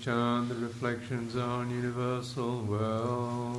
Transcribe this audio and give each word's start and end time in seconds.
chant 0.00 0.48
the 0.48 0.54
reflections 0.54 1.36
on 1.36 1.70
universal 1.70 2.64
well-being. 2.64 3.49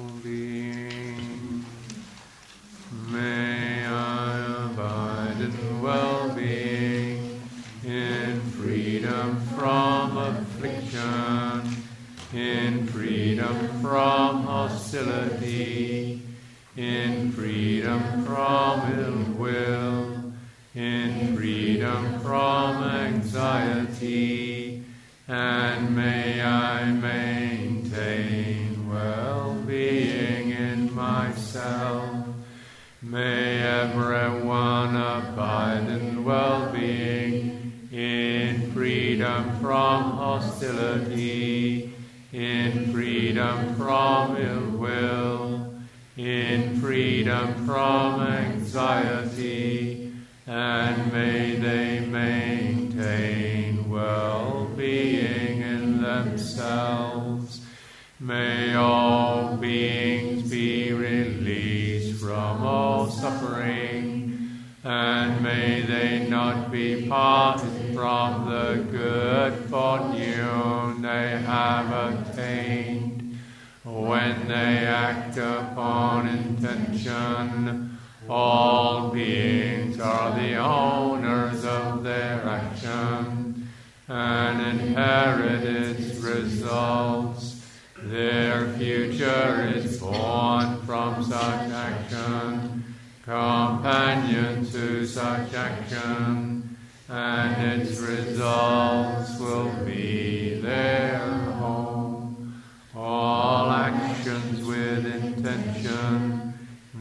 Such 95.92 96.00
action, 96.00 96.78
and 97.10 97.82
its 97.82 98.00
results 98.00 99.40
will 99.40 99.72
be 99.86 100.60
their 100.62 101.20
home. 101.60 102.64
All 102.96 103.70
actions 103.70 104.66
with 104.66 105.06
intention, 105.06 106.54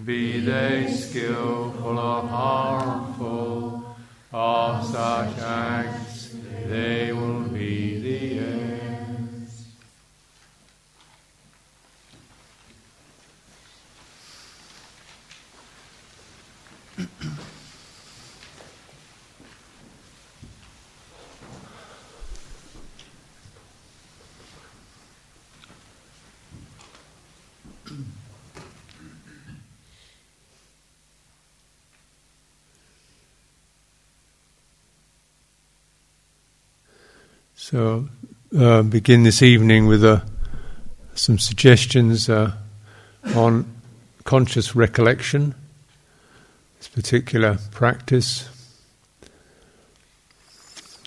be 0.04 0.40
they 0.40 0.90
skillful 0.90 1.98
or 1.98 2.22
harmful, 2.22 3.96
of 4.32 4.84
such 4.87 5.38
acts 5.38 6.37
they 6.66 7.12
will 7.12 7.42
be 7.42 8.00
the 8.00 8.38
end. 8.38 8.70
So, 37.62 38.09
uh, 38.59 38.83
begin 38.83 39.23
this 39.23 39.43
evening 39.43 39.87
with 39.87 40.03
uh, 40.03 40.23
some 41.15 41.39
suggestions 41.39 42.31
uh, 42.31 42.53
on 43.37 43.67
conscious 44.25 44.75
recollection, 44.75 45.55
this 46.79 46.89
particular 46.89 47.59
practice. 47.71 48.49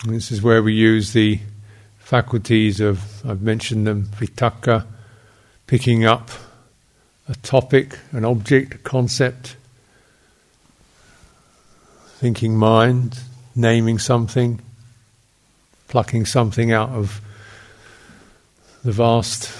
And 0.04 0.14
this 0.14 0.32
is 0.32 0.44
where 0.44 0.62
we 0.62 0.74
use 0.74 1.14
the 1.14 1.40
faculties 1.98 2.80
of, 2.80 3.26
I've 3.26 3.42
mentioned 3.42 3.88
them, 3.88 4.06
vitakka, 4.06 4.86
picking 5.66 6.06
up 6.06 6.30
a 7.28 7.34
topic, 7.38 7.98
an 8.12 8.26
object, 8.26 8.76
a 8.76 8.78
concept, 8.78 9.56
thinking 12.20 12.56
mind, 12.56 13.20
naming 13.56 13.98
something 13.98 14.62
plucking 15.94 16.26
something 16.26 16.72
out 16.72 16.90
of 16.90 17.22
the 18.84 18.92
vast, 18.92 19.52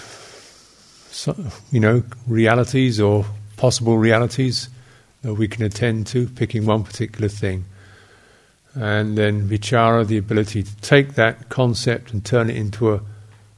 you 1.72 1.80
know, 1.80 2.02
realities 2.26 3.00
or 3.00 3.24
possible 3.56 4.00
realities 4.00 4.68
that 5.22 5.36
we 5.36 5.48
can 5.48 5.64
attend 5.64 6.08
to, 6.08 6.28
picking 6.30 6.66
one 6.66 6.84
particular 6.84 7.28
thing. 7.28 7.66
And 8.74 9.16
then 9.16 9.48
vichara, 9.48 10.08
the 10.08 10.18
ability 10.18 10.64
to 10.64 10.76
take 10.78 11.14
that 11.14 11.50
concept 11.50 12.14
and 12.14 12.26
turn 12.26 12.50
it 12.50 12.58
into 12.58 12.96
a 12.96 13.02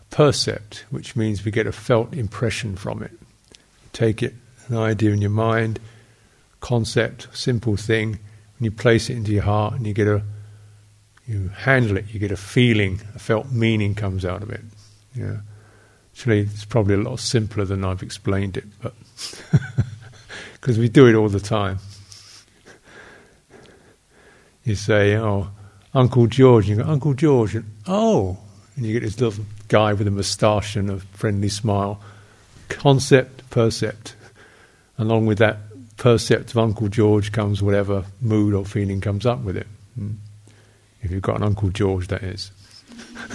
percept, 0.09 0.83
which 0.89 1.15
means 1.15 1.45
we 1.45 1.51
get 1.51 1.67
a 1.67 1.71
felt 1.71 2.13
impression 2.13 2.75
from 2.75 3.01
it. 3.01 3.11
Take 3.93 4.21
it, 4.21 4.33
an 4.67 4.75
idea 4.75 5.11
in 5.11 5.21
your 5.21 5.29
mind, 5.29 5.79
concept, 6.59 7.29
simple 7.31 7.77
thing, 7.77 8.19
and 8.57 8.65
you 8.65 8.69
place 8.69 9.09
it 9.09 9.15
into 9.15 9.31
your 9.31 9.43
heart 9.43 9.75
and 9.75 9.87
you 9.87 9.93
get 9.93 10.07
a 10.07 10.23
you 11.27 11.49
handle 11.49 11.97
it, 11.97 12.05
you 12.13 12.19
get 12.19 12.31
a 12.31 12.37
feeling, 12.37 13.01
a 13.15 13.19
felt 13.19 13.51
meaning 13.51 13.95
comes 13.95 14.25
out 14.25 14.43
of 14.43 14.49
it. 14.51 14.61
Yeah. 15.13 15.37
Actually, 16.13 16.41
it's 16.41 16.65
probably 16.65 16.95
a 16.95 16.99
lot 16.99 17.19
simpler 17.19 17.65
than 17.65 17.83
I've 17.83 18.03
explained 18.03 18.57
it, 18.57 18.65
but 18.81 18.93
because 20.53 20.77
we 20.77 20.87
do 20.87 21.07
it 21.07 21.15
all 21.15 21.29
the 21.29 21.39
time. 21.39 21.79
You 24.63 24.75
say, 24.75 25.15
"Oh, 25.17 25.49
Uncle 25.93 26.27
George," 26.27 26.69
and 26.69 26.77
you 26.77 26.83
go, 26.83 26.89
"Uncle 26.89 27.13
George," 27.13 27.55
and 27.55 27.65
oh, 27.85 28.37
and 28.75 28.85
you 28.85 28.93
get 28.93 29.03
this 29.03 29.19
little 29.19 29.45
guy 29.67 29.93
with 29.93 30.07
a 30.07 30.11
moustache 30.11 30.75
and 30.75 30.89
a 30.89 30.99
friendly 30.99 31.49
smile. 31.49 32.01
Concept, 32.69 33.49
percept. 33.49 34.15
Along 34.97 35.25
with 35.25 35.39
that 35.39 35.57
percept 35.97 36.51
of 36.51 36.57
Uncle 36.57 36.87
George 36.87 37.31
comes 37.31 37.61
whatever 37.61 38.05
mood 38.21 38.53
or 38.53 38.65
feeling 38.65 39.01
comes 39.01 39.25
up 39.25 39.39
with 39.41 39.57
it. 39.57 39.67
Mm. 39.99 40.15
If 41.05 41.11
you've 41.11 41.21
got 41.21 41.37
an 41.37 41.43
Uncle 41.43 41.69
George, 41.69 42.07
that 42.07 42.23
is. 42.23 42.49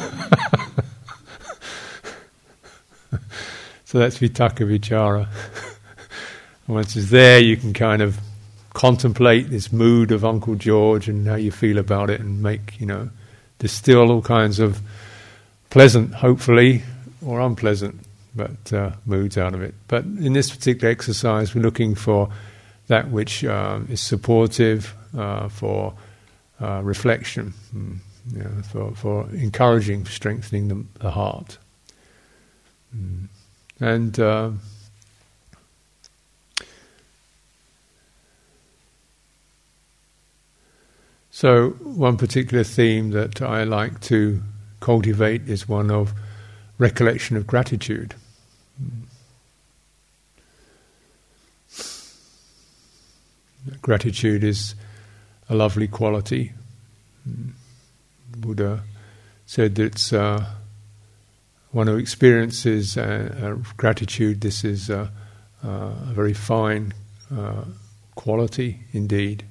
so 3.85 4.01
that's 4.01 4.19
vitakka 4.19 4.67
vichara. 4.67 5.29
Once 6.67 6.97
it's 6.97 7.11
there, 7.11 7.39
you 7.39 7.57
can 7.57 7.73
kind 7.73 8.03
of 8.03 8.19
contemplate 8.75 9.51
this 9.51 9.73
mood 9.73 10.11
of 10.11 10.25
Uncle 10.25 10.57
George 10.57 11.09
and 11.09 11.29
how 11.29 11.37
you 11.37 11.53
feel 11.53 11.79
about 11.79 12.11
it, 12.11 12.21
and 12.21 12.43
make 12.43 12.81
you 12.81 12.87
know 12.87 13.09
distill 13.61 14.11
all 14.11 14.21
kinds 14.21 14.59
of 14.59 14.81
pleasant, 15.71 16.13
hopefully, 16.13 16.83
or 17.25 17.41
unpleasant, 17.41 18.01
but 18.35 18.73
uh, 18.73 18.91
moods 19.07 19.39
out 19.39 19.55
of 19.55 19.63
it. 19.63 19.77
But 19.87 20.03
in 20.03 20.33
this 20.33 20.51
particular 20.51 20.91
exercise, 20.91 21.55
we're 21.55 21.63
looking 21.63 21.95
for 21.95 22.31
that 22.89 23.13
which 23.13 23.45
um, 23.45 23.87
is 23.89 24.01
supportive 24.01 24.93
uh, 25.17 25.49
for 25.49 25.95
uh, 26.61 26.81
reflection, 26.83 27.55
mm, 27.75 27.97
you 28.33 28.43
know, 28.43 28.63
for, 28.71 28.95
for 28.95 29.31
encouraging, 29.31 30.05
strengthening 30.07 30.69
the, 30.69 30.85
the 31.01 31.11
heart. 31.11 31.59
Mm. 32.97 33.29
And 33.81 34.21
uh, 34.21 34.51
so, 41.31 41.71
one 41.83 42.17
particular 42.17 42.63
theme 42.63 43.11
that 43.11 43.41
I 43.41 43.65
like 43.65 44.01
to 44.03 44.43
cultivate 44.81 45.49
is 45.49 45.69
one 45.69 45.91
of 45.91 46.13
recollection 46.79 47.37
of 47.37 47.47
gratitude. 47.47 48.15
Mm. 48.83 49.07
Gratitude 53.83 54.43
is 54.43 54.75
a 55.51 55.55
lovely 55.55 55.89
quality. 55.89 56.53
Buddha 58.37 58.85
said 59.47 59.75
that 59.75 59.85
it's 59.85 60.13
uh, 60.13 60.47
one 61.73 61.89
who 61.89 61.97
experiences 61.97 62.97
uh, 62.97 63.59
uh, 63.59 63.73
gratitude. 63.77 64.41
This 64.41 64.65
is 64.65 64.89
uh, 64.89 65.09
uh, 65.65 65.69
a 65.69 66.13
very 66.15 66.33
fine 66.33 66.95
quality 68.15 68.81
indeed. 68.93 69.45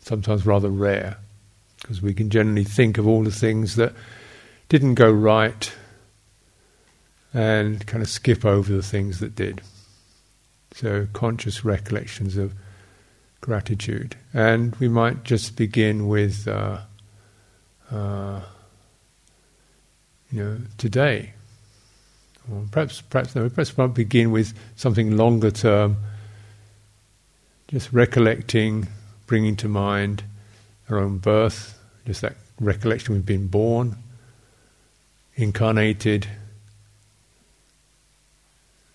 Sometimes 0.00 0.46
rather 0.46 0.70
rare, 0.70 1.18
because 1.80 2.00
we 2.00 2.14
can 2.14 2.30
generally 2.30 2.64
think 2.64 2.96
of 2.96 3.06
all 3.06 3.22
the 3.22 3.30
things 3.30 3.76
that 3.76 3.92
didn't 4.68 4.94
go 4.94 5.10
right 5.10 5.72
and 7.34 7.86
kind 7.86 8.02
of 8.02 8.08
skip 8.08 8.44
over 8.44 8.72
the 8.72 8.82
things 8.82 9.20
that 9.20 9.34
did. 9.34 9.60
So, 10.74 11.06
conscious 11.12 11.64
recollections 11.64 12.36
of 12.36 12.54
gratitude. 13.40 14.16
And 14.34 14.74
we 14.76 14.88
might 14.88 15.24
just 15.24 15.56
begin 15.56 16.08
with, 16.08 16.48
uh, 16.48 16.78
uh, 17.90 18.40
you 20.30 20.42
know, 20.42 20.58
today. 20.78 21.32
Or 22.50 22.64
perhaps, 22.70 23.00
perhaps 23.00 23.34
no. 23.34 23.48
Perhaps 23.48 23.76
we 23.76 23.86
might 23.86 23.94
begin 23.94 24.30
with 24.30 24.54
something 24.76 25.16
longer 25.16 25.50
term. 25.50 25.96
Just 27.68 27.92
recollecting, 27.92 28.88
bringing 29.26 29.56
to 29.56 29.68
mind 29.68 30.22
our 30.88 30.98
own 30.98 31.18
birth, 31.18 31.78
just 32.06 32.20
that 32.20 32.36
recollection 32.60 33.14
we've 33.14 33.26
been 33.26 33.48
born, 33.48 33.96
incarnated, 35.34 36.28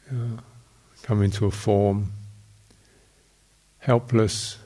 uh, 0.10 0.42
come 1.04 1.22
into 1.22 1.46
a 1.46 1.52
form 1.52 2.12
helpless, 3.82 4.58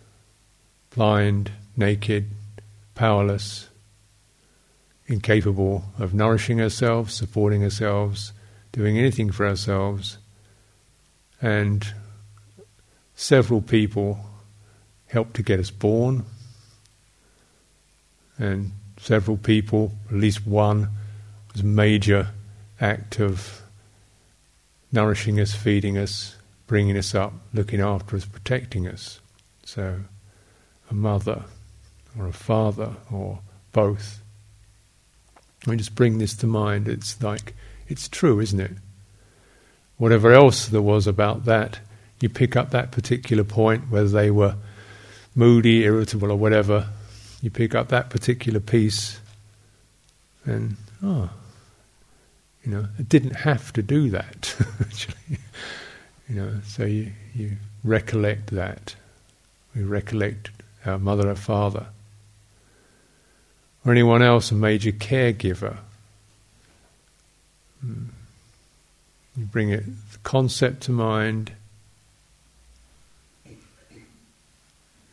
blind, 0.93 1.51
naked, 1.75 2.29
powerless, 2.95 3.69
incapable 5.07 5.85
of 5.97 6.13
nourishing 6.13 6.61
ourselves, 6.61 7.13
supporting 7.13 7.63
ourselves, 7.63 8.33
doing 8.71 8.97
anything 8.97 9.31
for 9.31 9.47
ourselves. 9.47 10.17
And 11.41 11.85
several 13.15 13.61
people 13.61 14.19
helped 15.07 15.35
to 15.35 15.43
get 15.43 15.59
us 15.59 15.71
born, 15.71 16.25
and 18.37 18.71
several 18.97 19.37
people, 19.37 19.93
at 20.09 20.15
least 20.15 20.45
one, 20.45 20.89
was 21.53 21.61
a 21.61 21.65
major 21.65 22.29
act 22.81 23.19
of 23.19 23.61
nourishing 24.91 25.39
us, 25.39 25.53
feeding 25.53 25.97
us, 25.97 26.34
bringing 26.67 26.97
us 26.97 27.13
up, 27.13 27.33
looking 27.53 27.81
after 27.81 28.15
us, 28.15 28.25
protecting 28.25 28.87
us. 28.87 29.19
So, 29.63 30.01
a 30.89 30.93
mother 30.93 31.43
or 32.17 32.27
a 32.27 32.33
father 32.33 32.95
or 33.11 33.39
both. 33.71 34.21
I 35.67 35.75
just 35.75 35.95
bring 35.95 36.17
this 36.17 36.35
to 36.37 36.47
mind. 36.47 36.87
It's 36.87 37.21
like, 37.21 37.55
it's 37.87 38.07
true, 38.07 38.39
isn't 38.39 38.59
it? 38.59 38.71
Whatever 39.97 40.33
else 40.33 40.67
there 40.67 40.81
was 40.81 41.07
about 41.07 41.45
that, 41.45 41.79
you 42.19 42.29
pick 42.29 42.55
up 42.55 42.71
that 42.71 42.91
particular 42.91 43.43
point, 43.43 43.89
whether 43.89 44.09
they 44.09 44.31
were 44.31 44.55
moody, 45.33 45.83
irritable, 45.83 46.31
or 46.31 46.37
whatever, 46.37 46.89
you 47.41 47.49
pick 47.49 47.75
up 47.75 47.89
that 47.89 48.09
particular 48.09 48.59
piece, 48.59 49.19
and, 50.45 50.77
oh, 51.03 51.29
you 52.63 52.71
know, 52.71 52.87
it 52.97 53.09
didn't 53.09 53.35
have 53.35 53.73
to 53.73 53.81
do 53.81 54.09
that, 54.09 54.55
actually. 54.79 55.37
You 56.27 56.35
know, 56.35 56.53
so 56.65 56.85
you, 56.85 57.11
you 57.35 57.57
recollect 57.83 58.47
that. 58.47 58.95
We 59.75 59.83
recollect 59.83 60.49
our 60.85 60.97
mother 60.97 61.29
or 61.29 61.35
father. 61.35 61.87
Or 63.85 63.91
anyone 63.91 64.23
else, 64.23 64.51
a 64.51 64.55
major 64.55 64.91
caregiver. 64.91 65.77
Hmm. 67.81 68.05
You 69.37 69.45
bring 69.45 69.69
it, 69.69 69.85
the 69.85 70.17
concept 70.23 70.83
to 70.83 70.91
mind, 70.91 71.51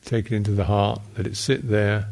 take 0.04 0.26
it 0.26 0.32
into 0.32 0.52
the 0.52 0.64
heart, 0.64 1.00
let 1.16 1.26
it 1.26 1.36
sit 1.36 1.68
there. 1.68 2.08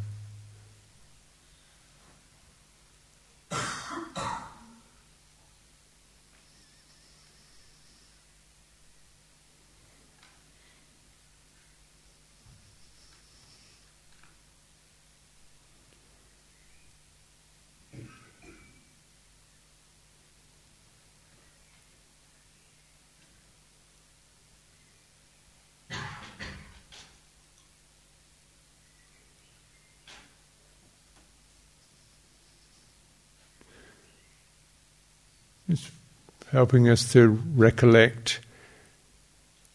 It's 35.71 35.89
helping 36.51 36.89
us 36.89 37.13
to 37.13 37.29
recollect 37.29 38.41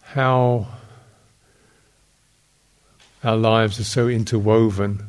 how 0.01 0.67
our 3.24 3.38
lives 3.38 3.79
are 3.79 3.86
so 3.86 4.08
interwoven 4.08 5.05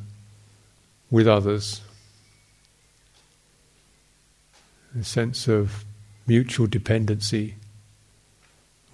with 1.11 1.27
others. 1.27 1.81
A 4.99 5.05
sense 5.05 5.49
of 5.49 5.85
mutual 6.27 6.67
dependency. 6.67 7.57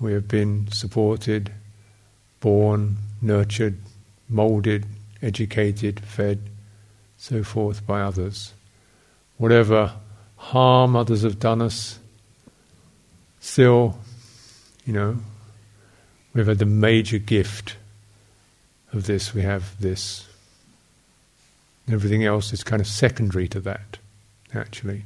We 0.00 0.12
have 0.14 0.26
been 0.26 0.68
supported, 0.72 1.52
born, 2.40 2.96
nurtured, 3.20 3.78
moulded, 4.28 4.86
educated, 5.20 6.00
fed, 6.00 6.40
so 7.16 7.44
forth 7.44 7.86
by 7.86 8.00
others. 8.00 8.52
Whatever 9.36 9.92
harm 10.36 10.96
others 10.96 11.22
have 11.22 11.38
done 11.38 11.62
us, 11.62 12.00
still, 13.42 13.98
you 14.86 14.92
know, 14.92 15.18
we've 16.32 16.46
had 16.46 16.58
the 16.58 16.64
major 16.64 17.18
gift 17.18 17.76
of 18.92 19.06
this, 19.06 19.34
we 19.34 19.42
have 19.42 19.78
this. 19.80 20.26
Everything 21.90 22.24
else 22.24 22.52
is 22.52 22.62
kind 22.62 22.80
of 22.80 22.86
secondary 22.86 23.48
to 23.48 23.60
that, 23.60 23.98
actually. 24.54 25.04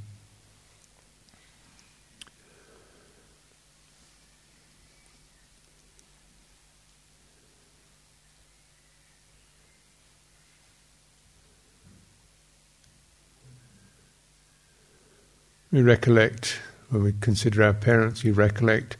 We 15.73 15.83
recollect, 15.83 16.61
when 16.91 17.03
we 17.03 17.13
consider 17.21 17.63
our 17.63 17.73
parents, 17.73 18.23
we 18.23 18.31
recollect 18.31 18.97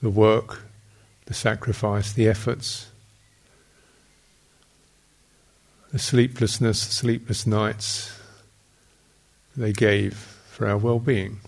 the 0.00 0.10
work, 0.10 0.62
the 1.26 1.34
sacrifice, 1.34 2.12
the 2.12 2.28
efforts, 2.28 2.90
the 5.92 5.98
sleeplessness, 5.98 6.86
the 6.86 6.92
sleepless 6.92 7.46
nights 7.46 8.18
they 9.56 9.72
gave 9.72 10.14
for 10.14 10.66
our 10.66 10.76
well 10.76 10.98
being. 10.98 11.40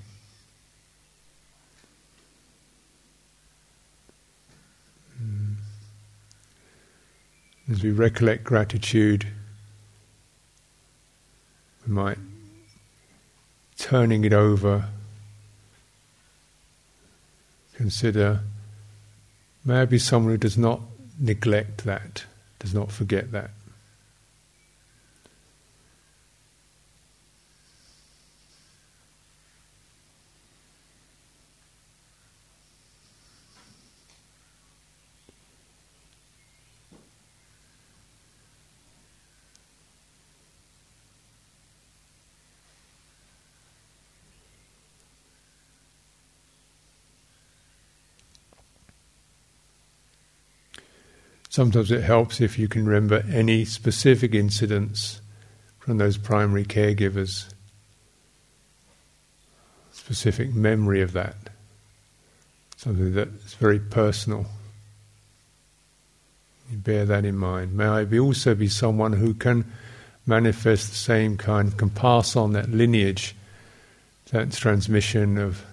Hmm. 5.19 5.53
As 7.71 7.83
we 7.83 7.91
recollect 7.91 8.45
gratitude, 8.45 9.27
we 11.87 11.93
might 11.93 12.19
turning 13.77 14.25
it 14.25 14.33
over, 14.33 14.89
consider 17.81 18.41
maybe 19.65 19.99
someone 19.99 20.33
who 20.33 20.37
does 20.37 20.59
not 20.59 20.83
neglect 21.19 21.85
that, 21.85 22.25
does 22.59 22.75
not 22.75 22.93
forget 22.93 23.33
that. 23.33 23.51
Sometimes 51.61 51.91
it 51.91 52.03
helps 52.03 52.41
if 52.41 52.59
you 52.59 52.69
can 52.69 52.87
remember 52.87 53.23
any 53.31 53.67
specific 53.67 54.35
incidents 54.35 55.21
from 55.79 55.99
those 55.99 56.17
primary 56.17 56.65
caregivers, 56.65 57.53
specific 59.93 60.55
memory 60.55 61.03
of 61.03 61.13
that, 61.13 61.35
something 62.79 63.13
that's 63.13 63.53
very 63.53 63.79
personal. 63.79 64.47
You 66.71 66.79
bear 66.79 67.05
that 67.05 67.27
in 67.27 67.37
mind. 67.37 67.77
May 67.77 67.85
I 67.85 68.05
be 68.07 68.19
also 68.19 68.55
be 68.55 68.69
someone 68.69 69.13
who 69.13 69.35
can 69.35 69.67
manifest 70.25 70.89
the 70.89 70.97
same 70.97 71.37
kind, 71.37 71.77
can 71.77 71.91
pass 71.91 72.37
on 72.37 72.55
that 72.55 72.71
lineage, 72.71 73.37
that 74.31 74.53
transmission 74.53 75.37
of 75.37 75.67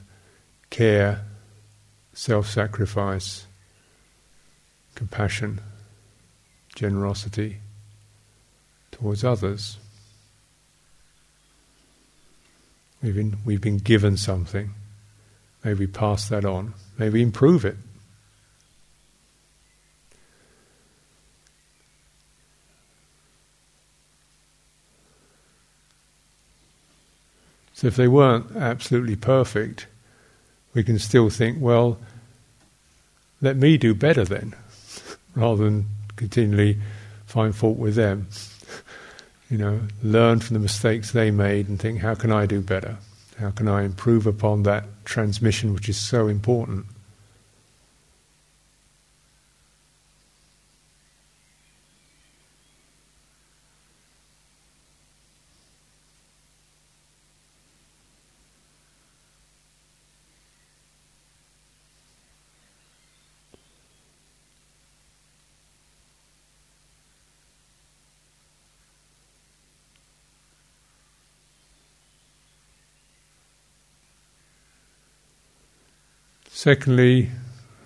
care, 0.70 1.22
self 2.14 2.50
sacrifice 2.50 3.46
compassion, 4.94 5.62
generosity 6.78 7.58
towards 8.92 9.24
others. 9.24 9.78
We've 13.02 13.16
been, 13.16 13.38
we've 13.44 13.62
been 13.62 13.80
given 13.80 14.16
something. 14.16 14.76
Maybe 15.64 15.88
pass 15.88 16.30
that 16.30 16.46
on. 16.46 16.76
Maybe 17.00 17.24
improve 17.24 17.66
it. 17.66 17.78
So 27.74 27.88
if 27.88 27.96
they 27.96 28.08
weren't 28.08 28.56
absolutely 28.56 29.16
perfect, 29.16 29.88
we 30.76 30.84
can 30.84 31.00
still 31.00 31.32
think, 31.32 31.58
well, 31.60 31.98
let 33.42 33.58
me 33.58 33.78
do 33.78 33.96
better 33.96 34.24
then 34.24 34.56
rather 35.36 35.64
than 35.66 35.97
continually 36.18 36.78
find 37.26 37.56
fault 37.56 37.78
with 37.78 37.96
them. 37.96 38.28
you 39.50 39.58
know, 39.58 39.80
learn 40.04 40.40
from 40.40 40.56
the 40.56 40.60
mistakes 40.60 41.12
they 41.12 41.32
made 41.32 41.70
and 41.70 41.80
think, 41.80 42.00
how 42.00 42.16
can 42.16 42.32
I 42.32 42.46
do 42.46 42.62
better? 42.62 42.98
How 43.40 43.52
can 43.52 43.68
I 43.68 43.84
improve 43.84 44.28
upon 44.28 44.64
that 44.64 44.84
transmission 45.06 45.74
which 45.74 45.88
is 45.88 45.98
so 45.98 46.28
important? 46.28 46.86
Secondly, 76.68 77.30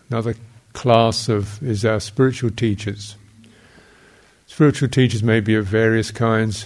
another 0.10 0.34
class 0.74 1.30
of 1.30 1.62
is 1.62 1.86
our 1.86 2.00
spiritual 2.00 2.50
teachers. 2.50 3.16
Spiritual 4.48 4.88
teachers 4.88 5.22
may 5.22 5.40
be 5.40 5.54
of 5.54 5.68
various 5.68 6.10
kinds. 6.10 6.66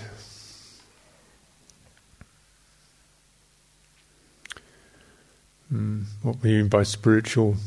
Mm, 5.69 6.05
what 6.21 6.41
we 6.41 6.51
mean 6.51 6.69
by 6.69 6.83
spiritual? 6.83 7.57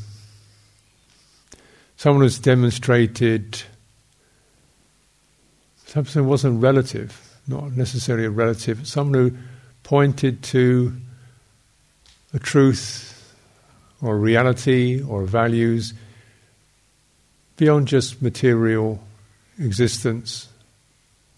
Someone 1.97 2.23
who's 2.23 2.39
demonstrated 2.39 3.61
something 5.85 6.25
wasn't 6.25 6.59
relative, 6.59 7.37
not 7.47 7.73
necessarily 7.73 8.25
a 8.25 8.31
relative, 8.31 8.87
someone 8.87 9.13
who 9.13 9.37
pointed 9.83 10.41
to 10.41 10.95
a 12.33 12.39
truth 12.39 13.08
or 14.01 14.17
reality 14.17 15.01
or 15.01 15.23
values 15.23 15.93
beyond 17.57 17.87
just 17.87 18.21
material 18.21 19.01
existence, 19.57 20.47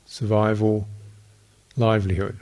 survival, 0.06 0.88
livelihood. 1.76 2.38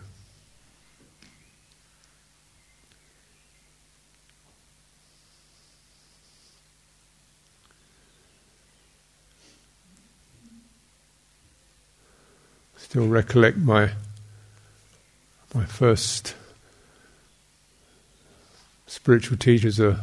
Still 12.76 13.08
recollect 13.08 13.58
my 13.58 13.92
my 15.54 15.66
first 15.66 16.36
spiritual 18.90 19.38
teachers 19.38 19.80
are 19.80 20.00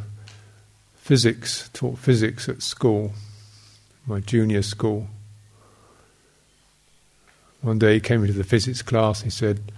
physics, 0.94 1.68
taught 1.72 1.98
physics 1.98 2.48
at 2.48 2.62
school, 2.62 3.12
my 4.06 4.20
junior 4.20 4.62
school. 4.62 5.08
One 7.62 7.80
day 7.80 7.94
he 7.94 8.00
came 8.00 8.22
into 8.22 8.32
the 8.32 8.44
physics 8.44 8.82
class 8.82 9.22
and 9.22 9.32
he 9.32 9.36
said, 9.36 9.72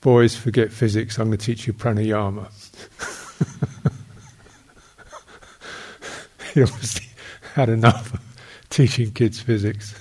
Boys, 0.00 0.36
forget 0.36 0.70
physics, 0.70 1.18
I'm 1.18 1.26
going 1.26 1.38
to 1.38 1.44
teach 1.44 1.66
you 1.66 1.72
pranayama. 1.72 2.46
he 6.54 6.62
obviously 6.62 7.08
had 7.54 7.68
enough 7.68 8.14
of 8.14 8.20
teaching 8.70 9.10
kids 9.10 9.40
physics 9.40 9.96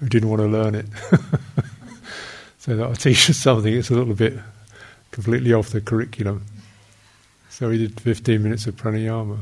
who 0.00 0.08
didn't 0.08 0.28
want 0.28 0.42
to 0.42 0.48
learn 0.48 0.74
it. 0.74 0.86
so 2.58 2.74
that 2.74 2.84
I'll 2.84 2.96
teach 2.96 3.26
something 3.26 3.72
that's 3.72 3.90
a 3.90 3.94
little 3.94 4.14
bit 4.14 4.34
completely 5.12 5.52
off 5.52 5.68
the 5.70 5.80
curriculum. 5.80 6.44
So 7.54 7.70
he 7.70 7.78
did 7.78 8.00
15 8.00 8.42
minutes 8.42 8.66
of 8.66 8.74
pranayama. 8.74 9.38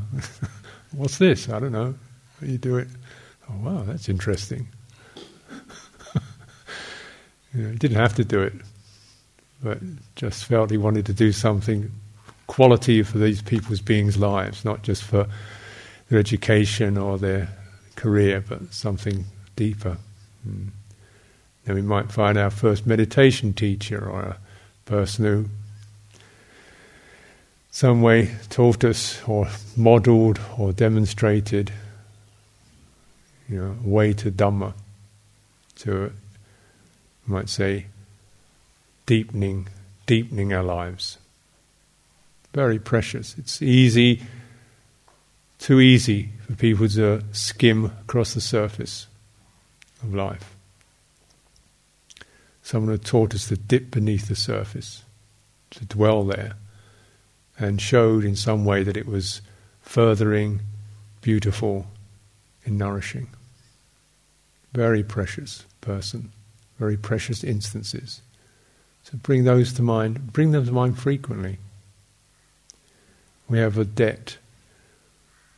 What's 0.92 1.16
this? 1.16 1.48
I 1.48 1.58
don't 1.58 1.72
know. 1.72 1.94
You 2.42 2.58
do 2.58 2.76
it. 2.76 2.88
Oh, 3.48 3.54
wow, 3.62 3.84
that's 3.84 4.06
interesting. 4.06 4.68
you 7.54 7.62
know, 7.62 7.70
he 7.70 7.76
didn't 7.76 7.96
have 7.96 8.14
to 8.16 8.24
do 8.24 8.42
it, 8.42 8.52
but 9.62 9.78
just 10.14 10.44
felt 10.44 10.70
he 10.70 10.76
wanted 10.76 11.06
to 11.06 11.14
do 11.14 11.32
something 11.32 11.90
quality 12.48 13.02
for 13.02 13.16
these 13.16 13.40
people's 13.40 13.80
beings' 13.80 14.18
lives, 14.18 14.62
not 14.62 14.82
just 14.82 15.04
for 15.04 15.26
their 16.10 16.18
education 16.18 16.98
or 16.98 17.16
their 17.16 17.48
career, 17.96 18.44
but 18.46 18.74
something 18.74 19.24
deeper. 19.56 19.96
Mm. 20.46 20.68
Then 21.64 21.76
we 21.76 21.80
might 21.80 22.12
find 22.12 22.36
our 22.36 22.50
first 22.50 22.86
meditation 22.86 23.54
teacher 23.54 24.06
or 24.06 24.20
a 24.20 24.36
person 24.84 25.24
who 25.24 25.46
some 27.72 28.02
way 28.02 28.30
taught 28.50 28.84
us 28.84 29.20
or 29.26 29.48
modeled 29.76 30.38
or 30.58 30.74
demonstrated 30.74 31.72
you 33.48 33.56
know, 33.56 33.76
way 33.82 34.12
to 34.12 34.30
Dhamma, 34.30 34.74
to, 35.76 36.12
might 37.26 37.48
say, 37.48 37.86
deepening, 39.06 39.68
deepening 40.06 40.52
our 40.52 40.62
lives. 40.62 41.16
Very 42.52 42.78
precious. 42.78 43.36
It's 43.38 43.62
easy, 43.62 44.22
too 45.58 45.80
easy 45.80 46.28
for 46.46 46.54
people 46.54 46.88
to 46.90 47.24
skim 47.32 47.86
across 47.86 48.34
the 48.34 48.42
surface 48.42 49.06
of 50.02 50.14
life. 50.14 50.54
Someone 52.62 52.92
had 52.92 53.04
taught 53.04 53.34
us 53.34 53.48
to 53.48 53.56
dip 53.56 53.90
beneath 53.90 54.28
the 54.28 54.36
surface, 54.36 55.04
to 55.70 55.86
dwell 55.86 56.22
there 56.24 56.54
and 57.62 57.80
showed 57.80 58.24
in 58.24 58.34
some 58.34 58.64
way 58.64 58.82
that 58.82 58.96
it 58.96 59.06
was 59.06 59.40
furthering, 59.80 60.60
beautiful, 61.20 61.86
and 62.64 62.76
nourishing. 62.76 63.28
Very 64.72 65.02
precious 65.04 65.64
person, 65.80 66.32
very 66.78 66.96
precious 66.96 67.44
instances. 67.44 68.20
So 69.04 69.16
bring 69.22 69.44
those 69.44 69.72
to 69.74 69.82
mind, 69.82 70.32
bring 70.32 70.50
them 70.50 70.66
to 70.66 70.72
mind 70.72 70.98
frequently. 70.98 71.58
We 73.48 73.58
have 73.58 73.78
a 73.78 73.84
debt. 73.84 74.38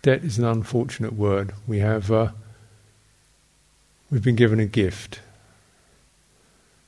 Debt 0.03 0.25
is 0.25 0.39
an 0.39 0.45
unfortunate 0.45 1.15
word. 1.15 1.55
We 1.67 1.79
have 1.79 2.13
uh, 2.13 2.29
we've 4.11 4.23
been 4.23 4.37
given 4.37 4.61
a 4.61 4.67
gift. 4.67 5.21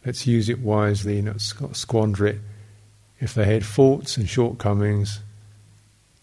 Let's 0.05 0.27
use 0.27 0.49
it 0.49 0.61
wisely, 0.61 1.23
not 1.23 1.41
squander 1.41 2.27
it 2.27 2.41
if 3.21 3.35
they 3.35 3.45
had 3.47 3.65
faults 3.65 4.17
and 4.17 4.29
shortcomings, 4.29 5.21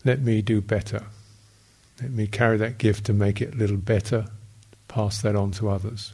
let 0.06 0.22
me 0.22 0.42
do 0.42 0.62
better. 0.62 1.04
Let 2.02 2.12
me 2.12 2.28
carry 2.28 2.58
that 2.58 2.78
gift 2.78 3.06
to 3.06 3.14
make 3.14 3.42
it 3.42 3.54
a 3.54 3.58
little 3.58 3.78
better, 3.78 4.28
pass 4.88 5.22
that 5.22 5.36
on 5.36 5.52
to 5.52 5.70
others. 5.70 6.14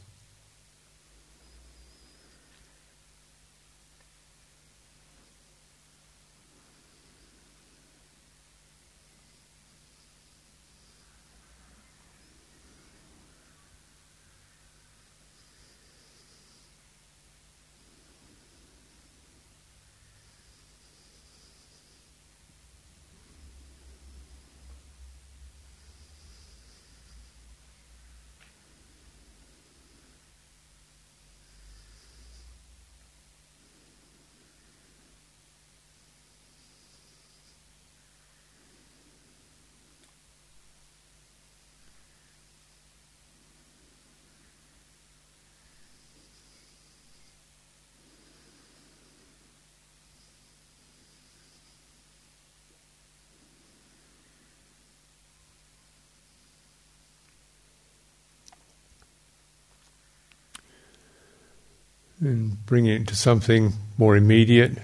And 62.20 62.64
bring 62.66 62.86
it 62.86 62.96
into 62.96 63.16
something 63.16 63.72
more 63.96 64.16
immediate. 64.16 64.78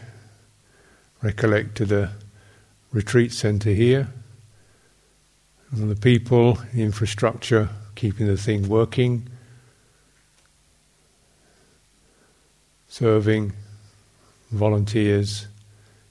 Recollect 1.23 1.77
to 1.77 1.85
the 1.85 2.11
retreat 2.93 3.33
centre 3.33 3.71
here, 3.71 4.09
and 5.71 5.91
the 5.91 5.97
people, 5.97 6.55
the 6.73 6.83
infrastructure, 6.83 7.69
keeping 7.95 8.27
the 8.27 8.37
thing 8.37 8.69
working, 8.69 9.29
serving, 12.89 13.53
volunteers, 14.51 15.47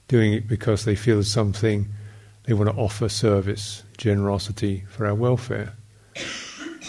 doing 0.08 0.32
it 0.32 0.46
because 0.46 0.84
they 0.84 0.94
feel 0.94 1.22
something 1.22 1.86
they 2.44 2.52
want 2.52 2.70
to 2.70 2.76
offer 2.76 3.08
service, 3.08 3.82
generosity 3.96 4.84
for 4.88 5.06
our 5.06 5.14
welfare 5.14 5.74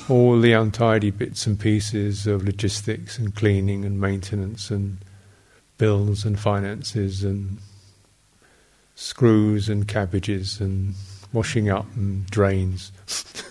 all 0.10 0.40
the 0.40 0.54
untidy 0.54 1.12
bits 1.12 1.46
and 1.48 1.60
pieces 1.60 2.28
of 2.28 2.44
logistics 2.44 3.18
and 3.18 3.36
cleaning 3.36 3.84
and 3.86 4.00
maintenance 4.00 4.72
and 4.72 4.98
bills 5.78 6.26
and 6.26 6.40
finances 6.40 7.24
and 7.24 7.58
screws 8.96 9.70
and 9.70 9.88
cabbages 9.88 10.60
and 10.60 10.96
washing 11.34 11.70
up 11.70 11.86
and 11.96 12.26
drains. 12.28 12.92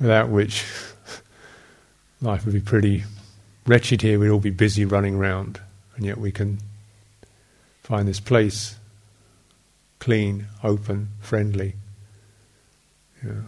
Without 0.00 0.28
which 0.28 0.64
life 2.20 2.44
would 2.44 2.54
be 2.54 2.60
pretty 2.60 3.04
wretched 3.66 4.02
here, 4.02 4.18
we'd 4.18 4.30
all 4.30 4.38
be 4.38 4.50
busy 4.50 4.84
running 4.84 5.14
around, 5.14 5.60
and 5.96 6.04
yet 6.04 6.18
we 6.18 6.30
can 6.30 6.58
find 7.82 8.06
this 8.06 8.20
place 8.20 8.76
clean, 9.98 10.46
open, 10.62 11.08
friendly. 11.20 11.74
Yeah. 13.24 13.42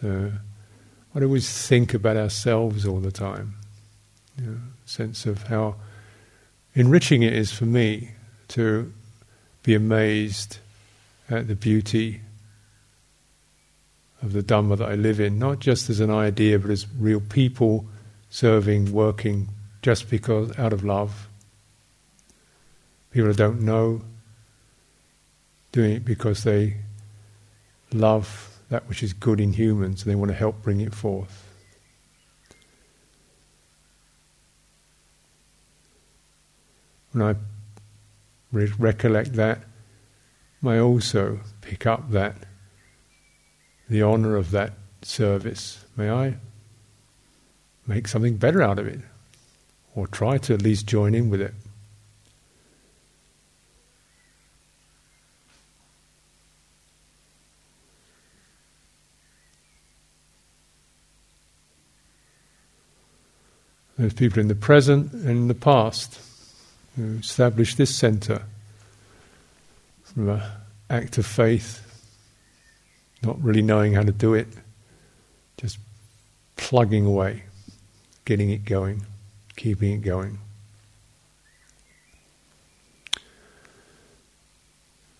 So 0.00 0.32
I 1.14 1.22
always 1.22 1.66
think 1.66 1.94
about 1.94 2.16
ourselves 2.16 2.86
all 2.86 3.00
the 3.00 3.12
time. 3.12 3.56
You 4.38 4.46
know, 4.46 4.56
sense 4.86 5.26
of 5.26 5.44
how 5.44 5.76
enriching 6.74 7.22
it 7.22 7.32
is 7.32 7.52
for 7.52 7.66
me 7.66 8.12
to 8.48 8.92
be 9.62 9.74
amazed 9.74 10.58
at 11.28 11.48
the 11.48 11.54
beauty 11.54 12.22
of 14.22 14.32
the 14.32 14.42
Dhamma 14.42 14.78
that 14.78 14.88
I 14.88 14.94
live 14.94 15.20
in, 15.20 15.38
not 15.38 15.58
just 15.58 15.90
as 15.90 16.00
an 16.00 16.10
idea, 16.10 16.58
but 16.58 16.70
as 16.70 16.86
real 16.98 17.20
people 17.20 17.86
serving, 18.28 18.92
working, 18.92 19.48
just 19.82 20.10
because 20.10 20.56
out 20.58 20.72
of 20.72 20.84
love. 20.84 21.28
People 23.10 23.30
I 23.30 23.32
don't 23.32 23.62
know, 23.62 24.02
doing 25.72 25.92
it 25.92 26.04
because 26.04 26.44
they 26.44 26.76
love 27.92 28.49
that 28.70 28.88
which 28.88 29.02
is 29.02 29.12
good 29.12 29.40
in 29.40 29.52
humans 29.52 30.02
and 30.02 30.10
they 30.10 30.14
want 30.16 30.30
to 30.30 30.36
help 30.36 30.62
bring 30.62 30.80
it 30.80 30.94
forth. 30.94 31.46
When 37.12 37.26
I 37.26 37.34
re- 38.52 38.72
recollect 38.78 39.34
that, 39.34 39.58
may 40.62 40.76
I 40.76 40.78
also 40.78 41.40
pick 41.60 41.84
up 41.84 42.10
that, 42.12 42.36
the 43.88 44.04
honour 44.04 44.36
of 44.36 44.52
that 44.52 44.74
service. 45.02 45.84
May 45.96 46.10
I 46.10 46.36
make 47.88 48.06
something 48.06 48.36
better 48.36 48.62
out 48.62 48.78
of 48.78 48.86
it, 48.86 49.00
or 49.96 50.06
try 50.06 50.38
to 50.38 50.54
at 50.54 50.62
least 50.62 50.86
join 50.86 51.16
in 51.16 51.28
with 51.28 51.40
it. 51.40 51.54
There's 64.00 64.14
people 64.14 64.40
in 64.40 64.48
the 64.48 64.54
present 64.54 65.12
and 65.12 65.28
in 65.28 65.48
the 65.48 65.54
past 65.54 66.18
who 66.96 67.18
established 67.18 67.76
this 67.76 67.94
center. 67.94 68.44
from 70.04 70.30
an 70.30 70.42
act 70.88 71.18
of 71.18 71.26
faith, 71.26 71.82
not 73.22 73.38
really 73.44 73.60
knowing 73.60 73.92
how 73.92 74.02
to 74.02 74.10
do 74.10 74.32
it, 74.32 74.48
just 75.58 75.76
plugging 76.56 77.04
away, 77.04 77.42
getting 78.24 78.48
it 78.48 78.64
going, 78.64 79.04
keeping 79.56 79.92
it 79.92 80.02
going. 80.02 80.38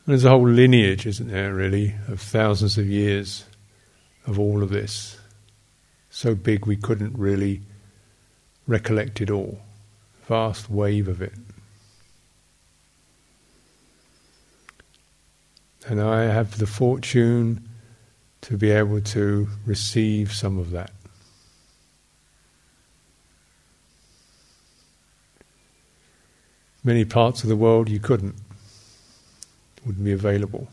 there's 0.07 0.25
a 0.25 0.31
whole 0.31 0.49
lineage, 0.49 1.05
isn't 1.05 1.29
there, 1.29 1.53
really, 1.53 1.97
of 2.09 2.19
thousands 2.19 2.79
of 2.79 2.87
years 2.87 3.45
of 4.27 4.41
all 4.41 4.63
of 4.63 4.71
this. 4.71 5.19
So 6.09 6.35
big 6.35 6.65
we 6.65 6.77
couldn't 6.77 7.17
really 7.19 7.61
recollect 8.67 9.21
it 9.21 9.31
all. 9.31 9.59
Vast 10.27 10.71
wave 10.71 11.09
of 11.09 11.21
it. 11.21 11.35
And 15.87 16.01
I 16.01 16.25
have 16.25 16.59
the 16.59 16.67
fortune 16.67 17.69
to 18.43 18.57
be 18.57 18.71
able 18.71 19.01
to 19.01 19.49
receive 19.67 20.33
some 20.33 20.59
of 20.59 20.71
that. 20.71 20.93
Many 26.83 27.05
parts 27.05 27.43
of 27.43 27.49
the 27.49 27.57
world 27.57 27.89
you 27.89 27.99
couldn't 27.99 28.37
wouldn't 29.85 30.05
be 30.05 30.13
available. 30.13 30.69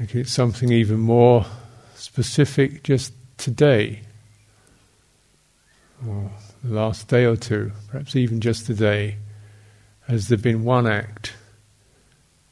Make 0.00 0.14
it 0.14 0.28
something 0.28 0.72
even 0.72 0.98
more 0.98 1.44
specific 1.94 2.82
just 2.82 3.12
today, 3.36 4.00
or 6.08 6.30
the 6.64 6.72
last 6.72 7.08
day 7.08 7.26
or 7.26 7.36
two, 7.36 7.72
perhaps 7.88 8.16
even 8.16 8.40
just 8.40 8.64
today. 8.64 9.16
Has 10.08 10.28
there 10.28 10.38
been 10.38 10.64
one 10.64 10.86
act 10.86 11.34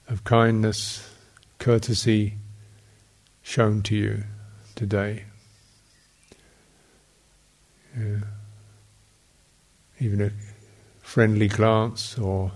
of 0.09 0.25
kindness, 0.25 1.11
courtesy 1.59 2.35
shown 3.41 3.81
to 3.85 3.97
you 3.97 4.25
today? 4.75 5.25
Yeah. 7.99 8.25
Even 10.01 10.21
a 10.21 10.33
friendly 11.01 11.49
glance 11.49 12.19
or 12.19 12.53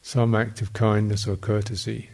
some 0.00 0.34
act 0.34 0.62
of 0.62 0.72
kindness 0.72 1.28
or 1.28 1.36
courtesy 1.36 2.08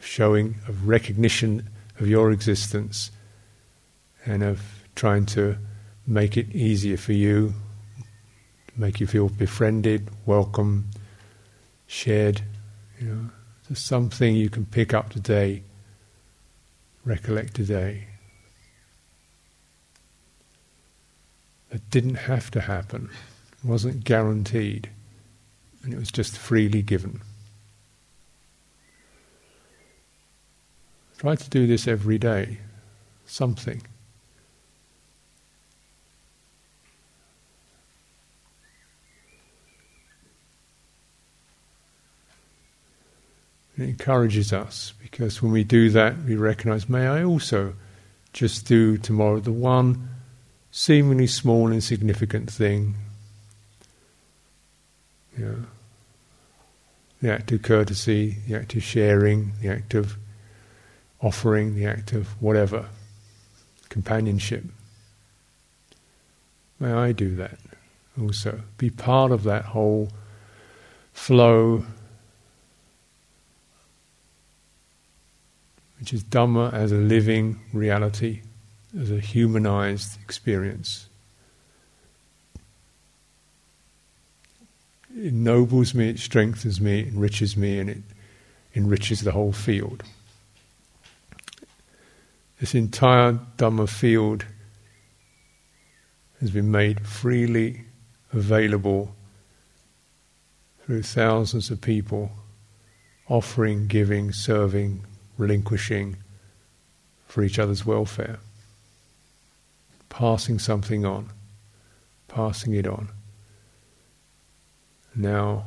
of 0.00 0.06
showing, 0.06 0.54
of 0.66 0.88
recognition 0.88 1.68
of 1.98 2.08
your 2.08 2.32
existence, 2.32 3.10
and 4.24 4.42
of 4.42 4.62
trying 4.94 5.26
to 5.26 5.56
make 6.06 6.38
it 6.38 6.50
easier 6.54 6.96
for 6.96 7.12
you, 7.12 7.52
make 8.76 8.98
you 8.98 9.06
feel 9.06 9.28
befriended, 9.28 10.08
welcome, 10.24 10.86
shared. 11.86 12.40
You 12.98 13.06
know, 13.08 13.30
there's 13.68 13.78
something 13.78 14.34
you 14.34 14.48
can 14.48 14.64
pick 14.64 14.94
up 14.94 15.10
today, 15.10 15.62
recollect 17.04 17.54
today. 17.54 18.06
That 21.68 21.90
didn't 21.90 22.14
have 22.14 22.50
to 22.52 22.62
happen, 22.62 23.10
wasn't 23.62 24.04
guaranteed, 24.04 24.88
and 25.84 25.92
it 25.92 25.98
was 25.98 26.10
just 26.10 26.38
freely 26.38 26.80
given. 26.80 27.20
Try 31.20 31.36
to 31.36 31.50
do 31.50 31.66
this 31.66 31.86
every 31.86 32.16
day. 32.16 32.56
Something. 33.26 33.82
It 43.76 43.82
encourages 43.82 44.54
us 44.54 44.94
because 45.02 45.42
when 45.42 45.52
we 45.52 45.62
do 45.62 45.90
that, 45.90 46.16
we 46.22 46.36
recognize, 46.36 46.88
may 46.88 47.06
I 47.06 47.22
also 47.22 47.74
just 48.32 48.66
do 48.66 48.96
tomorrow 48.96 49.40
the 49.40 49.52
one 49.52 50.08
seemingly 50.70 51.26
small 51.26 51.66
and 51.66 51.74
insignificant 51.74 52.50
thing. 52.50 52.94
Know, 55.36 55.56
the 57.20 57.30
act 57.30 57.52
of 57.52 57.60
courtesy, 57.60 58.38
the 58.48 58.54
act 58.54 58.74
of 58.74 58.82
sharing, 58.82 59.52
the 59.60 59.68
act 59.68 59.92
of 59.92 60.16
offering, 61.22 61.74
the 61.74 61.86
act 61.86 62.12
of 62.12 62.28
whatever, 62.40 62.86
companionship. 63.88 64.64
May 66.78 66.92
I 66.92 67.12
do 67.12 67.34
that 67.36 67.58
also? 68.20 68.62
Be 68.78 68.88
part 68.90 69.32
of 69.32 69.42
that 69.44 69.66
whole 69.66 70.10
flow, 71.12 71.84
which 75.98 76.14
is 76.14 76.24
Dhamma 76.24 76.72
as 76.72 76.92
a 76.92 76.96
living 76.96 77.60
reality, 77.74 78.40
as 78.98 79.10
a 79.10 79.20
humanized 79.20 80.18
experience. 80.22 81.06
It 85.14 85.26
ennobles 85.26 85.94
me, 85.94 86.08
it 86.08 86.18
strengthens 86.18 86.80
me, 86.80 87.00
it 87.00 87.08
enriches 87.08 87.56
me, 87.56 87.78
and 87.78 87.90
it 87.90 88.02
enriches 88.74 89.20
the 89.20 89.32
whole 89.32 89.52
field. 89.52 90.02
This 92.60 92.74
entire 92.74 93.40
Dhamma 93.56 93.88
field 93.88 94.44
has 96.40 96.50
been 96.50 96.70
made 96.70 97.06
freely 97.06 97.84
available 98.34 99.14
through 100.84 101.04
thousands 101.04 101.70
of 101.70 101.80
people 101.80 102.30
offering, 103.28 103.86
giving, 103.86 104.30
serving, 104.32 105.06
relinquishing 105.38 106.18
for 107.26 107.42
each 107.42 107.58
other's 107.58 107.86
welfare. 107.86 108.40
Passing 110.10 110.58
something 110.58 111.06
on, 111.06 111.30
passing 112.28 112.74
it 112.74 112.86
on. 112.86 113.08
Now, 115.14 115.64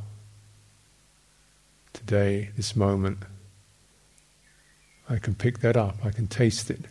today, 1.91 2.51
this 2.56 2.75
moment, 2.75 3.17
I 5.09 5.17
can 5.17 5.35
pick 5.35 5.59
that 5.59 5.75
up, 5.75 5.97
I 6.03 6.11
can 6.11 6.27
taste 6.27 6.69
it. 6.69 6.81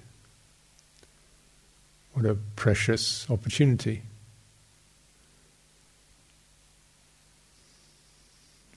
What 2.12 2.27
a 2.27 2.37
precious 2.57 3.29
opportunity. 3.31 4.03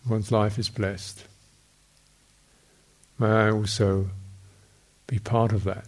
One's 0.07 0.31
life 0.31 0.57
is 0.57 0.69
blessed. 0.69 1.25
May 3.17 3.27
I 3.27 3.51
also 3.51 4.09
be 5.07 5.19
part 5.19 5.51
of 5.51 5.63
that. 5.63 5.85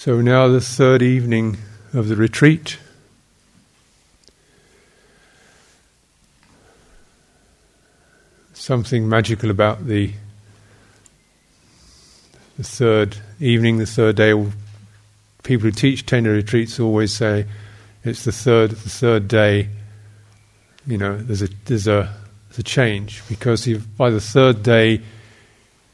So 0.00 0.22
now 0.22 0.48
the 0.48 0.62
third 0.62 1.02
evening 1.02 1.58
of 1.92 2.08
the 2.08 2.16
retreat. 2.16 2.78
Something 8.54 9.06
magical 9.06 9.50
about 9.50 9.86
the 9.86 10.14
the 12.56 12.64
third 12.64 13.18
evening, 13.40 13.76
the 13.76 13.84
third 13.84 14.16
day. 14.16 14.32
People 15.42 15.64
who 15.64 15.70
teach 15.70 16.06
Tenyo 16.06 16.32
retreats 16.32 16.80
always 16.80 17.12
say 17.12 17.44
it's 18.02 18.24
the 18.24 18.32
third 18.32 18.70
the 18.70 18.88
third 18.88 19.28
day. 19.28 19.68
You 20.86 20.96
know, 20.96 21.18
there's 21.18 21.42
a 21.42 21.48
there's 21.66 21.86
a 21.86 22.10
there's 22.48 22.58
a 22.60 22.62
change 22.62 23.22
because 23.28 23.68
by 23.98 24.08
the 24.08 24.22
third 24.22 24.62
day 24.62 25.02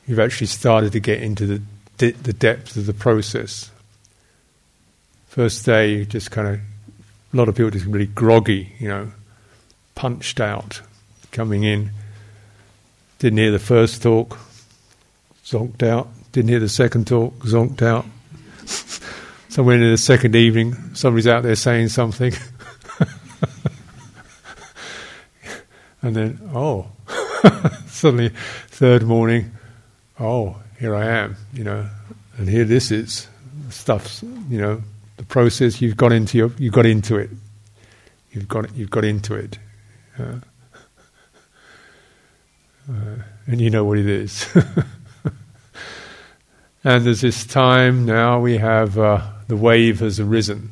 you've 0.07 0.21
actually 0.21 0.47
started 0.47 0.93
to 0.93 1.01
get 1.01 1.21
into 1.21 1.61
the 1.99 2.13
the 2.13 2.33
depth 2.33 2.77
of 2.77 2.87
the 2.87 2.95
process 2.95 3.73
First 5.37 5.67
day, 5.67 6.07
just 6.07 6.31
kind 6.31 6.49
of, 6.49 6.55
a 6.55 7.37
lot 7.37 7.51
of 7.51 7.55
people 7.57 7.71
just 7.71 7.85
really 7.85 8.07
groggy, 8.07 8.73
you 8.79 8.89
know, 8.89 9.13
punched 9.95 10.41
out, 10.41 10.81
coming 11.31 11.63
in. 11.63 11.91
Didn't 13.19 13.37
hear 13.37 13.51
the 13.51 13.59
first 13.59 14.03
talk, 14.03 14.39
zonked 15.45 15.83
out. 15.83 16.09
Didn't 16.33 16.49
hear 16.49 16.59
the 16.59 16.71
second 16.71 17.07
talk, 17.07 17.35
zonked 17.41 17.83
out. 17.83 18.07
Somewhere 19.51 19.75
in 19.75 19.91
the 19.91 19.99
second 19.99 20.35
evening, 20.35 20.73
somebody's 20.95 21.27
out 21.27 21.43
there 21.43 21.55
saying 21.55 21.89
something. 21.91 22.33
and 26.01 26.17
then, 26.17 26.51
oh, 26.55 26.87
suddenly, 27.89 28.31
third 28.69 29.03
morning, 29.03 29.53
oh, 30.19 30.57
here 30.81 30.95
I 30.95 31.05
am, 31.05 31.37
you 31.53 31.65
know, 31.65 31.91
and 32.39 32.49
here 32.49 32.65
this 32.65 32.91
is. 32.91 33.29
Stuff's, 33.69 34.23
you 34.23 34.59
know, 34.59 34.83
process 35.29 35.81
you've 35.81 35.97
got 35.97 36.13
into 36.13 36.39
your, 36.39 36.51
you've 36.59 36.73
got 36.73 36.87
into 36.87 37.17
it. 37.17 37.31
You've 38.31 38.49
got 38.49 38.75
you've 38.77 38.91
got 38.91 39.05
into 39.05 39.35
it, 39.35 39.59
uh, 40.19 40.41
uh, 42.91 43.17
and 43.47 43.61
you 43.61 43.71
know 43.71 43.85
what 43.85 43.97
it 43.97 44.07
is. 44.07 44.47
and 46.85 47.07
there's 47.07 47.23
this 47.23 47.47
time 47.47 48.05
now 48.05 48.39
we 48.39 48.59
have 48.59 48.99
uh, 48.99 49.23
the 49.49 49.57
wave 49.57 50.01
has 50.01 50.21
arisen. 50.21 50.71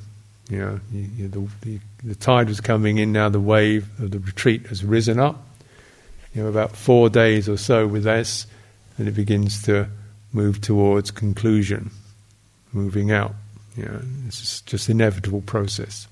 You 0.50 0.58
know, 0.58 0.80
you, 0.92 1.08
you, 1.16 1.28
the, 1.28 1.48
the, 1.62 1.80
the 2.02 2.14
tide 2.14 2.48
was 2.48 2.60
coming 2.60 2.98
in. 2.98 3.12
Now 3.12 3.30
the 3.30 3.40
wave 3.40 3.88
of 3.98 4.10
the 4.10 4.18
retreat 4.18 4.66
has 4.66 4.84
risen 4.84 5.18
up. 5.18 5.42
You 6.34 6.42
know, 6.42 6.48
about 6.50 6.76
four 6.76 7.08
days 7.08 7.48
or 7.48 7.56
so 7.56 7.86
with 7.86 8.04
this, 8.04 8.46
and 8.98 9.08
it 9.08 9.12
begins 9.12 9.62
to 9.62 9.88
move 10.34 10.60
towards 10.60 11.10
conclusion, 11.10 11.92
moving 12.72 13.10
out. 13.10 13.34
You 13.76 13.84
know, 13.84 14.00
it's 14.26 14.60
just 14.62 14.88
inevitable 14.88 15.42
process. 15.42 16.06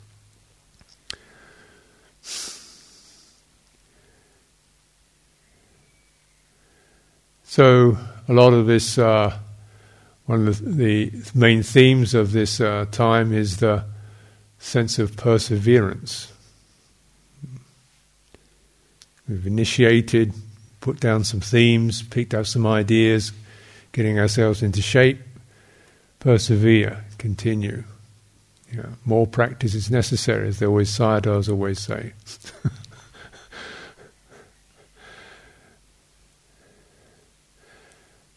So 7.52 7.98
a 8.28 8.32
lot 8.32 8.54
of 8.54 8.66
this, 8.66 8.96
uh, 8.96 9.36
one 10.24 10.48
of 10.48 10.58
the, 10.60 11.10
the, 11.10 11.30
main 11.34 11.62
themes 11.62 12.14
of 12.14 12.32
this 12.32 12.60
uh, 12.62 12.86
time 12.90 13.32
is 13.32 13.58
the 13.58 13.84
sense 14.58 14.98
of 14.98 15.16
perseverance. 15.18 16.32
We've 19.28 19.46
initiated, 19.46 20.32
put 20.80 20.98
down 20.98 21.24
some 21.24 21.40
themes, 21.40 22.02
picked 22.02 22.32
up 22.32 22.46
some 22.46 22.66
ideas, 22.66 23.32
getting 23.92 24.18
ourselves 24.18 24.62
into 24.62 24.80
shape, 24.80 25.20
persevere, 26.20 27.04
continue. 27.22 27.84
More 29.04 29.28
practice 29.28 29.74
is 29.76 29.90
necessary, 29.92 30.48
as 30.48 30.58
the 30.58 30.66
always 30.66 30.90
sayadaws 30.90 31.48
always 31.48 31.78
say. 31.78 32.14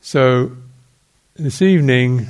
so, 0.01 0.51
this 1.35 1.63
evening, 1.63 2.27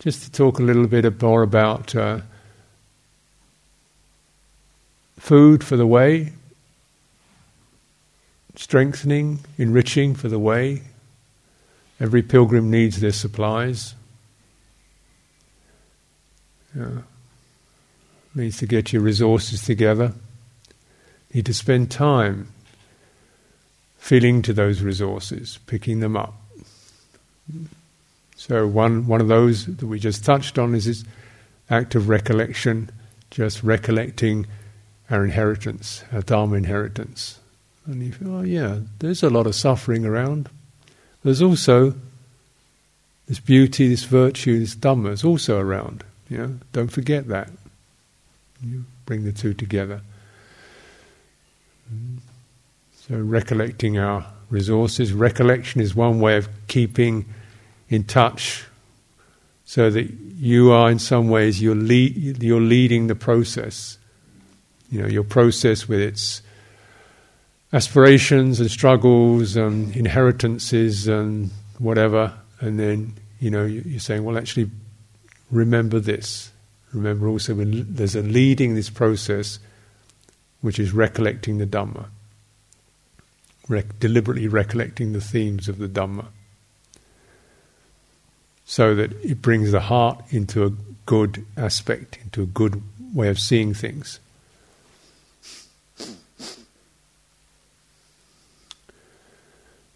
just 0.00 0.24
to 0.24 0.32
talk 0.32 0.58
a 0.58 0.64
little 0.64 0.88
bit 0.88 1.22
more 1.22 1.42
about 1.42 1.94
uh, 1.94 2.22
food 5.16 5.62
for 5.62 5.76
the 5.76 5.86
way, 5.86 6.32
strengthening, 8.56 9.38
enriching 9.58 10.16
for 10.16 10.26
the 10.26 10.40
way. 10.40 10.82
Every 12.00 12.22
pilgrim 12.22 12.68
needs 12.68 13.00
their 13.00 13.12
supplies. 13.12 13.94
Yeah. 16.76 17.02
Needs 18.34 18.58
to 18.58 18.66
get 18.66 18.92
your 18.92 19.02
resources 19.02 19.62
together. 19.62 20.12
Need 21.34 21.46
to 21.46 21.54
spend 21.54 21.90
time 21.90 22.48
feeling 23.98 24.42
to 24.42 24.52
those 24.52 24.82
resources, 24.82 25.58
picking 25.66 26.00
them 26.00 26.16
up. 26.16 26.34
So 28.36 28.66
one 28.66 29.06
one 29.06 29.20
of 29.20 29.28
those 29.28 29.66
that 29.66 29.86
we 29.86 29.98
just 29.98 30.24
touched 30.24 30.58
on 30.58 30.74
is 30.74 30.86
this 30.86 31.04
act 31.68 31.94
of 31.94 32.08
recollection, 32.08 32.90
just 33.30 33.62
recollecting 33.62 34.46
our 35.10 35.24
inheritance, 35.24 36.04
our 36.12 36.22
Dharma 36.22 36.56
inheritance. 36.56 37.38
And 37.86 38.02
you 38.02 38.12
feel, 38.12 38.36
oh 38.36 38.42
yeah, 38.42 38.78
there's 39.00 39.22
a 39.22 39.30
lot 39.30 39.46
of 39.46 39.54
suffering 39.54 40.04
around. 40.04 40.48
There's 41.22 41.42
also 41.42 41.94
this 43.26 43.40
beauty, 43.40 43.88
this 43.88 44.04
virtue, 44.04 44.58
this 44.58 44.74
Dhamma 44.74 45.12
is 45.12 45.24
also 45.24 45.58
around. 45.58 46.04
Know, 46.38 46.58
don't 46.72 46.88
forget 46.88 47.28
that. 47.28 47.50
You 48.62 48.84
bring 49.06 49.24
the 49.24 49.32
two 49.32 49.54
together. 49.54 50.00
Mm. 51.92 52.18
So 53.08 53.16
recollecting 53.16 53.98
our 53.98 54.26
resources. 54.50 55.12
Recollection 55.12 55.80
is 55.80 55.94
one 55.94 56.20
way 56.20 56.36
of 56.36 56.48
keeping 56.68 57.26
in 57.88 58.04
touch 58.04 58.64
so 59.64 59.90
that 59.90 60.10
you 60.36 60.72
are 60.72 60.90
in 60.90 60.98
some 60.98 61.28
ways 61.28 61.60
you're, 61.60 61.74
lead, 61.74 62.42
you're 62.42 62.60
leading 62.60 63.06
the 63.06 63.14
process. 63.14 63.98
You 64.90 65.02
know, 65.02 65.08
your 65.08 65.24
process 65.24 65.88
with 65.88 66.00
its 66.00 66.42
aspirations 67.72 68.60
and 68.60 68.70
struggles 68.70 69.56
and 69.56 69.94
inheritances 69.96 71.06
and 71.06 71.50
whatever, 71.78 72.32
and 72.60 72.78
then 72.78 73.14
you 73.38 73.50
know 73.50 73.64
you're 73.64 74.00
saying, 74.00 74.24
well, 74.24 74.36
actually, 74.36 74.70
remember 75.50 76.00
this. 76.00 76.50
Remember 76.92 77.28
also 77.28 77.54
when 77.54 77.86
there's 77.94 78.16
a 78.16 78.22
leading 78.22 78.74
this 78.74 78.90
process, 78.90 79.58
which 80.60 80.78
is 80.78 80.92
recollecting 80.92 81.58
the 81.58 81.66
Dhamma, 81.66 82.06
deliberately 83.98 84.48
recollecting 84.48 85.12
the 85.12 85.20
themes 85.20 85.68
of 85.68 85.78
the 85.78 85.88
Dhamma, 85.88 86.26
so 88.64 88.94
that 88.94 89.12
it 89.24 89.40
brings 89.40 89.72
the 89.72 89.80
heart 89.80 90.22
into 90.30 90.64
a 90.64 90.72
good 91.06 91.44
aspect, 91.56 92.18
into 92.24 92.42
a 92.42 92.46
good 92.46 92.82
way 93.14 93.28
of 93.28 93.38
seeing 93.38 93.74
things. 93.74 94.20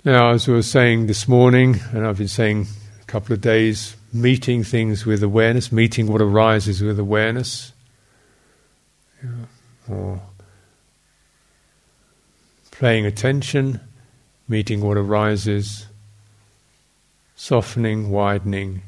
Now, 0.04 0.30
as 0.30 0.46
we 0.46 0.54
were 0.54 0.62
saying 0.62 1.06
this 1.06 1.26
morning, 1.26 1.80
and 1.92 2.06
I've 2.06 2.18
been 2.18 2.28
saying 2.28 2.66
couple 3.14 3.32
of 3.32 3.40
days, 3.40 3.94
meeting 4.12 4.64
things 4.64 5.06
with 5.06 5.22
awareness, 5.22 5.70
meeting 5.70 6.08
what 6.08 6.20
arises 6.20 6.82
with 6.82 6.98
awareness, 6.98 7.72
or 9.88 10.20
paying 12.72 13.06
attention, 13.06 13.78
meeting 14.48 14.80
what 14.80 14.96
arises, 14.96 15.86
softening, 17.36 18.10
widening. 18.10 18.82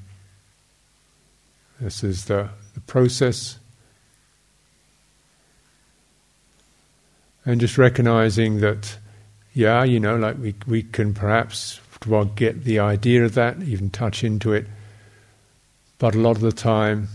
This 1.80 2.02
is 2.02 2.24
the, 2.24 2.48
the 2.74 2.80
process. 2.80 3.60
And 7.44 7.60
just 7.60 7.78
recognizing 7.78 8.58
that, 8.58 8.98
yeah, 9.54 9.84
you 9.84 10.00
know, 10.00 10.16
like 10.16 10.36
we, 10.36 10.52
we 10.66 10.82
can 10.82 11.14
perhaps 11.14 11.78
get 12.36 12.64
the 12.64 12.78
idea 12.78 13.24
of 13.24 13.34
that, 13.34 13.62
even 13.62 13.90
touch 13.90 14.22
into 14.22 14.52
it, 14.52 14.66
but 15.98 16.14
a 16.14 16.18
lot 16.18 16.36
of 16.36 16.42
the 16.42 16.52
time, 16.52 17.08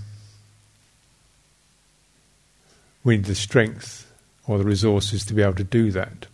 we 3.04 3.18
need 3.18 3.26
the 3.26 3.36
strength 3.36 4.12
or 4.48 4.58
the 4.58 4.64
resources 4.64 5.26
to 5.26 5.34
be 5.34 5.42
able 5.42 5.54
to 5.56 5.64
do 5.64 5.92
that. 5.92 6.28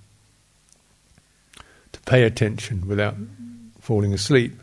To 1.92 2.00
pay 2.02 2.24
attention 2.24 2.88
without 2.88 3.16
falling 3.82 4.14
asleep, 4.14 4.54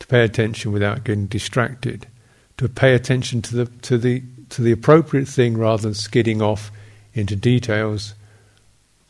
to 0.00 0.06
pay 0.06 0.22
attention 0.22 0.72
without 0.72 1.04
getting 1.04 1.26
distracted, 1.26 2.06
to 2.58 2.68
pay 2.68 2.94
attention 2.94 3.42
to 3.42 3.56
the 3.56 3.66
to 3.82 3.98
the 3.98 4.22
to 4.50 4.62
the 4.62 4.72
appropriate 4.72 5.28
thing 5.28 5.56
rather 5.56 5.82
than 5.82 5.94
skidding 5.94 6.40
off 6.40 6.70
into 7.14 7.34
details, 7.34 8.14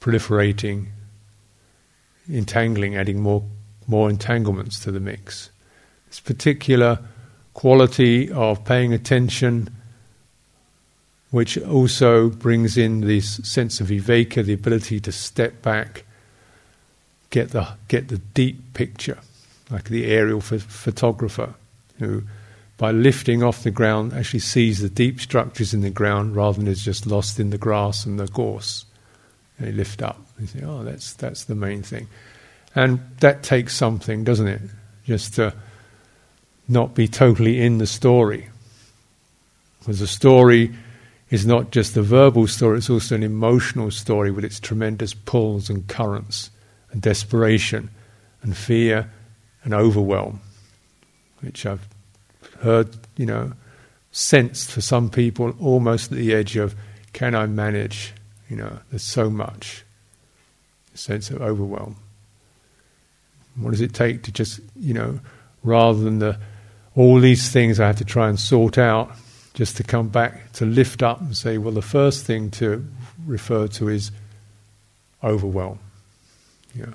proliferating, 0.00 0.87
entangling, 2.30 2.96
adding 2.96 3.20
more 3.20 3.42
more 3.87 4.11
entanglements 4.11 4.79
to 4.81 4.90
the 4.90 5.01
mix. 5.01 5.51
This 6.09 6.20
particular 6.20 6.99
quality 7.55 8.31
of 8.31 8.64
paying 8.64 8.92
attention, 8.92 9.70
which 11.31 11.59
also 11.59 12.29
brings 12.31 12.77
in 12.77 13.01
this 13.01 13.37
sense 13.44 13.81
of 13.81 13.88
viveka, 13.88 14.44
the 14.44 14.53
ability 14.53 15.01
to 15.01 15.12
step 15.12 15.62
back, 15.62 16.05
get 17.31 17.51
the 17.51 17.68
get 17.88 18.09
the 18.09 18.18
deep 18.18 18.75
picture, 18.75 19.18
like 19.70 19.85
the 19.85 20.07
aerial 20.07 20.40
ph- 20.40 20.62
photographer 20.62 21.55
who 21.99 22.22
by 22.79 22.90
lifting 22.90 23.42
off 23.42 23.62
the 23.62 23.70
ground 23.70 24.12
actually 24.12 24.40
sees 24.40 24.81
the 24.81 24.90
deep 24.90 25.20
structures 25.20 25.72
in 25.72 25.81
the 25.81 25.90
ground 25.90 26.37
rather 26.37 26.59
than 26.59 26.68
is 26.68 26.85
just 26.85 27.07
lost 27.07 27.40
in 27.40 27.51
the 27.51 27.59
grass 27.59 28.05
and 28.05 28.20
the 28.20 28.27
gorse. 28.27 28.85
They 29.59 29.72
lift 29.72 30.03
up. 30.03 30.20
They 30.38 30.46
say, 30.46 30.62
"Oh, 30.62 30.85
that's 30.85 31.14
that's 31.14 31.44
the 31.44 31.55
main 31.55 31.83
thing," 31.83 32.09
and 32.77 33.01
that 33.21 33.43
takes 33.43 33.75
something, 33.75 34.23
doesn't 34.23 34.47
it? 34.47 34.61
Just 35.07 35.35
to 35.35 35.55
not 36.69 36.95
be 36.95 37.09
totally 37.09 37.61
in 37.61 37.79
the 37.79 37.87
story, 37.87 38.49
because 39.81 39.99
the 39.99 40.07
story 40.07 40.75
is 41.31 41.47
not 41.47 41.73
just 41.73 41.97
a 41.97 42.03
verbal 42.03 42.47
story; 42.47 42.79
it's 42.79 42.91
also 42.91 43.15
an 43.15 43.23
emotional 43.23 43.91
story 43.91 44.31
with 44.31 44.45
its 44.45 44.61
tremendous 44.61 45.15
pulls 45.15 45.71
and 45.71 45.89
currents, 45.89 46.51
and 46.93 47.01
desperation, 47.01 47.89
and 48.43 48.57
fear, 48.57 49.11
and 49.65 49.73
overwhelm, 49.73 50.41
which 51.41 51.65
I've 51.65 51.89
heard, 52.61 52.97
you 53.17 53.27
know, 53.27 53.53
sensed 54.12 54.71
for 54.71 54.83
some 54.83 55.09
people 55.09 55.55
almost 55.61 56.12
at 56.12 56.19
the 56.19 56.35
edge 56.35 56.57
of 56.57 56.75
can 57.15 57.35
I 57.35 57.47
manage? 57.47 58.12
You 58.51 58.57
know, 58.57 58.79
there's 58.91 59.03
so 59.03 59.31
much. 59.31 59.85
Sense 60.95 61.31
of 61.31 61.41
overwhelm. 61.41 61.97
What 63.59 63.71
does 63.71 63.81
it 63.81 63.95
take 63.95 64.23
to 64.25 64.33
just, 64.33 64.61
you 64.79 64.95
know, 64.95 65.21
rather 65.62 65.99
than 65.99 66.19
the 66.19 66.38
all 66.95 67.21
these 67.21 67.51
things 67.51 67.79
I 67.79 67.88
have 67.88 67.97
to 67.97 68.05
try 68.05 68.29
and 68.29 68.40
sort 68.40 68.79
out, 68.79 69.14
just 69.55 69.77
to 69.77 69.83
come 69.83 70.09
back 70.09 70.53
to 70.55 70.64
lift 70.64 71.03
up 71.03 71.21
and 71.21 71.37
say, 71.37 71.59
well, 71.59 71.73
the 71.73 71.83
first 71.83 72.25
thing 72.25 72.51
to 72.53 72.87
refer 73.27 73.66
to 73.69 73.88
is 73.88 74.11
overwhelm. 75.23 75.79
Yeah. 76.75 76.95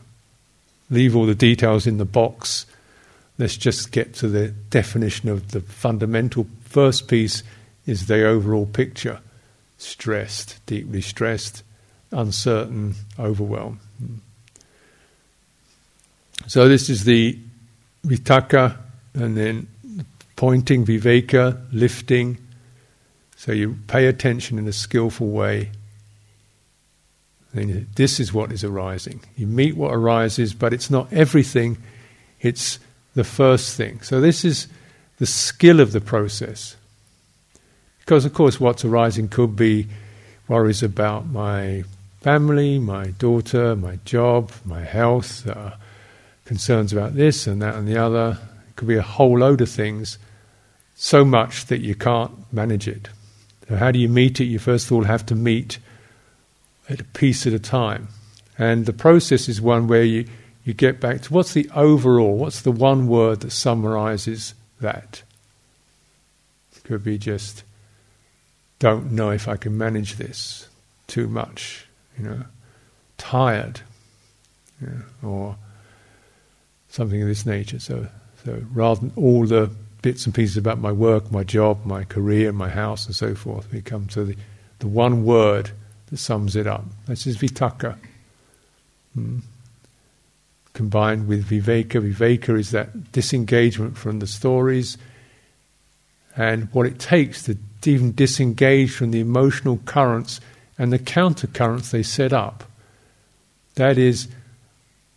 Leave 0.89 1.15
all 1.15 1.25
the 1.25 1.35
details 1.35 1.85
in 1.85 1.97
the 1.97 2.05
box 2.05 2.65
Let's 3.41 3.57
just 3.57 3.91
get 3.91 4.13
to 4.17 4.27
the 4.27 4.49
definition 4.49 5.27
of 5.27 5.49
the 5.49 5.61
fundamental 5.61 6.45
first 6.63 7.07
piece 7.07 7.41
is 7.87 8.05
the 8.05 8.23
overall 8.23 8.67
picture. 8.67 9.19
Stressed, 9.79 10.63
deeply 10.67 11.01
stressed, 11.01 11.63
uncertain, 12.11 12.93
overwhelmed. 13.17 13.79
Hmm. 13.97 14.15
So 16.51 16.67
this 16.67 16.89
is 16.89 17.05
the 17.05 17.39
vitakka 18.05 18.75
and 19.13 19.37
then 19.37 19.67
pointing, 20.35 20.85
viveka, 20.85 21.57
lifting. 21.71 22.39
So 23.37 23.53
you 23.53 23.77
pay 23.87 24.07
attention 24.07 24.59
in 24.59 24.67
a 24.67 24.73
skillful 24.73 25.29
way. 25.29 25.71
And 27.53 27.87
this 27.95 28.19
is 28.19 28.33
what 28.33 28.51
is 28.51 28.65
arising. 28.65 29.21
You 29.37 29.47
meet 29.47 29.77
what 29.77 29.93
arises, 29.93 30.53
but 30.53 30.73
it's 30.73 30.91
not 30.91 31.13
everything. 31.13 31.77
It's 32.41 32.79
the 33.13 33.23
first 33.23 33.77
thing. 33.77 34.01
So, 34.01 34.19
this 34.19 34.43
is 34.43 34.67
the 35.19 35.25
skill 35.25 35.79
of 35.79 35.93
the 35.93 36.01
process. 36.01 36.75
Because, 37.99 38.25
of 38.25 38.33
course, 38.33 38.59
what's 38.59 38.83
arising 38.83 39.29
could 39.29 39.55
be 39.55 39.87
worries 40.49 40.83
about 40.83 41.27
my 41.27 41.85
family, 42.19 42.77
my 42.77 43.11
daughter, 43.11 43.73
my 43.77 43.99
job, 44.03 44.51
my 44.65 44.83
health, 44.83 45.47
uh, 45.47 45.71
concerns 46.51 46.91
about 46.91 47.15
this 47.15 47.47
and 47.47 47.61
that 47.61 47.75
and 47.75 47.87
the 47.87 47.97
other. 47.97 48.37
It 48.69 48.75
could 48.75 48.89
be 48.89 48.97
a 48.97 49.01
whole 49.01 49.39
load 49.39 49.61
of 49.61 49.69
things, 49.69 50.17
so 50.95 51.23
much 51.23 51.67
that 51.67 51.79
you 51.79 51.95
can't 51.95 52.33
manage 52.51 52.89
it. 52.89 53.07
So, 53.69 53.77
how 53.77 53.89
do 53.91 53.99
you 53.99 54.09
meet 54.09 54.41
it? 54.41 54.47
You 54.47 54.59
first 54.59 54.87
of 54.87 54.91
all 54.91 55.05
have 55.05 55.25
to 55.27 55.35
meet 55.35 55.79
at 56.89 56.99
a 56.99 57.05
piece 57.05 57.47
at 57.47 57.53
a 57.53 57.59
time. 57.59 58.09
And 58.57 58.85
the 58.85 58.91
process 58.91 59.47
is 59.47 59.61
one 59.61 59.87
where 59.87 60.03
you 60.03 60.27
you 60.65 60.73
get 60.73 60.99
back 60.99 61.21
to 61.21 61.33
what's 61.33 61.53
the 61.53 61.69
overall, 61.73 62.35
what's 62.35 62.63
the 62.63 62.73
one 62.73 63.07
word 63.07 63.39
that 63.39 63.51
summarizes 63.51 64.53
that? 64.81 65.23
It 66.75 66.83
could 66.83 67.01
be 67.01 67.17
just, 67.17 67.63
don't 68.77 69.13
know 69.13 69.31
if 69.31 69.47
I 69.47 69.55
can 69.55 69.77
manage 69.77 70.17
this 70.17 70.67
too 71.07 71.29
much, 71.29 71.87
you 72.17 72.25
know, 72.25 72.43
tired, 73.17 73.79
or 75.23 75.55
something 76.91 77.21
of 77.21 77.27
this 77.27 77.45
nature. 77.45 77.79
So, 77.79 78.07
so 78.45 78.61
rather 78.71 79.01
than 79.01 79.11
all 79.15 79.47
the 79.47 79.71
bits 80.01 80.25
and 80.25 80.35
pieces 80.35 80.57
about 80.57 80.79
my 80.79 80.91
work, 80.91 81.31
my 81.31 81.43
job, 81.43 81.85
my 81.85 82.03
career, 82.03 82.51
my 82.51 82.69
house, 82.69 83.05
and 83.07 83.15
so 83.15 83.33
forth, 83.33 83.71
we 83.71 83.81
come 83.81 84.07
to 84.09 84.23
the, 84.23 84.35
the 84.79 84.87
one 84.87 85.25
word 85.25 85.71
that 86.09 86.17
sums 86.17 86.55
it 86.55 86.67
up. 86.67 86.85
This 87.07 87.25
is 87.25 87.37
vitakka. 87.37 87.97
Hmm 89.15 89.39
combined 90.73 91.27
with 91.27 91.49
viveka. 91.49 92.01
Viveka 92.01 92.57
is 92.57 92.71
that 92.71 93.11
disengagement 93.11 93.97
from 93.97 94.19
the 94.19 94.27
stories 94.27 94.97
and 96.35 96.69
what 96.73 96.87
it 96.87 96.99
takes 96.99 97.43
to 97.43 97.57
even 97.85 98.13
disengage 98.13 98.93
from 98.93 99.11
the 99.11 99.19
emotional 99.19 99.77
currents 99.85 100.39
and 100.77 100.93
the 100.93 100.99
counter 100.99 101.47
currents 101.47 101.91
they 101.91 102.03
set 102.03 102.31
up. 102.31 102.63
That 103.75 103.97
is, 103.97 104.27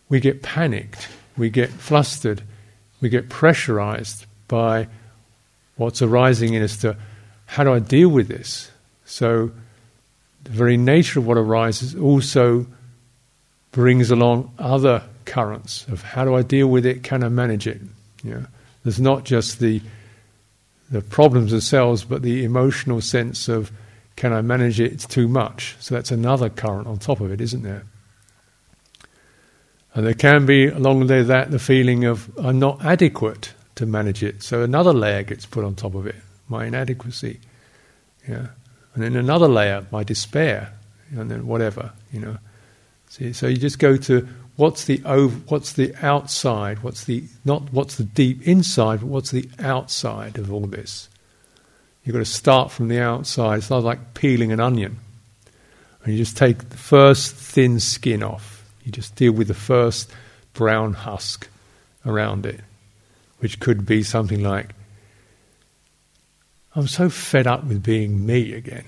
we 0.09 0.19
get 0.19 0.41
panicked, 0.41 1.07
we 1.37 1.49
get 1.49 1.69
flustered, 1.69 2.41
we 3.01 3.09
get 3.09 3.29
pressurized 3.29 4.25
by 4.47 4.87
what's 5.75 6.01
arising 6.01 6.53
in 6.53 6.63
us 6.63 6.77
to 6.77 6.95
how 7.47 7.63
do 7.63 7.73
I 7.73 7.79
deal 7.79 8.09
with 8.09 8.27
this? 8.27 8.71
So, 9.05 9.51
the 10.43 10.49
very 10.51 10.77
nature 10.77 11.19
of 11.19 11.27
what 11.27 11.37
arises 11.37 11.95
also 11.95 12.65
brings 13.71 14.09
along 14.11 14.53
other 14.57 15.03
currents 15.25 15.85
of 15.87 16.01
how 16.01 16.23
do 16.23 16.35
I 16.35 16.41
deal 16.43 16.67
with 16.67 16.85
it? 16.85 17.03
Can 17.03 17.23
I 17.23 17.29
manage 17.29 17.67
it? 17.67 17.81
There's 18.83 19.01
not 19.01 19.25
just 19.25 19.59
the 19.59 19.81
the 20.89 21.01
problems 21.01 21.49
themselves, 21.51 22.03
but 22.03 22.21
the 22.21 22.43
emotional 22.43 23.01
sense 23.01 23.47
of 23.47 23.71
can 24.15 24.31
I 24.31 24.41
manage 24.41 24.79
it? 24.79 24.93
It's 24.93 25.05
too 25.05 25.27
much. 25.27 25.75
So 25.79 25.95
that's 25.95 26.11
another 26.11 26.49
current 26.49 26.87
on 26.87 26.99
top 26.99 27.19
of 27.19 27.31
it, 27.31 27.41
isn't 27.41 27.63
there? 27.63 27.83
And 29.95 30.05
there 30.05 30.13
can 30.13 30.45
be 30.45 30.67
along 30.67 30.99
with 30.99 31.27
that 31.27 31.51
the 31.51 31.59
feeling 31.59 32.03
of 32.03 32.29
I'm 32.37 32.59
not 32.59 32.83
adequate 32.83 33.53
to 33.75 33.85
manage 33.85 34.23
it. 34.23 34.43
So 34.43 34.61
another 34.61 34.93
layer 34.93 35.23
gets 35.23 35.45
put 35.45 35.63
on 35.63 35.75
top 35.75 35.95
of 35.95 36.05
it, 36.05 36.15
my 36.49 36.65
inadequacy. 36.65 37.39
Yeah. 38.27 38.47
And 38.93 39.03
then 39.03 39.15
another 39.15 39.47
layer, 39.47 39.85
my 39.91 40.03
despair, 40.03 40.73
and 41.11 41.31
then 41.31 41.47
whatever, 41.47 41.91
you 42.11 42.19
know. 42.19 42.37
See, 43.09 43.33
so 43.33 43.47
you 43.47 43.57
just 43.57 43.79
go 43.79 43.95
to 43.97 44.27
what's 44.57 44.85
the 44.85 45.01
over, 45.05 45.37
what's 45.47 45.73
the 45.73 45.93
outside, 46.01 46.83
what's 46.83 47.05
the 47.05 47.23
not 47.45 47.71
what's 47.71 47.95
the 47.95 48.03
deep 48.03 48.45
inside, 48.45 48.99
but 48.99 49.07
what's 49.07 49.31
the 49.31 49.49
outside 49.59 50.37
of 50.37 50.51
all 50.51 50.67
this. 50.67 51.07
You've 52.03 52.13
got 52.13 52.19
to 52.19 52.25
start 52.25 52.71
from 52.71 52.89
the 52.89 52.99
outside. 52.99 53.59
It's 53.59 53.69
not 53.69 53.83
like 53.83 54.13
peeling 54.13 54.51
an 54.51 54.59
onion. 54.59 54.99
And 56.03 56.13
you 56.13 56.19
just 56.19 56.37
take 56.37 56.69
the 56.69 56.77
first 56.77 57.33
thin 57.33 57.79
skin 57.79 58.21
off. 58.21 58.54
You 58.85 58.91
just 58.91 59.15
deal 59.15 59.33
with 59.33 59.47
the 59.47 59.55
first 59.55 60.11
brown 60.53 60.93
husk 60.93 61.49
around 62.05 62.45
it, 62.45 62.61
which 63.39 63.59
could 63.59 63.85
be 63.85 64.03
something 64.03 64.41
like, 64.41 64.69
I'm 66.75 66.87
so 66.87 67.09
fed 67.09 67.47
up 67.47 67.63
with 67.65 67.81
being 67.81 68.25
me 68.25 68.53
again. 68.53 68.85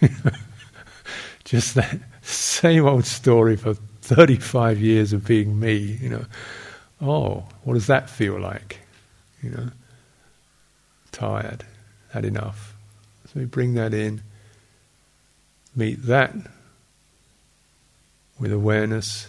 just 1.44 1.74
that 1.74 1.98
same 2.22 2.86
old 2.86 3.04
story 3.04 3.56
for 3.56 3.74
35 4.02 4.78
years 4.78 5.12
of 5.12 5.26
being 5.26 5.58
me, 5.58 5.74
you 5.74 6.08
know. 6.08 6.24
Oh, 7.00 7.44
what 7.64 7.74
does 7.74 7.88
that 7.88 8.08
feel 8.08 8.38
like? 8.38 8.80
You 9.42 9.50
know, 9.50 9.68
tired, 11.10 11.64
had 12.10 12.24
enough. 12.24 12.76
So 13.26 13.40
we 13.40 13.44
bring 13.44 13.74
that 13.74 13.92
in, 13.92 14.22
meet 15.74 16.04
that 16.04 16.32
with 18.38 18.52
awareness, 18.52 19.28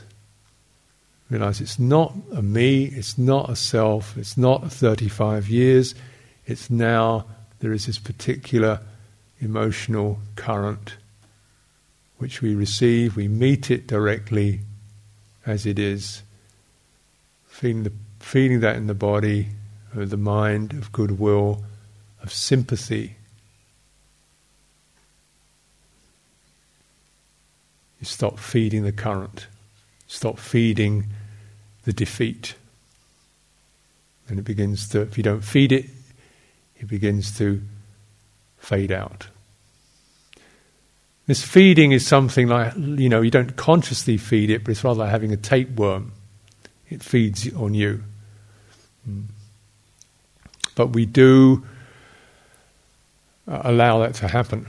realize 1.29 1.61
it's 1.61 1.79
not 1.79 2.13
a 2.33 2.41
me, 2.41 2.85
it's 2.85 3.17
not 3.17 3.49
a 3.49 3.55
self, 3.55 4.17
it's 4.17 4.37
not 4.37 4.71
35 4.71 5.49
years, 5.49 5.95
it's 6.45 6.69
now 6.69 7.25
there 7.59 7.73
is 7.73 7.85
this 7.85 7.99
particular 7.99 8.79
emotional 9.39 10.19
current 10.35 10.95
which 12.17 12.41
we 12.41 12.55
receive, 12.55 13.15
we 13.15 13.27
meet 13.27 13.69
it 13.69 13.85
directly 13.87 14.61
as 15.45 15.65
it 15.65 15.77
is, 15.77 16.23
feeling, 17.47 17.83
the, 17.83 17.91
feeling 18.19 18.59
that 18.61 18.75
in 18.75 18.87
the 18.87 18.93
body, 18.95 19.49
of 19.93 20.09
the 20.09 20.17
mind, 20.17 20.73
of 20.73 20.91
goodwill, 20.91 21.63
of 22.21 22.33
sympathy. 22.33 23.16
You 27.99 28.05
stop 28.05 28.39
feeding 28.39 28.83
the 28.83 28.91
current, 28.91 29.47
stop 30.07 30.39
feeding 30.39 31.07
the 31.83 31.93
defeat. 31.93 32.55
And 34.29 34.39
it 34.39 34.43
begins 34.43 34.89
to, 34.89 35.01
if 35.01 35.17
you 35.17 35.23
don't 35.23 35.41
feed 35.41 35.71
it, 35.71 35.85
it 36.77 36.87
begins 36.87 37.37
to 37.37 37.61
fade 38.59 38.91
out. 38.91 39.27
This 41.27 41.43
feeding 41.43 41.91
is 41.91 42.07
something 42.07 42.47
like, 42.47 42.75
you 42.77 43.09
know, 43.09 43.21
you 43.21 43.31
don't 43.31 43.55
consciously 43.55 44.17
feed 44.17 44.49
it, 44.49 44.63
but 44.63 44.71
it's 44.71 44.83
rather 44.83 44.99
like 44.99 45.09
having 45.09 45.33
a 45.33 45.37
tapeworm. 45.37 46.13
It 46.89 47.03
feeds 47.03 47.53
on 47.53 47.73
you. 47.73 48.03
Hmm. 49.05 49.23
But 50.75 50.87
we 50.87 51.05
do 51.05 51.65
uh, 53.47 53.61
allow 53.63 53.99
that 53.99 54.15
to 54.15 54.27
happen. 54.27 54.67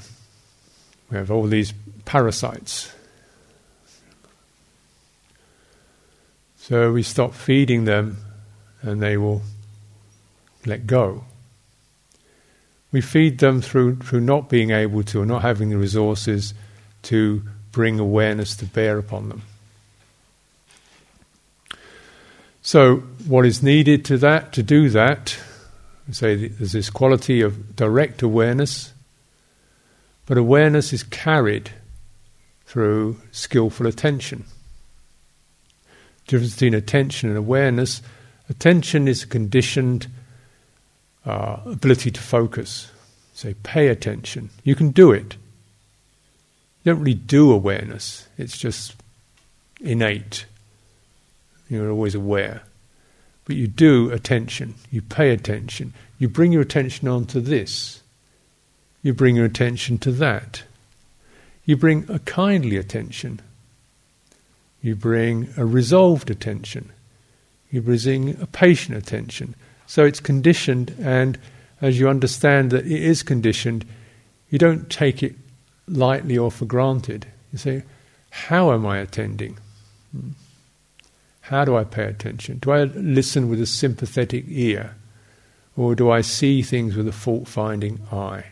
We 1.10 1.16
have 1.16 1.30
all 1.30 1.44
these 1.44 1.72
parasites. 2.04 2.92
So 6.68 6.92
we 6.92 7.02
stop 7.02 7.32
feeding 7.32 7.86
them 7.86 8.18
and 8.82 9.00
they 9.00 9.16
will 9.16 9.40
let 10.66 10.86
go. 10.86 11.24
We 12.92 13.00
feed 13.00 13.38
them 13.38 13.62
through, 13.62 14.00
through 14.00 14.20
not 14.20 14.50
being 14.50 14.70
able 14.70 15.02
to 15.04 15.22
or 15.22 15.24
not 15.24 15.40
having 15.40 15.70
the 15.70 15.78
resources 15.78 16.52
to 17.04 17.42
bring 17.72 17.98
awareness 17.98 18.54
to 18.56 18.66
bear 18.66 18.98
upon 18.98 19.30
them. 19.30 19.42
So, 22.60 22.96
what 23.26 23.46
is 23.46 23.62
needed 23.62 24.04
to 24.04 24.18
that 24.18 24.52
to 24.52 24.62
do 24.62 24.90
that? 24.90 25.38
Say 26.10 26.48
there's 26.48 26.72
this 26.72 26.90
quality 26.90 27.40
of 27.40 27.76
direct 27.76 28.20
awareness, 28.20 28.92
but 30.26 30.36
awareness 30.36 30.92
is 30.92 31.02
carried 31.02 31.70
through 32.66 33.16
skillful 33.32 33.86
attention. 33.86 34.44
Difference 36.28 36.54
between 36.54 36.74
attention 36.74 37.28
and 37.28 37.36
awareness: 37.36 38.00
attention 38.48 39.08
is 39.08 39.24
a 39.24 39.26
conditioned 39.26 40.06
uh, 41.26 41.58
ability 41.66 42.10
to 42.12 42.20
focus. 42.20 42.90
Say, 43.34 43.54
pay 43.62 43.88
attention. 43.88 44.50
You 44.64 44.74
can 44.74 44.90
do 44.90 45.12
it. 45.12 45.36
You 46.82 46.92
don't 46.92 47.00
really 47.00 47.14
do 47.14 47.52
awareness, 47.52 48.28
it's 48.38 48.56
just 48.56 48.96
innate. 49.80 50.46
You're 51.68 51.90
always 51.90 52.14
aware. 52.14 52.62
But 53.44 53.56
you 53.56 53.66
do 53.66 54.10
attention, 54.10 54.74
you 54.90 55.02
pay 55.02 55.30
attention, 55.30 55.92
you 56.18 56.28
bring 56.28 56.52
your 56.52 56.62
attention 56.62 57.08
onto 57.08 57.40
this, 57.40 58.02
you 59.02 59.12
bring 59.12 59.36
your 59.36 59.44
attention 59.44 59.98
to 59.98 60.12
that, 60.12 60.62
you 61.64 61.76
bring 61.76 62.08
a 62.08 62.18
kindly 62.20 62.76
attention, 62.76 63.40
you 64.82 64.94
bring 64.94 65.48
a 65.56 65.66
resolved 65.66 66.30
attention, 66.30 66.90
you 67.70 67.82
bring 67.82 68.40
a 68.40 68.46
patient 68.46 68.96
attention. 68.96 69.54
So 69.86 70.04
it's 70.04 70.20
conditioned, 70.20 70.94
and 71.00 71.38
as 71.80 71.98
you 71.98 72.08
understand 72.08 72.70
that 72.70 72.86
it 72.86 73.02
is 73.02 73.22
conditioned, 73.22 73.84
you 74.50 74.58
don't 74.58 74.90
take 74.90 75.22
it 75.22 75.34
lightly 75.86 76.36
or 76.36 76.50
for 76.50 76.64
granted. 76.64 77.26
You 77.52 77.58
say, 77.58 77.82
How 78.30 78.72
am 78.72 78.86
I 78.86 78.98
attending? 78.98 79.58
Hmm. 80.12 80.30
How 81.40 81.64
do 81.64 81.76
I 81.76 81.84
pay 81.84 82.04
attention? 82.04 82.58
Do 82.58 82.72
I 82.72 82.84
listen 82.84 83.48
with 83.48 83.60
a 83.60 83.66
sympathetic 83.66 84.44
ear? 84.48 84.94
Or 85.78 85.94
do 85.94 86.10
I 86.10 86.20
see 86.20 86.60
things 86.60 86.94
with 86.94 87.08
a 87.08 87.12
fault 87.12 87.48
finding 87.48 88.00
eye? 88.12 88.44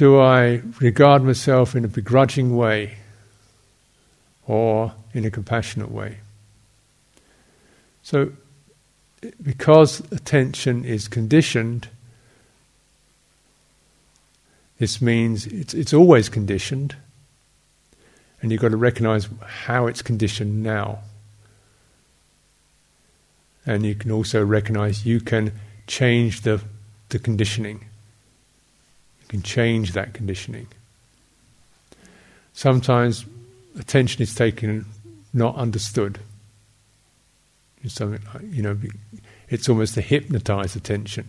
Do 0.00 0.18
I 0.18 0.62
regard 0.80 1.22
myself 1.24 1.76
in 1.76 1.84
a 1.84 1.88
begrudging 1.88 2.56
way 2.56 2.96
or 4.46 4.94
in 5.12 5.26
a 5.26 5.30
compassionate 5.30 5.90
way? 5.90 6.20
So, 8.02 8.32
because 9.42 10.00
attention 10.10 10.86
is 10.86 11.06
conditioned, 11.06 11.88
this 14.78 15.02
means 15.02 15.46
it's, 15.46 15.74
it's 15.74 15.92
always 15.92 16.30
conditioned, 16.30 16.96
and 18.40 18.50
you've 18.50 18.62
got 18.62 18.70
to 18.70 18.78
recognize 18.78 19.28
how 19.44 19.86
it's 19.86 20.00
conditioned 20.00 20.62
now. 20.62 21.00
And 23.66 23.84
you 23.84 23.94
can 23.94 24.10
also 24.10 24.42
recognize 24.42 25.04
you 25.04 25.20
can 25.20 25.52
change 25.86 26.40
the, 26.40 26.62
the 27.10 27.18
conditioning. 27.18 27.84
Can 29.30 29.42
change 29.42 29.92
that 29.92 30.12
conditioning. 30.12 30.66
Sometimes 32.52 33.24
attention 33.78 34.22
is 34.22 34.34
taken 34.34 34.86
not 35.32 35.54
understood. 35.54 36.18
It's 37.84 37.94
something 37.94 38.20
like, 38.34 38.42
you 38.50 38.60
know, 38.60 38.76
it's 39.48 39.68
almost 39.68 39.96
a 39.96 40.00
hypnotized 40.00 40.76
attention. 40.76 41.28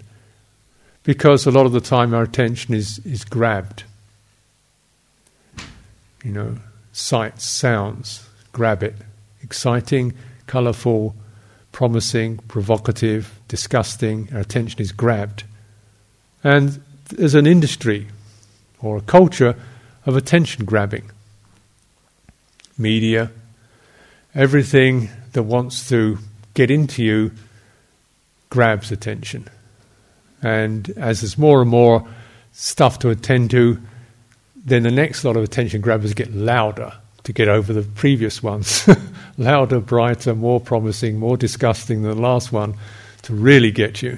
Because 1.03 1.45
a 1.45 1.51
lot 1.51 1.67
of 1.67 1.73
the 1.73 1.79
time 1.79 2.15
our 2.15 2.23
attention 2.23 2.73
is, 2.73 2.97
is 3.05 3.23
grabbed. 3.23 3.83
You 6.23 6.31
know, 6.31 6.57
sights, 6.93 7.45
sounds, 7.45 8.27
grab 8.51 8.81
it. 8.81 8.95
Exciting, 9.43 10.15
colourful, 10.47 11.15
promising, 11.71 12.37
provocative, 12.47 13.39
disgusting, 13.47 14.27
our 14.33 14.39
attention 14.39 14.81
is 14.81 14.91
grabbed. 14.91 15.43
And 16.43 16.81
there's 17.11 17.35
an 17.35 17.47
industry 17.47 18.07
or 18.81 18.97
a 18.97 19.01
culture 19.01 19.55
of 20.05 20.17
attention 20.17 20.65
grabbing. 20.65 21.11
Media, 22.77 23.31
everything 24.33 25.09
that 25.33 25.43
wants 25.43 25.89
to 25.89 26.17
get 26.53 26.71
into 26.71 27.03
you 27.03 27.31
grabs 28.49 28.91
attention. 28.91 29.47
And 30.41 30.89
as 30.97 31.21
there's 31.21 31.37
more 31.37 31.61
and 31.61 31.69
more 31.69 32.07
stuff 32.51 32.99
to 32.99 33.09
attend 33.09 33.51
to, 33.51 33.79
then 34.55 34.83
the 34.83 34.91
next 34.91 35.23
lot 35.23 35.37
of 35.37 35.43
attention 35.43 35.81
grabbers 35.81 36.13
get 36.13 36.33
louder 36.33 36.93
to 37.23 37.33
get 37.33 37.47
over 37.47 37.71
the 37.73 37.83
previous 37.83 38.41
ones. 38.41 38.89
louder, 39.37 39.79
brighter, 39.79 40.33
more 40.33 40.59
promising, 40.59 41.19
more 41.19 41.37
disgusting 41.37 42.01
than 42.01 42.15
the 42.15 42.21
last 42.21 42.51
one 42.51 42.75
to 43.23 43.33
really 43.33 43.71
get 43.71 44.01
you. 44.01 44.17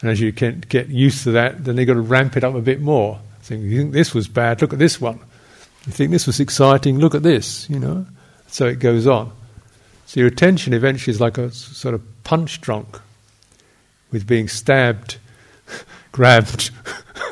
And 0.00 0.10
as 0.10 0.20
you 0.20 0.32
can 0.32 0.64
get 0.68 0.88
used 0.88 1.24
to 1.24 1.32
that, 1.32 1.64
then 1.64 1.76
they've 1.76 1.86
got 1.86 1.94
to 1.94 2.00
ramp 2.00 2.36
it 2.36 2.44
up 2.44 2.54
a 2.54 2.60
bit 2.60 2.80
more. 2.80 3.20
Think, 3.42 3.64
you 3.64 3.78
think 3.78 3.92
this 3.92 4.14
was 4.14 4.28
bad, 4.28 4.62
look 4.62 4.72
at 4.72 4.78
this 4.78 5.00
one. 5.00 5.18
You 5.86 5.92
think 5.92 6.10
this 6.10 6.26
was 6.26 6.40
exciting, 6.40 6.98
look 6.98 7.14
at 7.14 7.22
this, 7.22 7.68
you 7.68 7.78
know. 7.78 8.06
So 8.46 8.66
it 8.66 8.78
goes 8.78 9.06
on. 9.06 9.32
So 10.06 10.20
your 10.20 10.28
attention 10.28 10.72
eventually 10.72 11.12
is 11.12 11.20
like 11.20 11.38
a 11.38 11.50
sort 11.50 11.94
of 11.94 12.02
punch 12.24 12.60
drunk 12.60 13.00
with 14.10 14.26
being 14.26 14.48
stabbed, 14.48 15.18
grabbed, 16.12 16.70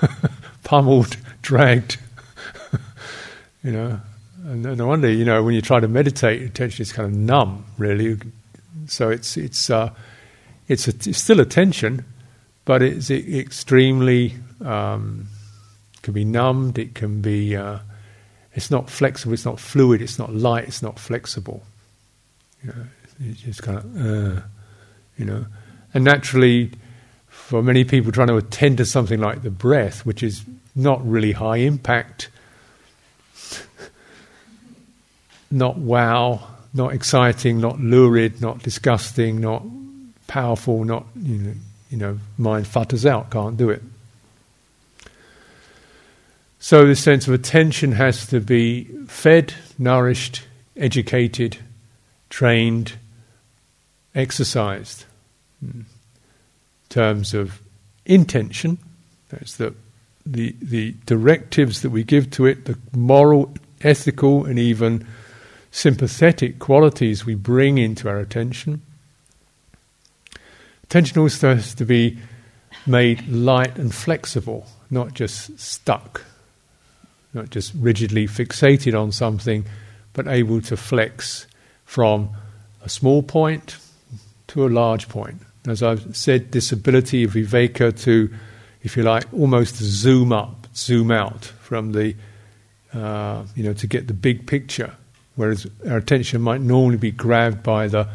pummeled, 0.64 1.16
dragged. 1.42 1.98
you 3.62 3.72
know, 3.72 4.00
and 4.44 4.62
no 4.62 4.86
wonder, 4.86 5.10
you 5.10 5.24
know, 5.24 5.42
when 5.42 5.54
you 5.54 5.60
try 5.60 5.80
to 5.80 5.88
meditate, 5.88 6.42
attention 6.42 6.82
is 6.82 6.92
kind 6.92 7.06
of 7.06 7.14
numb, 7.18 7.64
really. 7.76 8.18
So 8.86 9.10
it's 9.10 9.36
it's 9.36 9.68
uh, 9.68 9.92
it's, 10.68 10.88
a, 10.88 10.90
it's 10.90 11.18
still 11.18 11.40
attention, 11.40 12.04
but 12.68 12.82
it's 12.82 13.10
extremely 13.10 14.34
um, 14.62 15.26
can 16.02 16.12
be 16.12 16.22
numbed. 16.22 16.78
It 16.78 16.94
can 16.94 17.22
be 17.22 17.56
uh, 17.56 17.78
it's 18.52 18.70
not 18.70 18.90
flexible. 18.90 19.32
It's 19.32 19.46
not 19.46 19.58
fluid. 19.58 20.02
It's 20.02 20.18
not 20.18 20.34
light. 20.34 20.64
It's 20.64 20.82
not 20.82 20.98
flexible. 20.98 21.62
You 22.62 22.68
know, 22.68 22.84
it's 23.20 23.40
just 23.40 23.62
kind 23.62 23.78
of, 23.78 23.96
uh, 23.96 24.40
you 25.16 25.24
know. 25.24 25.46
And 25.94 26.04
naturally, 26.04 26.70
for 27.28 27.62
many 27.62 27.84
people 27.84 28.12
trying 28.12 28.28
to 28.28 28.36
attend 28.36 28.76
to 28.76 28.84
something 28.84 29.18
like 29.18 29.40
the 29.40 29.50
breath, 29.50 30.04
which 30.04 30.22
is 30.22 30.44
not 30.76 31.00
really 31.08 31.32
high 31.32 31.56
impact, 31.56 32.28
not 35.50 35.78
wow, 35.78 36.46
not 36.74 36.92
exciting, 36.92 37.62
not 37.62 37.80
lurid, 37.80 38.42
not 38.42 38.62
disgusting, 38.62 39.40
not 39.40 39.62
powerful, 40.26 40.84
not, 40.84 41.06
you 41.16 41.38
know, 41.38 41.54
you 41.90 41.98
know 41.98 42.18
mind 42.36 42.66
futters 42.66 43.08
out, 43.08 43.30
can't 43.30 43.56
do 43.56 43.70
it. 43.70 43.82
So, 46.60 46.86
this 46.86 47.02
sense 47.02 47.28
of 47.28 47.34
attention 47.34 47.92
has 47.92 48.26
to 48.26 48.40
be 48.40 48.84
fed, 49.06 49.54
nourished, 49.78 50.42
educated, 50.76 51.58
trained, 52.30 52.94
exercised. 54.14 55.04
In 55.62 55.86
terms 56.88 57.34
of 57.34 57.60
intention, 58.06 58.78
that's 59.28 59.56
the, 59.56 59.74
the, 60.24 60.54
the 60.60 60.94
directives 61.06 61.82
that 61.82 61.90
we 61.90 62.02
give 62.04 62.30
to 62.32 62.46
it, 62.46 62.64
the 62.64 62.78
moral, 62.92 63.54
ethical, 63.82 64.44
and 64.44 64.58
even 64.58 65.06
sympathetic 65.70 66.58
qualities 66.58 67.24
we 67.24 67.34
bring 67.34 67.78
into 67.78 68.08
our 68.08 68.18
attention. 68.18 68.82
Attention 70.88 71.18
also 71.18 71.54
has 71.54 71.74
to 71.74 71.84
be 71.84 72.16
made 72.86 73.28
light 73.28 73.76
and 73.76 73.94
flexible, 73.94 74.66
not 74.88 75.12
just 75.12 75.60
stuck, 75.60 76.24
not 77.34 77.50
just 77.50 77.74
rigidly 77.74 78.26
fixated 78.26 78.98
on 78.98 79.12
something, 79.12 79.66
but 80.14 80.26
able 80.26 80.62
to 80.62 80.78
flex 80.78 81.46
from 81.84 82.30
a 82.82 82.88
small 82.88 83.22
point 83.22 83.76
to 84.46 84.66
a 84.66 84.70
large 84.70 85.10
point. 85.10 85.36
As 85.66 85.82
I've 85.82 86.16
said, 86.16 86.52
this 86.52 86.72
ability 86.72 87.24
of 87.24 87.32
viveka 87.32 87.92
to, 88.04 88.34
if 88.82 88.96
you 88.96 89.02
like, 89.02 89.26
almost 89.34 89.76
zoom 89.76 90.32
up, 90.32 90.68
zoom 90.74 91.10
out 91.10 91.44
from 91.44 91.92
the, 91.92 92.14
uh, 92.94 93.44
you 93.54 93.62
know, 93.62 93.74
to 93.74 93.86
get 93.86 94.06
the 94.06 94.14
big 94.14 94.46
picture. 94.46 94.94
Whereas 95.36 95.66
our 95.86 95.98
attention 95.98 96.40
might 96.40 96.62
normally 96.62 96.96
be 96.96 97.10
grabbed 97.10 97.62
by 97.62 97.88
the 97.88 98.08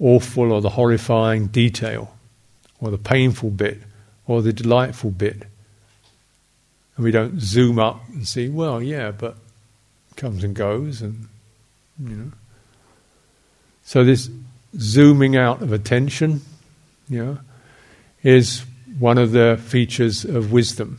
awful 0.00 0.52
or 0.52 0.60
the 0.60 0.70
horrifying 0.70 1.46
detail, 1.46 2.14
or 2.80 2.90
the 2.90 2.98
painful 2.98 3.50
bit, 3.50 3.80
or 4.26 4.42
the 4.42 4.52
delightful 4.52 5.10
bit. 5.10 5.42
And 6.96 7.04
we 7.04 7.10
don't 7.10 7.40
zoom 7.40 7.78
up 7.78 8.02
and 8.08 8.26
see, 8.26 8.48
well, 8.48 8.82
yeah, 8.82 9.10
but 9.10 9.36
comes 10.16 10.44
and 10.44 10.54
goes, 10.54 11.00
and, 11.00 11.28
you 12.02 12.16
know. 12.16 12.32
So 13.84 14.04
this 14.04 14.28
zooming 14.78 15.36
out 15.36 15.62
of 15.62 15.72
attention, 15.72 16.42
you 17.08 17.24
know, 17.24 17.38
is 18.22 18.64
one 18.98 19.16
of 19.16 19.32
the 19.32 19.58
features 19.64 20.24
of 20.24 20.52
wisdom. 20.52 20.98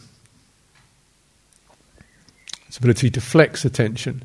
Its 2.68 2.78
ability 2.78 3.10
to 3.12 3.22
flex 3.22 3.66
attention. 3.66 4.24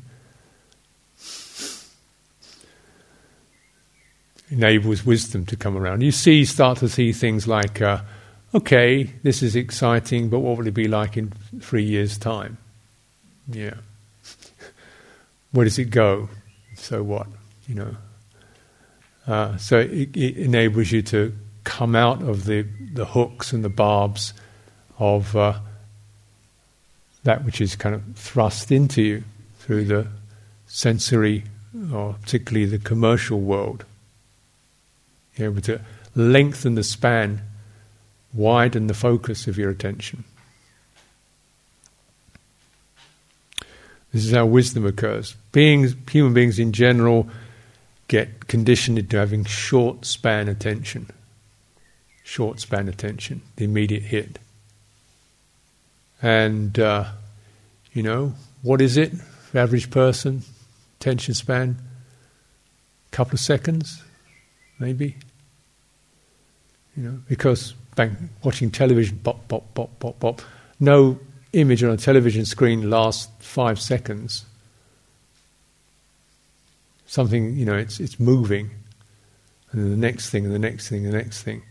Enables 4.49 5.05
wisdom 5.05 5.45
to 5.47 5.55
come 5.55 5.75
around. 5.75 6.01
You 6.01 6.11
see, 6.11 6.45
start 6.45 6.77
to 6.79 6.89
see 6.89 7.11
things 7.11 7.47
like, 7.47 7.81
uh, 7.81 8.01
okay, 8.53 9.03
this 9.23 9.41
is 9.41 9.55
exciting, 9.55 10.29
but 10.29 10.39
what 10.39 10.57
will 10.57 10.67
it 10.67 10.73
be 10.73 10.87
like 10.87 11.17
in 11.17 11.31
three 11.59 11.83
years' 11.83 12.17
time? 12.17 12.57
Yeah. 13.47 13.75
Where 15.51 15.65
does 15.65 15.79
it 15.79 15.89
go? 15.89 16.29
So 16.75 17.03
what? 17.03 17.27
You 17.67 17.75
know. 17.75 17.95
Uh, 19.27 19.57
so 19.57 19.79
it, 19.79 20.15
it, 20.15 20.37
enables 20.37 20.91
you 20.91 21.01
to 21.01 21.33
come 21.63 21.95
out 21.95 22.21
of 22.21 22.45
the, 22.45 22.61
the 22.93 23.05
hooks 23.05 23.51
and 23.51 23.63
the 23.63 23.69
barbs 23.69 24.33
of 24.99 25.35
uh, 25.35 25.59
that 27.23 27.43
which 27.43 27.59
is 27.59 27.75
kind 27.75 27.95
of 27.95 28.03
thrust 28.15 28.71
into 28.71 29.01
you 29.01 29.23
through 29.59 29.85
the 29.85 30.07
sensory, 30.67 31.43
or 31.91 32.13
particularly 32.21 32.65
the 32.65 32.77
commercial 32.77 33.41
world. 33.41 33.83
You're 35.35 35.49
able 35.49 35.61
to 35.61 35.81
lengthen 36.15 36.75
the 36.75 36.83
span, 36.83 37.41
widen 38.33 38.87
the 38.87 38.93
focus 38.93 39.47
of 39.47 39.57
your 39.57 39.69
attention. 39.69 40.23
This 44.13 44.25
is 44.25 44.31
how 44.31 44.45
wisdom 44.45 44.85
occurs. 44.85 45.35
Beings, 45.51 45.93
human 46.09 46.33
beings 46.33 46.57
in 46.57 46.71
general, 46.71 47.27
get 48.07 48.47
conditioned 48.47 48.97
into 48.97 49.17
having 49.17 49.43
short 49.43 50.05
span 50.05 50.47
attention. 50.47 51.09
Short 52.23 52.59
span 52.61 52.87
attention, 52.87 53.41
the 53.57 53.65
immediate 53.65 54.03
hit. 54.03 54.39
And, 56.21 56.79
uh, 56.79 57.05
you 57.93 58.03
know, 58.03 58.33
what 58.61 58.79
is 58.79 58.95
it 58.95 59.11
average 59.53 59.89
person? 59.91 60.43
Attention 60.99 61.33
span? 61.33 61.77
A 63.11 63.15
couple 63.15 63.35
of 63.35 63.39
seconds, 63.39 64.01
maybe? 64.79 65.17
You 66.95 67.03
know, 67.03 67.19
because 67.27 67.73
bang, 67.95 68.29
watching 68.43 68.71
television, 68.71 69.19
bop, 69.23 69.47
bop, 69.47 69.73
bop, 69.73 69.99
bop, 69.99 70.19
bop. 70.19 70.41
No 70.79 71.19
image 71.53 71.83
on 71.83 71.91
a 71.91 71.97
television 71.97 72.45
screen 72.45 72.89
lasts 72.89 73.31
five 73.39 73.79
seconds 73.79 74.45
something, 77.15 77.55
you 77.55 77.65
know, 77.65 77.75
it's, 77.75 77.99
it's 77.99 78.19
moving. 78.19 78.69
And 79.71 79.83
then 79.83 79.91
the 79.91 79.97
next 79.97 80.29
thing, 80.29 80.45
and 80.45 80.53
the 80.53 80.59
next 80.59 80.89
thing, 80.89 81.05
and 81.05 81.13
the 81.13 81.17
next 81.17 81.43
thing. 81.43 81.63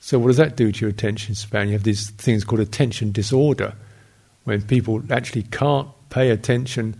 So, 0.00 0.18
what 0.18 0.28
does 0.28 0.36
that 0.36 0.56
do 0.56 0.70
to 0.70 0.80
your 0.80 0.90
attention 0.90 1.34
span? 1.34 1.68
You 1.68 1.74
have 1.74 1.82
these 1.82 2.10
things 2.10 2.44
called 2.44 2.60
attention 2.60 3.12
disorder, 3.12 3.74
when 4.44 4.62
people 4.62 5.02
actually 5.10 5.44
can't 5.44 5.88
pay 6.10 6.30
attention 6.30 6.94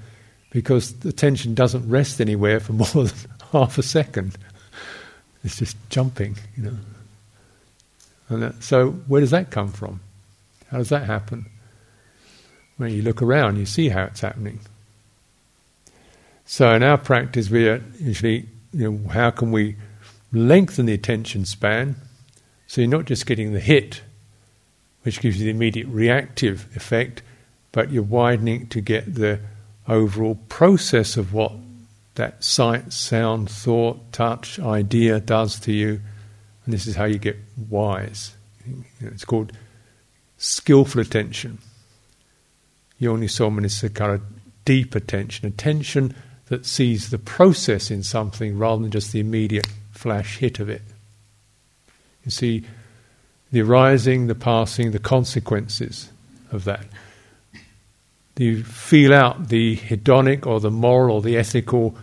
because 0.51 0.95
the 1.01 1.09
attention 1.09 1.55
doesn't 1.55 1.89
rest 1.89 2.20
anywhere 2.20 2.61
for 2.61 2.72
more 2.72 2.87
than 2.95 3.11
half 3.53 3.79
a 3.79 3.83
second. 3.83 4.37
It's 5.43 5.59
just 5.59 5.77
jumping, 5.91 6.37
you 6.57 6.64
know. 6.64 6.77
And 8.29 8.55
so, 8.62 8.91
where 8.91 9.20
does 9.20 9.31
that 9.31 9.51
come 9.51 9.70
from? 9.70 10.01
How 10.70 10.79
does 10.79 10.89
that 10.89 11.05
happen? 11.05 11.47
When 12.77 12.93
you 12.93 13.03
look 13.03 13.22
around, 13.22 13.57
you 13.57 13.66
see 13.66 13.89
how 13.89 14.05
it's 14.05 14.20
happening. 14.20 14.61
So 16.45 16.75
in 16.75 16.83
our 16.83 16.99
practice, 16.99 17.49
we 17.49 17.68
are 17.68 17.83
usually, 17.99 18.47
you 18.72 18.91
know, 18.91 19.09
how 19.09 19.31
can 19.31 19.53
we 19.53 19.77
lengthen 20.33 20.87
the 20.87 20.93
attention 20.93 21.45
span 21.45 21.97
so 22.66 22.81
you're 22.81 22.91
not 22.91 23.05
just 23.05 23.27
getting 23.27 23.53
the 23.53 23.61
hit, 23.61 24.03
which 25.03 25.20
gives 25.20 25.39
you 25.39 25.45
the 25.45 25.51
immediate 25.51 25.87
reactive 25.87 26.66
effect, 26.75 27.22
but 27.72 27.91
you're 27.93 28.03
widening 28.03 28.66
to 28.68 28.81
get 28.81 29.14
the 29.14 29.41
overall 29.87 30.37
process 30.49 31.16
of 31.16 31.33
what 31.33 31.53
that 32.16 32.43
sight, 32.43 32.93
sound, 32.93 33.51
thought, 33.51 34.12
touch, 34.12 34.59
idea 34.59 35.20
does 35.20 35.59
to 35.61 35.72
you. 35.72 36.01
And 36.65 36.73
this 36.73 36.87
is 36.87 36.97
how 36.97 37.05
you 37.05 37.19
get 37.19 37.37
wise. 37.69 38.35
It's 39.01 39.25
called 39.25 39.53
skillful 40.39 41.01
attention. 41.01 41.59
Yoni 42.99 43.27
Soman 43.27 43.65
is 43.65 43.83
a 43.83 43.91
kind 43.91 44.12
of 44.12 44.23
deep 44.65 44.95
attention, 44.95 45.47
attention 45.47 46.15
that 46.47 46.65
sees 46.67 47.11
the 47.11 47.19
process 47.19 47.91
in 47.91 48.03
something 48.03 48.59
rather 48.59 48.83
than 48.83 48.91
just 48.91 49.12
the 49.12 49.21
immediate 49.21 49.67
flash 49.93 50.39
hit 50.39 50.59
of 50.61 50.69
it. 50.69 50.83
You 52.25 52.31
see 52.31 52.65
the 53.53 53.62
arising, 53.62 54.27
the 54.27 54.35
passing, 54.35 54.91
the 54.91 54.99
consequences 54.99 56.11
of 56.51 56.65
that. 56.65 56.87
You 58.37 58.65
feel 58.65 59.15
out 59.15 59.49
the 59.49 59.77
hedonic 59.77 60.47
or 60.47 60.61
the 60.61 60.71
moral 60.71 61.17
or 61.17 61.23
the 61.23 61.37
ethical 61.37 61.97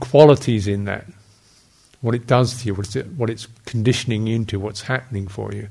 qualities 0.00 0.66
in 0.66 0.84
that, 0.86 1.06
what 2.00 2.14
it 2.14 2.26
does 2.26 2.60
to 2.60 2.66
you, 2.66 2.74
what 2.74 2.86
it's, 2.86 3.08
what 3.10 3.30
it's 3.30 3.46
conditioning 3.66 4.26
you 4.26 4.36
into, 4.36 4.58
what's 4.58 4.82
happening 4.82 5.28
for 5.28 5.52
you. 5.52 5.68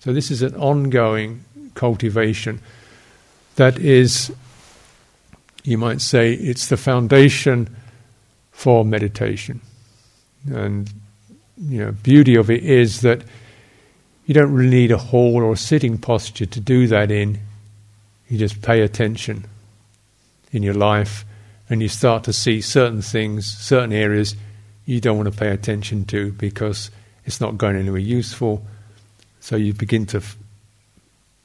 So, 0.00 0.12
this 0.12 0.30
is 0.30 0.42
an 0.42 0.54
ongoing 0.56 1.44
cultivation 1.74 2.60
that 3.56 3.78
is 3.78 4.32
you 5.64 5.78
might 5.78 6.00
say 6.00 6.32
it's 6.32 6.66
the 6.66 6.76
foundation 6.76 7.74
for 8.50 8.84
meditation. 8.84 9.60
And 10.50 10.90
you 11.56 11.78
know, 11.84 11.92
beauty 11.92 12.34
of 12.36 12.50
it 12.50 12.64
is 12.64 13.02
that 13.02 13.22
you 14.26 14.34
don't 14.34 14.52
really 14.52 14.70
need 14.70 14.90
a 14.90 14.98
whole 14.98 15.42
or 15.42 15.52
a 15.52 15.56
sitting 15.56 15.98
posture 15.98 16.46
to 16.46 16.60
do 16.60 16.86
that 16.88 17.10
in. 17.10 17.38
You 18.28 18.38
just 18.38 18.62
pay 18.62 18.80
attention 18.80 19.44
in 20.50 20.62
your 20.62 20.74
life 20.74 21.24
and 21.68 21.80
you 21.80 21.88
start 21.88 22.24
to 22.24 22.32
see 22.32 22.60
certain 22.60 23.02
things, 23.02 23.46
certain 23.46 23.92
areas 23.92 24.36
you 24.92 25.00
don't 25.00 25.16
want 25.16 25.32
to 25.32 25.38
pay 25.38 25.48
attention 25.48 26.04
to 26.04 26.32
because 26.32 26.90
it's 27.24 27.40
not 27.40 27.56
going 27.56 27.76
anywhere 27.76 27.98
useful. 27.98 28.62
So 29.40 29.56
you 29.56 29.72
begin 29.72 30.04
to 30.06 30.22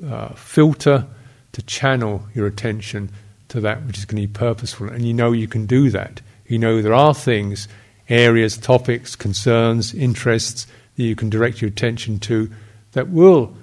uh, 0.06 0.30
filter, 0.34 1.08
to 1.54 1.62
channel 1.64 2.24
your 2.36 2.46
attention 2.46 3.10
to 3.48 3.62
that 3.62 3.86
which 3.86 3.98
is 3.98 4.06
going 4.06 4.22
to 4.22 4.28
be 4.28 4.34
purposeful. 4.34 4.90
And 4.90 5.06
you 5.06 5.14
know 5.14 5.32
you 5.32 5.48
can 5.48 5.66
do 5.66 5.90
that. 5.92 6.20
You 6.46 6.60
know 6.60 6.82
there 6.82 6.94
are 6.94 7.14
things, 7.14 7.70
areas, 8.10 8.58
topics, 8.58 9.16
concerns, 9.16 9.94
interests 9.94 10.68
that 10.98 11.04
you 11.04 11.16
can 11.16 11.30
direct 11.30 11.62
your 11.62 11.70
attention 11.70 12.20
to 12.20 12.52
that 12.92 13.10
will 13.10 13.56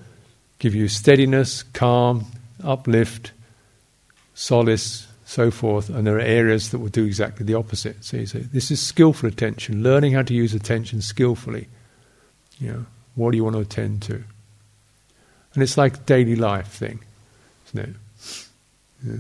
give 0.58 0.74
you 0.74 0.88
steadiness, 0.88 1.62
calm, 1.62 2.24
uplift, 2.62 3.32
solace, 4.34 5.06
so 5.34 5.50
forth. 5.50 5.88
And 5.88 6.06
there 6.06 6.16
are 6.16 6.20
areas 6.20 6.70
that 6.70 6.78
will 6.78 6.88
do 6.88 7.04
exactly 7.04 7.44
the 7.44 7.54
opposite. 7.54 8.04
So 8.04 8.18
you 8.18 8.26
say, 8.26 8.40
this 8.40 8.70
is 8.70 8.80
skillful 8.80 9.28
attention, 9.28 9.82
learning 9.82 10.12
how 10.12 10.22
to 10.22 10.34
use 10.34 10.54
attention 10.54 11.02
skillfully. 11.02 11.68
You 12.58 12.72
know, 12.72 12.86
what 13.16 13.32
do 13.32 13.36
you 13.36 13.44
want 13.44 13.56
to 13.56 13.60
attend 13.60 14.02
to? 14.02 14.22
And 15.54 15.62
it's 15.62 15.76
like 15.76 16.06
daily 16.06 16.36
life 16.36 16.68
thing, 16.68 17.00
isn't 17.66 17.90
it? 17.90 17.96
Yeah. 19.04 19.16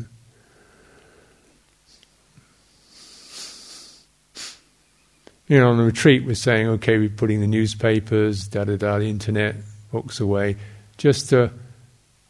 you 5.46 5.60
know, 5.60 5.68
on 5.68 5.76
the 5.76 5.84
retreat, 5.84 6.24
we're 6.24 6.34
saying, 6.34 6.68
okay, 6.68 6.98
we're 6.98 7.08
putting 7.08 7.40
the 7.40 7.46
newspapers, 7.46 8.48
da 8.48 8.64
da 8.64 8.76
da, 8.76 8.98
the 8.98 9.10
internet, 9.10 9.56
books 9.92 10.18
away, 10.18 10.56
just 10.96 11.28
to 11.30 11.50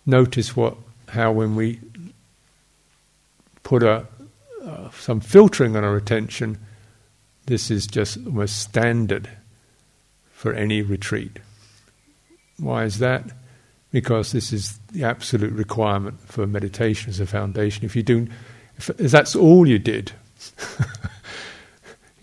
notice 0.04 0.56
what, 0.56 0.76
how 1.08 1.30
when 1.30 1.54
we 1.54 1.80
put 3.64 3.82
a, 3.82 4.06
uh, 4.64 4.90
some 4.90 5.20
filtering 5.20 5.76
on 5.76 5.82
our 5.82 5.96
attention, 5.96 6.58
this 7.46 7.70
is 7.70 7.86
just 7.86 8.18
almost 8.24 8.60
standard 8.60 9.28
for 10.32 10.54
any 10.54 10.80
retreat. 10.80 11.40
Why 12.58 12.84
is 12.84 13.00
that? 13.00 13.24
Because 13.90 14.30
this 14.30 14.52
is 14.52 14.78
the 14.92 15.04
absolute 15.04 15.52
requirement 15.52 16.20
for 16.20 16.46
meditation 16.46 17.10
as 17.10 17.18
a 17.18 17.26
foundation. 17.26 17.84
If 17.84 17.96
you 17.96 18.02
do, 18.02 18.28
if, 18.78 18.88
if 18.90 19.10
that's 19.10 19.34
all 19.34 19.66
you 19.66 19.78
did. 19.78 20.12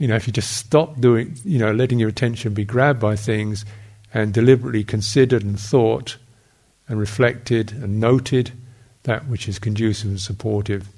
You 0.02 0.08
know, 0.08 0.16
if 0.16 0.26
you 0.26 0.34
just 0.34 0.58
stop 0.58 1.00
doing, 1.00 1.38
you 1.46 1.60
know, 1.60 1.72
letting 1.72 2.00
your 2.00 2.10
attention 2.10 2.56
be 2.56 2.66
grabbed 2.66 3.00
by 3.00 3.16
things 3.16 3.66
and 4.12 4.34
deliberately 4.34 4.84
considered 4.84 5.44
and 5.44 5.60
thought 5.60 6.18
and 6.88 7.00
reflected 7.00 7.72
and 7.72 8.00
noted 8.00 8.52
that 9.04 9.28
which 9.28 9.48
is 9.48 9.60
conducive 9.60 10.10
and 10.10 10.20
supportive, 10.20 10.90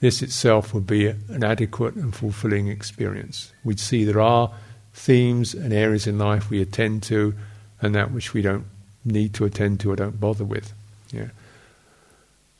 this 0.00 0.22
itself 0.22 0.74
would 0.74 0.86
be 0.86 1.06
an 1.06 1.42
adequate 1.42 1.94
and 1.94 2.14
fulfilling 2.14 2.68
experience. 2.68 3.52
We'd 3.64 3.80
see 3.80 4.04
there 4.04 4.20
are 4.20 4.52
themes 4.92 5.54
and 5.54 5.72
areas 5.72 6.06
in 6.06 6.18
life 6.18 6.50
we 6.50 6.60
attend 6.60 7.02
to, 7.04 7.34
and 7.80 7.94
that 7.94 8.10
which 8.10 8.34
we 8.34 8.42
don't 8.42 8.66
need 9.04 9.34
to 9.34 9.44
attend 9.44 9.80
to 9.80 9.92
or 9.92 9.96
don't 9.96 10.20
bother 10.20 10.44
with. 10.44 10.72
Yeah. 11.12 11.28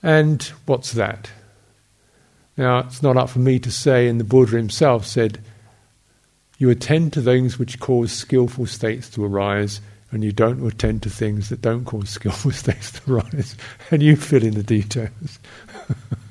And 0.03 0.43
what's 0.67 0.93
that? 0.93 1.31
Now, 2.57 2.79
it's 2.79 3.03
not 3.03 3.17
up 3.17 3.29
for 3.29 3.41
me 3.41 3.59
to 3.59 3.71
say, 3.71 4.09
and 4.09 4.19
the 4.19 4.25
Buddha 4.25 4.57
himself 4.57 5.05
said, 5.05 5.41
you 6.59 6.71
attend 6.71 7.13
to 7.13 7.21
things 7.21 7.59
which 7.59 7.81
cause 7.81 8.13
skillful 8.13 8.67
states 8.67 9.11
to 9.11 9.25
arise, 9.25 9.81
and 10.11 10.25
you 10.25 10.33
don't 10.33 10.67
attend 10.67 11.03
to 11.03 11.11
things 11.11 11.51
that 11.51 11.61
don't 11.61 11.85
cause 11.85 12.09
skillful 12.19 12.53
states 12.53 12.93
to 12.93 13.15
arise, 13.15 13.57
and 13.91 14.03
you 14.03 14.17
fill 14.17 14.43
in 14.43 14.55
the 14.55 14.63
details. 14.63 15.39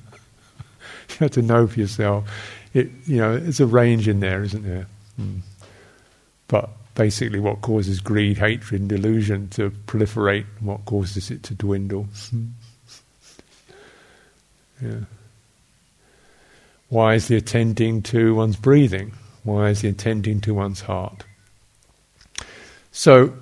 you 1.19 1.25
have 1.25 1.31
to 1.31 1.41
know 1.41 1.67
for 1.67 1.79
yourself. 1.79 2.29
It, 2.73 2.89
you 3.05 3.17
know, 3.17 3.37
there's 3.37 3.59
a 3.59 3.65
range 3.65 4.07
in 4.07 4.19
there, 4.19 4.43
isn't 4.43 4.63
there? 4.63 4.87
Mm. 5.19 5.39
But 6.47 6.69
basically, 6.93 7.39
what 7.39 7.61
causes 7.61 7.99
greed, 7.99 8.37
hatred, 8.37 8.81
and 8.81 8.89
delusion 8.89 9.47
to 9.49 9.71
proliferate, 9.87 10.45
and 10.59 10.67
what 10.67 10.85
causes 10.85 11.31
it 11.31 11.43
to 11.43 11.53
dwindle. 11.53 12.07
yeah. 14.81 14.99
Why 16.89 17.15
is 17.15 17.27
the 17.27 17.37
attending 17.37 18.01
to 18.03 18.35
one's 18.35 18.57
breathing? 18.57 19.13
Why 19.43 19.69
is 19.69 19.81
the 19.81 19.89
attending 19.89 20.41
to 20.41 20.53
one's 20.53 20.81
heart? 20.81 21.23
So, 22.91 23.33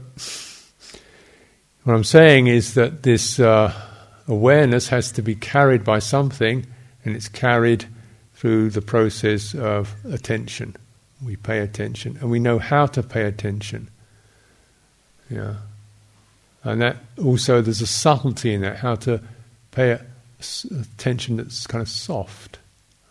what 1.84 1.93
I'm 1.93 2.03
saying 2.03 2.47
is 2.47 2.76
that 2.76 3.03
this 3.03 3.39
uh, 3.39 3.74
awareness 4.28 4.88
has 4.88 5.11
to 5.13 5.21
be 5.21 5.36
carried 5.36 5.84
by 5.84 5.99
something, 5.99 6.65
and 7.04 7.16
it's 7.16 7.28
carried 7.28 7.86
through 8.36 8.70
the 8.70 8.82
process 8.82 9.54
of 9.56 9.95
attention. 10.06 10.76
We 11.24 11.36
pay 11.36 11.60
attention, 11.60 12.18
and 12.20 12.30
we 12.30 12.39
know 12.39 12.60
how 12.60 12.86
to 12.88 13.04
pay 13.04 13.24
attention. 13.24 13.89
Yeah, 15.30 15.56
and 16.64 16.82
that 16.82 16.97
also 17.24 17.62
there's 17.62 17.82
a 17.82 17.88
subtlety 17.88 18.54
in 18.54 18.62
that, 18.62 18.78
how 18.78 18.95
to 18.95 19.22
pay 19.72 19.99
attention 20.39 21.38
that's 21.38 21.66
kind 21.68 21.82
of 21.82 21.89
soft, 21.89 22.60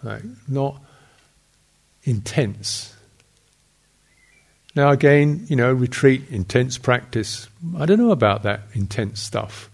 like 0.02 0.22
not 0.48 0.80
intense. 2.04 2.94
Now, 4.74 4.90
again, 4.90 5.44
you 5.48 5.56
know, 5.56 5.72
retreat, 5.72 6.22
intense 6.30 6.78
practice. 6.78 7.48
I 7.76 7.84
don't 7.84 7.98
know 7.98 8.10
about 8.10 8.42
that 8.44 8.62
intense 8.72 9.20
stuff. 9.20 9.68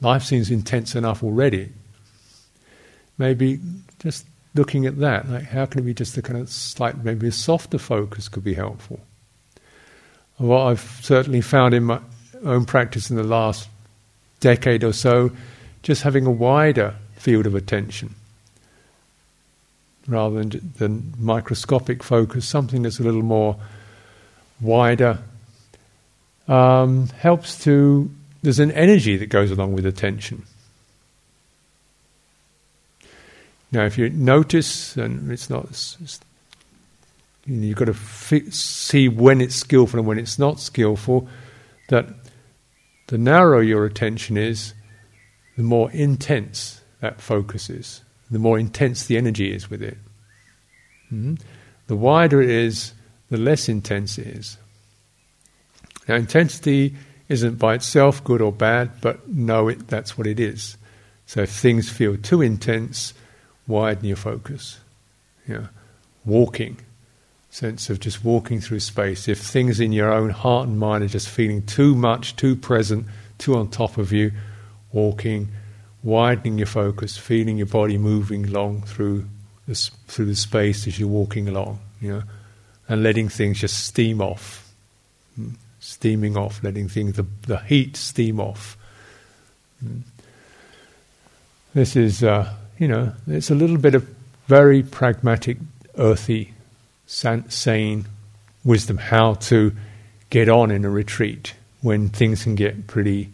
Life 0.00 0.22
seems 0.24 0.50
intense 0.50 0.94
enough 0.94 1.22
already. 1.22 1.70
Maybe 3.20 3.60
just 3.98 4.24
looking 4.54 4.86
at 4.86 4.98
that, 5.00 5.28
like 5.28 5.44
how 5.44 5.66
can 5.66 5.80
it 5.80 5.84
be 5.84 5.92
just 5.92 6.16
a 6.16 6.22
kind 6.22 6.40
of 6.40 6.48
slight, 6.48 7.04
maybe 7.04 7.28
a 7.28 7.32
softer 7.32 7.76
focus 7.76 8.30
could 8.30 8.42
be 8.42 8.54
helpful. 8.54 8.98
What 10.38 10.62
I've 10.62 11.00
certainly 11.02 11.42
found 11.42 11.74
in 11.74 11.84
my 11.84 12.00
own 12.46 12.64
practice 12.64 13.10
in 13.10 13.16
the 13.16 13.22
last 13.22 13.68
decade 14.40 14.84
or 14.84 14.94
so, 14.94 15.32
just 15.82 16.00
having 16.00 16.24
a 16.24 16.30
wider 16.30 16.94
field 17.16 17.44
of 17.44 17.54
attention 17.54 18.14
rather 20.08 20.42
than, 20.42 20.72
than 20.78 21.12
microscopic 21.18 22.02
focus, 22.02 22.48
something 22.48 22.80
that's 22.80 23.00
a 23.00 23.02
little 23.02 23.22
more 23.22 23.58
wider, 24.62 25.18
um, 26.48 27.08
helps 27.08 27.62
to. 27.64 28.10
There's 28.42 28.60
an 28.60 28.72
energy 28.72 29.18
that 29.18 29.26
goes 29.26 29.50
along 29.50 29.74
with 29.74 29.84
attention. 29.84 30.44
Now, 33.72 33.84
if 33.84 33.96
you 33.96 34.08
notice, 34.10 34.96
and 34.96 35.30
it's 35.30 35.48
not, 35.48 35.66
it's, 35.70 36.20
you've 37.46 37.76
got 37.76 37.86
to 37.86 38.50
see 38.50 39.08
when 39.08 39.40
it's 39.40 39.54
skillful 39.54 40.00
and 40.00 40.08
when 40.08 40.18
it's 40.18 40.38
not 40.38 40.58
skillful, 40.58 41.28
that 41.88 42.06
the 43.06 43.18
narrower 43.18 43.62
your 43.62 43.84
attention 43.84 44.36
is, 44.36 44.74
the 45.56 45.62
more 45.62 45.90
intense 45.92 46.80
that 47.00 47.20
focus 47.20 47.70
is, 47.70 48.02
the 48.30 48.38
more 48.38 48.58
intense 48.58 49.06
the 49.06 49.16
energy 49.16 49.52
is 49.52 49.70
with 49.70 49.82
it. 49.82 49.98
Mm-hmm. 51.12 51.34
The 51.86 51.96
wider 51.96 52.40
it 52.40 52.50
is, 52.50 52.92
the 53.30 53.36
less 53.36 53.68
intense 53.68 54.18
it 54.18 54.26
is. 54.26 54.56
Now, 56.08 56.16
intensity 56.16 56.96
isn't 57.28 57.58
by 57.58 57.74
itself 57.74 58.22
good 58.24 58.40
or 58.40 58.52
bad, 58.52 59.00
but 59.00 59.28
know 59.28 59.68
it, 59.68 59.86
that's 59.86 60.18
what 60.18 60.26
it 60.26 60.40
is. 60.40 60.76
So 61.26 61.42
if 61.42 61.50
things 61.50 61.88
feel 61.88 62.16
too 62.16 62.42
intense, 62.42 63.14
widen 63.70 64.04
your 64.04 64.16
focus. 64.16 64.78
Yeah. 65.48 65.68
Walking, 66.24 66.78
sense 67.48 67.88
of 67.88 68.00
just 68.00 68.24
walking 68.24 68.60
through 68.60 68.80
space. 68.80 69.28
If 69.28 69.38
things 69.38 69.80
in 69.80 69.92
your 69.92 70.12
own 70.12 70.30
heart 70.30 70.68
and 70.68 70.78
mind 70.78 71.04
are 71.04 71.08
just 71.08 71.28
feeling 71.28 71.64
too 71.64 71.94
much, 71.94 72.36
too 72.36 72.54
present, 72.54 73.06
too 73.38 73.56
on 73.56 73.70
top 73.70 73.96
of 73.96 74.12
you, 74.12 74.32
walking, 74.92 75.48
widening 76.02 76.58
your 76.58 76.66
focus, 76.66 77.16
feeling 77.16 77.56
your 77.56 77.66
body 77.66 77.96
moving 77.96 78.46
along 78.46 78.82
through 78.82 79.26
the, 79.66 79.90
through 80.08 80.26
the 80.26 80.36
space 80.36 80.86
as 80.86 80.98
you're 80.98 81.08
walking 81.08 81.48
along. 81.48 81.78
You 82.00 82.12
know, 82.12 82.22
and 82.88 83.02
letting 83.02 83.28
things 83.28 83.60
just 83.60 83.84
steam 83.84 84.20
off, 84.20 84.72
hmm, 85.36 85.50
steaming 85.78 86.36
off, 86.36 86.62
letting 86.64 86.88
things 86.88 87.16
the, 87.16 87.26
the 87.46 87.58
heat 87.58 87.96
steam 87.96 88.40
off. 88.40 88.76
Hmm. 89.80 90.00
This 91.72 91.94
is, 91.94 92.24
uh, 92.24 92.52
you 92.80 92.88
know, 92.88 93.12
it's 93.26 93.50
a 93.50 93.54
little 93.54 93.76
bit 93.76 93.94
of 93.94 94.08
very 94.48 94.82
pragmatic, 94.82 95.58
earthy, 95.98 96.54
sane 97.06 98.06
wisdom 98.64 98.96
how 98.96 99.34
to 99.34 99.72
get 100.30 100.48
on 100.48 100.70
in 100.70 100.86
a 100.86 100.90
retreat 100.90 101.52
when 101.82 102.08
things 102.08 102.44
can 102.44 102.54
get 102.54 102.86
pretty 102.86 103.30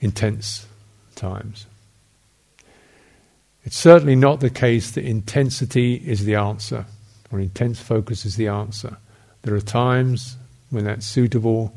intense 0.00 0.66
times. 1.14 1.66
It's 3.64 3.76
certainly 3.76 4.16
not 4.16 4.40
the 4.40 4.50
case 4.50 4.92
that 4.92 5.04
intensity 5.04 5.96
is 5.96 6.24
the 6.24 6.36
answer 6.36 6.86
or 7.30 7.40
intense 7.40 7.78
focus 7.78 8.24
is 8.24 8.36
the 8.36 8.48
answer. 8.48 8.96
There 9.42 9.54
are 9.54 9.60
times 9.60 10.36
when 10.70 10.84
that's 10.84 11.04
suitable, 11.04 11.74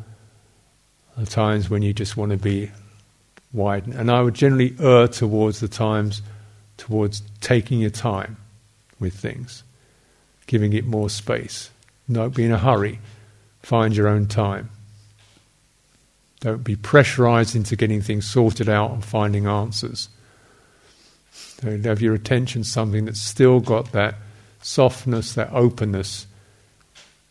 there 1.15 1.23
are 1.23 1.27
times 1.27 1.69
when 1.69 1.81
you 1.81 1.91
just 1.91 2.15
want 2.15 2.31
to 2.31 2.37
be 2.37 2.71
wide. 3.51 3.87
And 3.87 4.09
I 4.09 4.21
would 4.21 4.33
generally 4.33 4.73
err 4.79 5.09
towards 5.09 5.59
the 5.59 5.67
times 5.67 6.21
towards 6.81 7.21
taking 7.41 7.79
your 7.79 7.91
time 7.91 8.37
with 8.99 9.13
things, 9.13 9.63
giving 10.47 10.73
it 10.73 10.83
more 10.83 11.11
space. 11.11 11.69
Don't 12.11 12.35
be 12.35 12.43
in 12.43 12.51
a 12.51 12.57
hurry. 12.57 12.99
Find 13.61 13.95
your 13.95 14.07
own 14.07 14.25
time. 14.25 14.71
Don't 16.39 16.63
be 16.63 16.75
pressurized 16.75 17.55
into 17.55 17.75
getting 17.75 18.01
things 18.01 18.27
sorted 18.27 18.67
out 18.67 18.89
and 18.89 19.05
finding 19.05 19.45
answers. 19.45 20.09
Don't 21.61 21.85
have 21.85 22.01
your 22.01 22.15
attention 22.15 22.63
something 22.63 23.05
that's 23.05 23.21
still 23.21 23.59
got 23.59 23.91
that 23.91 24.15
softness, 24.63 25.33
that 25.33 25.53
openness. 25.53 26.25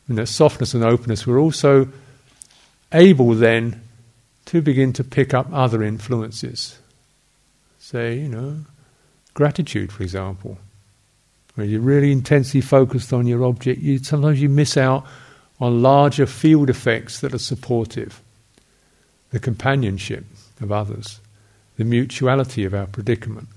And 0.07 0.16
that 0.16 0.28
softness 0.28 0.74
and 0.74 0.84
openness, 0.84 1.26
we're 1.26 1.40
also 1.40 1.88
able 2.92 3.34
then 3.34 3.82
to 4.44 4.62
begin 4.62 4.92
to 4.92 5.03
pick 5.03 5.34
up 5.34 5.48
other 5.53 5.82
influences. 5.82 6.78
Say, 7.80 8.16
you 8.16 8.28
know, 8.28 8.59
gratitude, 9.35 9.93
for 9.93 10.03
example. 10.03 10.59
When 11.55 11.68
you're 11.68 11.81
really 11.81 12.12
intensely 12.12 12.61
focused 12.61 13.12
on 13.12 13.26
your 13.26 13.45
object, 13.45 13.81
you, 13.81 13.99
sometimes 13.99 14.41
you 14.41 14.49
miss 14.49 14.76
out 14.76 15.07
on 15.61 15.83
larger 15.83 16.26
field 16.26 16.70
effects 16.70 17.20
that 17.20 17.35
are 17.35 17.39
supportive. 17.39 18.22
The 19.31 19.41
companionship 19.41 20.24
of 20.61 20.72
others, 20.72 21.20
the 21.76 21.85
mutuality 21.85 22.64
of 22.64 22.74
our 22.74 22.87
predicament, 22.87 23.49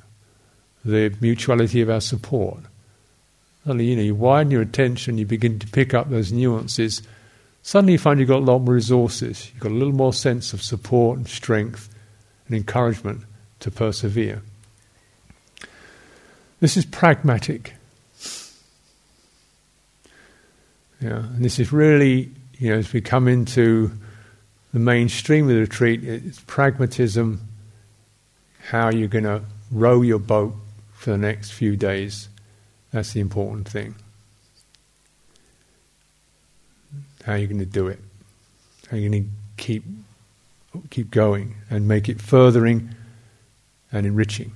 the 0.83 1.15
mutuality 1.21 1.81
of 1.81 1.89
our 1.89 2.01
support. 2.01 2.59
Suddenly, 3.63 3.85
you 3.85 3.95
know, 3.95 4.01
you 4.01 4.15
widen 4.15 4.51
your 4.51 4.61
attention, 4.61 5.17
you 5.17 5.25
begin 5.25 5.59
to 5.59 5.67
pick 5.67 5.93
up 5.93 6.09
those 6.09 6.31
nuances. 6.31 7.01
Suddenly, 7.61 7.93
you 7.93 7.99
find 7.99 8.19
you've 8.19 8.29
got 8.29 8.39
a 8.39 8.51
lot 8.51 8.59
more 8.59 8.73
resources. 8.73 9.49
You've 9.53 9.63
got 9.63 9.71
a 9.71 9.75
little 9.75 9.93
more 9.93 10.13
sense 10.13 10.51
of 10.51 10.61
support 10.61 11.17
and 11.17 11.27
strength 11.27 11.89
and 12.47 12.55
encouragement 12.57 13.21
to 13.61 13.71
persevere. 13.71 14.41
This 16.63 16.77
is 16.77 16.85
pragmatic. 16.85 17.73
Yeah, 21.01 21.17
and 21.17 21.43
this 21.43 21.59
is 21.59 21.73
really, 21.73 22.31
you 22.57 22.69
know, 22.69 22.77
as 22.77 22.93
we 22.93 23.01
come 23.01 23.27
into 23.27 23.91
the 24.71 24.79
mainstream 24.79 25.49
of 25.49 25.55
the 25.55 25.59
retreat, 25.59 26.05
it's 26.05 26.39
pragmatism, 26.47 27.41
how 28.69 28.89
you're 28.91 29.09
going 29.09 29.25
to 29.25 29.41
row 29.71 30.03
your 30.03 30.19
boat 30.19 30.55
for 30.93 31.09
the 31.09 31.17
next 31.17 31.51
few 31.51 31.75
days 31.75 32.29
that's 32.93 33.11
the 33.11 33.19
important 33.19 33.67
thing. 33.67 33.95
How 37.25 37.33
are 37.33 37.37
you 37.39 37.47
going 37.47 37.59
to 37.59 37.65
do 37.65 37.89
it? 37.89 37.99
How 38.89 38.95
are 38.95 38.99
you 39.01 39.09
going 39.09 39.25
to 39.25 39.29
keep 39.57 39.83
keep 40.89 41.11
going 41.11 41.55
and 41.69 41.89
make 41.89 42.07
it 42.07 42.21
furthering 42.21 42.95
and 43.91 44.05
enriching. 44.05 44.53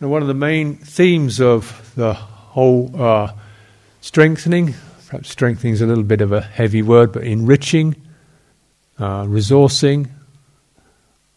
Now, 0.00 0.06
one 0.06 0.22
of 0.22 0.28
the 0.28 0.34
main 0.34 0.76
themes 0.76 1.40
of 1.40 1.92
the 1.96 2.14
whole 2.14 2.92
uh, 2.94 3.32
strengthening, 4.00 4.74
perhaps 5.08 5.28
strengthening 5.28 5.72
is 5.72 5.80
a 5.80 5.86
little 5.86 6.04
bit 6.04 6.20
of 6.20 6.30
a 6.30 6.40
heavy 6.40 6.82
word, 6.82 7.10
but 7.10 7.24
enriching, 7.24 7.96
uh, 9.00 9.24
resourcing 9.24 10.08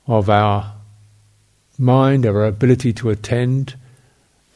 of 0.06 0.30
our 0.30 0.74
mind, 1.80 2.28
our 2.28 2.46
ability 2.46 2.94
to 2.94 3.10
attend, 3.10 3.76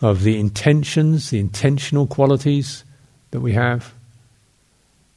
of 0.01 0.21
the 0.21 0.39
intentions, 0.39 1.31
the 1.31 1.39
intentional 1.39 2.05
qualities 2.05 2.83
that 3.31 3.39
we 3.39 3.53
have, 3.53 3.91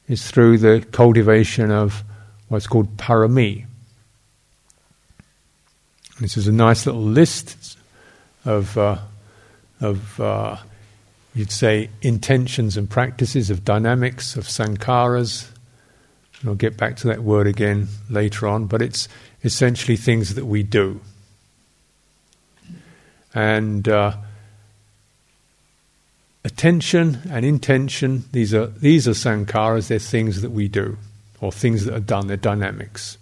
is 0.06 0.30
through 0.30 0.56
the 0.56 0.80
cultivation 0.92 1.70
of 1.70 2.04
what's 2.48 2.66
called 2.66 2.96
parami. 2.96 3.66
This 6.20 6.38
is 6.38 6.48
a 6.48 6.52
nice 6.52 6.86
little 6.86 7.02
list 7.02 7.67
of, 8.44 8.76
uh, 8.78 8.98
of 9.80 10.20
uh, 10.20 10.56
you'd 11.34 11.52
say, 11.52 11.90
intentions 12.02 12.76
and 12.76 12.88
practices, 12.88 13.50
of 13.50 13.64
dynamics, 13.64 14.36
of 14.36 14.44
sankharas. 14.44 15.48
And 16.40 16.50
I'll 16.50 16.56
get 16.56 16.76
back 16.76 16.96
to 16.98 17.08
that 17.08 17.22
word 17.22 17.46
again 17.46 17.88
later 18.08 18.46
on, 18.46 18.66
but 18.66 18.82
it's 18.82 19.08
essentially 19.44 19.96
things 19.96 20.34
that 20.34 20.46
we 20.46 20.62
do. 20.62 21.00
And 23.34 23.88
uh, 23.88 24.16
attention 26.44 27.18
and 27.30 27.44
intention, 27.44 28.24
these 28.32 28.54
are, 28.54 28.66
these 28.66 29.06
are 29.06 29.12
sankharas, 29.12 29.88
they're 29.88 29.98
things 29.98 30.42
that 30.42 30.50
we 30.50 30.66
do, 30.68 30.96
or 31.40 31.52
things 31.52 31.84
that 31.84 31.94
are 31.94 32.00
done, 32.00 32.26
they're 32.26 32.36
dynamics. 32.36 33.18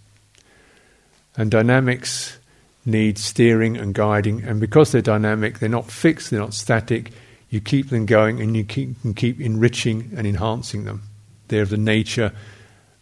And 1.37 1.51
dynamics 1.51 2.39
need 2.87 3.19
steering 3.19 3.77
and 3.77 3.95
guiding, 3.95 4.43
and 4.45 4.61
because 4.61 4.93
they're 4.93 5.03
dynamic, 5.03 5.59
they're 5.59 5.69
not 5.69 5.91
fixed, 5.91 6.31
they're 6.31 6.41
not 6.41 6.55
static. 6.55 7.13
You 7.51 7.61
keep 7.61 7.91
them 7.91 8.07
going, 8.07 8.41
and 8.41 8.57
you 8.57 8.65
keep, 8.65 9.01
can 9.03 9.15
keep 9.15 9.41
enriching 9.41 10.13
and 10.17 10.27
enhancing 10.27 10.85
them. 10.85 11.03
They're 11.49 11.63
of 11.63 11.71
the 11.71 11.77
nature. 11.77 12.33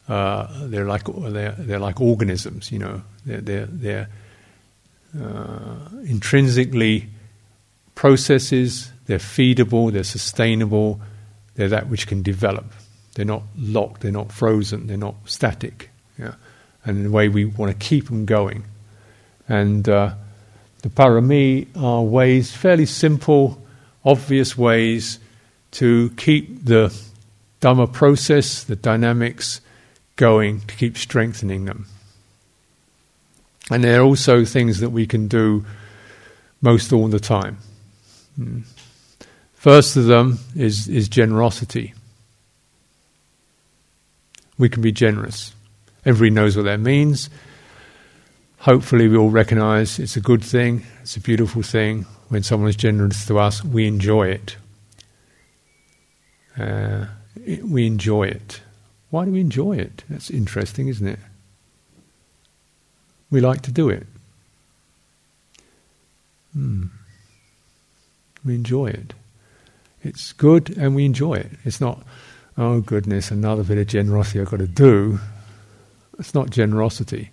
Uh, 0.08 0.46
they're 0.66 0.84
like 0.84 1.04
they're, 1.04 1.52
they're 1.52 1.78
like 1.78 2.00
organisms. 2.00 2.70
You 2.72 2.78
know, 2.78 3.02
they're 3.24 3.40
they're, 3.40 3.66
they're 3.66 4.08
uh, 5.20 5.88
intrinsically 6.06 7.08
processes. 7.94 8.90
They're 9.06 9.18
feedable. 9.18 9.92
They're 9.92 10.04
sustainable. 10.04 11.00
They're 11.54 11.68
that 11.68 11.88
which 11.88 12.06
can 12.06 12.22
develop. 12.22 12.66
They're 13.14 13.24
not 13.24 13.42
locked. 13.56 14.00
They're 14.02 14.12
not 14.12 14.32
frozen. 14.32 14.86
They're 14.88 14.96
not 14.96 15.14
static. 15.24 15.90
Yeah, 16.18 16.34
and 16.84 17.06
a 17.06 17.10
way 17.10 17.28
we 17.28 17.44
want 17.44 17.72
to 17.72 17.78
keep 17.78 18.06
them 18.06 18.24
going. 18.26 18.64
And 19.48 19.88
uh, 19.88 20.14
the 20.82 20.88
parami 20.88 21.66
are 21.76 22.02
ways, 22.02 22.52
fairly 22.52 22.86
simple, 22.86 23.60
obvious 24.04 24.56
ways 24.56 25.18
to 25.72 26.10
keep 26.16 26.64
the 26.64 26.94
Dhamma 27.60 27.92
process, 27.92 28.64
the 28.64 28.76
dynamics, 28.76 29.60
going, 30.16 30.60
to 30.60 30.74
keep 30.76 30.96
strengthening 30.96 31.64
them. 31.64 31.86
And 33.70 33.82
there 33.82 34.00
are 34.00 34.04
also 34.04 34.44
things 34.44 34.80
that 34.80 34.90
we 34.90 35.06
can 35.06 35.28
do 35.28 35.64
most 36.60 36.92
all 36.92 37.08
the 37.08 37.20
time. 37.20 37.58
Hmm. 38.36 38.60
First 39.54 39.96
of 39.96 40.04
them 40.04 40.38
is, 40.54 40.88
is 40.88 41.08
generosity. 41.08 41.94
We 44.58 44.68
can 44.68 44.82
be 44.82 44.92
generous. 44.92 45.54
Everybody 46.04 46.30
knows 46.30 46.56
what 46.56 46.64
that 46.64 46.80
means 46.80 47.30
hopefully 48.64 49.08
we 49.08 49.16
all 49.16 49.28
recognize 49.28 49.98
it's 49.98 50.16
a 50.16 50.20
good 50.22 50.42
thing, 50.42 50.82
it's 51.02 51.18
a 51.18 51.20
beautiful 51.20 51.62
thing. 51.62 52.06
When 52.28 52.42
someone 52.42 52.70
is 52.70 52.76
generous 52.76 53.26
to 53.26 53.38
us, 53.38 53.62
we 53.62 53.86
enjoy 53.86 54.28
it. 54.28 54.56
Uh, 56.58 57.06
we 57.62 57.86
enjoy 57.86 58.24
it. 58.24 58.62
Why 59.10 59.26
do 59.26 59.32
we 59.32 59.40
enjoy 59.40 59.76
it? 59.76 60.02
That's 60.08 60.30
interesting, 60.30 60.88
isn't 60.88 61.06
it? 61.06 61.18
We 63.30 63.42
like 63.42 63.60
to 63.62 63.70
do 63.70 63.90
it. 63.90 64.06
Hmm. 66.54 66.86
We 68.46 68.54
enjoy 68.54 68.86
it. 68.86 69.12
It's 70.02 70.32
good 70.32 70.74
and 70.78 70.94
we 70.94 71.04
enjoy 71.04 71.34
it. 71.34 71.50
It's 71.64 71.82
not, 71.82 72.02
oh 72.56 72.80
goodness, 72.80 73.30
another 73.30 73.62
bit 73.62 73.76
of 73.76 73.88
generosity 73.88 74.40
I've 74.40 74.50
got 74.50 74.60
to 74.60 74.66
do. 74.66 75.18
It's 76.18 76.34
not 76.34 76.48
generosity. 76.48 77.30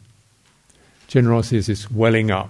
Generosity 1.12 1.58
is 1.58 1.68
this 1.68 1.92
welling 1.92 2.32
up. 2.32 2.50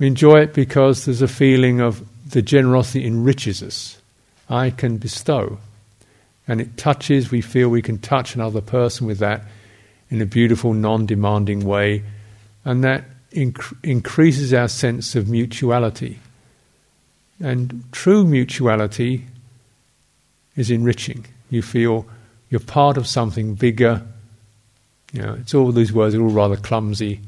We 0.00 0.08
enjoy 0.08 0.40
it 0.40 0.52
because 0.52 1.04
there's 1.04 1.22
a 1.22 1.28
feeling 1.28 1.80
of 1.80 2.04
the 2.28 2.42
generosity 2.42 3.06
enriches 3.06 3.62
us. 3.62 3.98
I 4.50 4.70
can 4.70 4.96
bestow. 4.96 5.58
And 6.48 6.60
it 6.60 6.76
touches, 6.76 7.30
we 7.30 7.40
feel 7.40 7.68
we 7.68 7.82
can 7.82 7.98
touch 7.98 8.34
another 8.34 8.60
person 8.60 9.06
with 9.06 9.20
that 9.20 9.42
in 10.10 10.20
a 10.20 10.26
beautiful, 10.26 10.74
non 10.74 11.06
demanding 11.06 11.64
way. 11.64 12.02
And 12.64 12.82
that 12.82 13.04
inc- 13.30 13.78
increases 13.84 14.52
our 14.52 14.66
sense 14.66 15.14
of 15.14 15.28
mutuality. 15.28 16.18
And 17.38 17.84
true 17.92 18.24
mutuality 18.24 19.24
is 20.56 20.72
enriching. 20.72 21.26
You 21.50 21.62
feel 21.62 22.06
you're 22.50 22.58
part 22.58 22.96
of 22.96 23.06
something 23.06 23.54
bigger. 23.54 24.02
You 25.12 25.22
know, 25.22 25.34
it's 25.34 25.54
all 25.54 25.70
these 25.70 25.92
words 25.92 26.16
are 26.16 26.20
all 26.20 26.30
rather 26.30 26.56
clumsy 26.56 27.20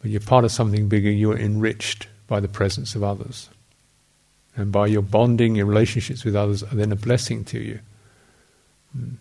but 0.00 0.10
you're 0.10 0.20
part 0.20 0.44
of 0.44 0.52
something 0.52 0.88
bigger, 0.88 1.10
you're 1.10 1.38
enriched 1.38 2.06
by 2.26 2.40
the 2.40 2.48
presence 2.48 2.94
of 2.94 3.02
others. 3.02 3.48
And 4.56 4.72
by 4.72 4.86
your 4.86 5.02
bonding, 5.02 5.54
your 5.54 5.66
relationships 5.66 6.24
with 6.24 6.34
others 6.34 6.62
are 6.62 6.74
then 6.74 6.92
a 6.92 6.96
blessing 6.96 7.44
to 7.46 7.60
you. 7.60 7.80
Hmm. 8.92 9.14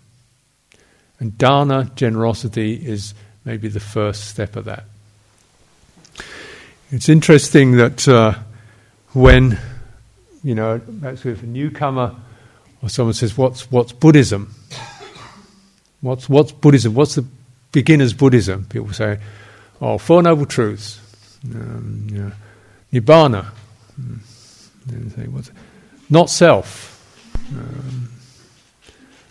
And 1.19 1.37
dana, 1.37 1.91
generosity, 1.95 2.73
is 2.73 3.13
maybe 3.45 3.67
the 3.67 3.79
first 3.79 4.25
step 4.25 4.55
of 4.55 4.65
that. 4.65 4.85
It's 6.91 7.09
interesting 7.09 7.77
that 7.77 8.07
uh, 8.07 8.35
when, 9.13 9.59
you 10.43 10.55
know, 10.55 10.79
perhaps 11.01 11.25
if 11.25 11.43
a 11.43 11.45
newcomer 11.45 12.15
or 12.81 12.89
someone 12.89 13.13
says, 13.13 13.37
What's, 13.37 13.71
what's 13.71 13.91
Buddhism? 13.91 14.53
What's, 16.01 16.29
what's 16.29 16.51
Buddhism? 16.51 16.93
What's 16.93 17.15
the 17.15 17.25
beginner's 17.71 18.13
Buddhism? 18.13 18.65
People 18.69 18.93
say, 18.93 19.19
Oh, 19.81 19.97
Four 19.97 20.23
Noble 20.23 20.45
Truths. 20.45 20.99
Um, 21.53 22.07
yeah. 22.11 22.31
Nibbana. 22.91 23.51
Mm. 23.99 25.51
Not 26.09 26.29
self. 26.29 26.93
Um, 27.51 28.09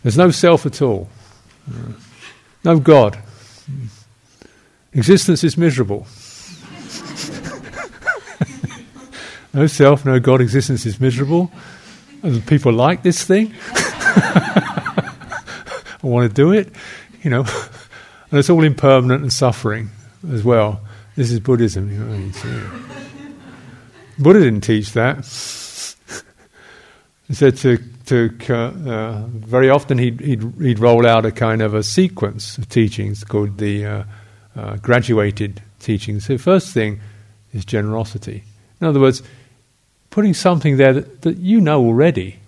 there's 0.03 0.19
no 0.19 0.31
self 0.31 0.67
at 0.67 0.83
all. 0.83 1.09
Uh, 1.69 1.93
no 2.65 2.79
God. 2.79 3.19
Mm. 3.71 3.89
Existence 4.93 5.43
is 5.43 5.59
miserable. 5.59 6.01
no 9.55 9.67
self, 9.67 10.05
no 10.05 10.21
God, 10.21 10.41
existence 10.41 10.87
is 10.87 11.01
miserable. 11.01 11.51
And 12.23 12.47
people 12.47 12.73
like 12.73 13.03
this 13.03 13.25
thing. 13.25 13.53
I 16.03 16.03
want 16.03 16.31
to 16.31 16.35
do 16.35 16.53
it, 16.53 16.73
you 17.23 17.31
know. 17.31 17.45
And 18.29 18.41
it's 18.41 18.51
all 18.51 18.65
impermanent 18.65 19.23
and 19.23 19.33
suffering 19.33 19.89
as 20.33 20.45
well. 20.45 20.81
This 21.17 21.31
is 21.31 21.41
Buddhism. 21.41 21.91
You 21.91 21.99
know, 21.99 22.71
Buddha 24.19 24.41
didn't 24.41 24.63
teach 24.63 24.93
that. 24.93 25.19
he 27.29 27.35
said 27.35 27.57
to 27.59 27.79
to 28.07 28.31
uh, 28.55 29.27
very 29.27 29.69
often 29.69 29.99
he'd, 29.99 30.21
he'd, 30.21 30.43
he'd 30.61 30.79
roll 30.79 31.07
out 31.07 31.27
a 31.27 31.33
kind 31.33 31.61
of 31.61 31.75
a 31.75 31.83
sequence 31.83 32.57
of 32.57 32.69
teachings 32.69 33.25
called 33.25 33.59
the 33.59 33.85
uh, 33.85 34.05
uh, 34.55 34.77
graduated 34.77 35.61
teachings. 35.81 36.27
So, 36.27 36.39
first 36.39 36.73
thing 36.73 37.01
is 37.53 37.65
generosity. 37.65 38.45
In 38.81 38.87
other 38.87 39.01
words, 39.01 39.23
putting 40.11 40.35
something 40.35 40.77
there 40.77 40.93
that, 40.93 41.23
that 41.23 41.39
you 41.39 41.61
know 41.61 41.83
already. 41.85 42.39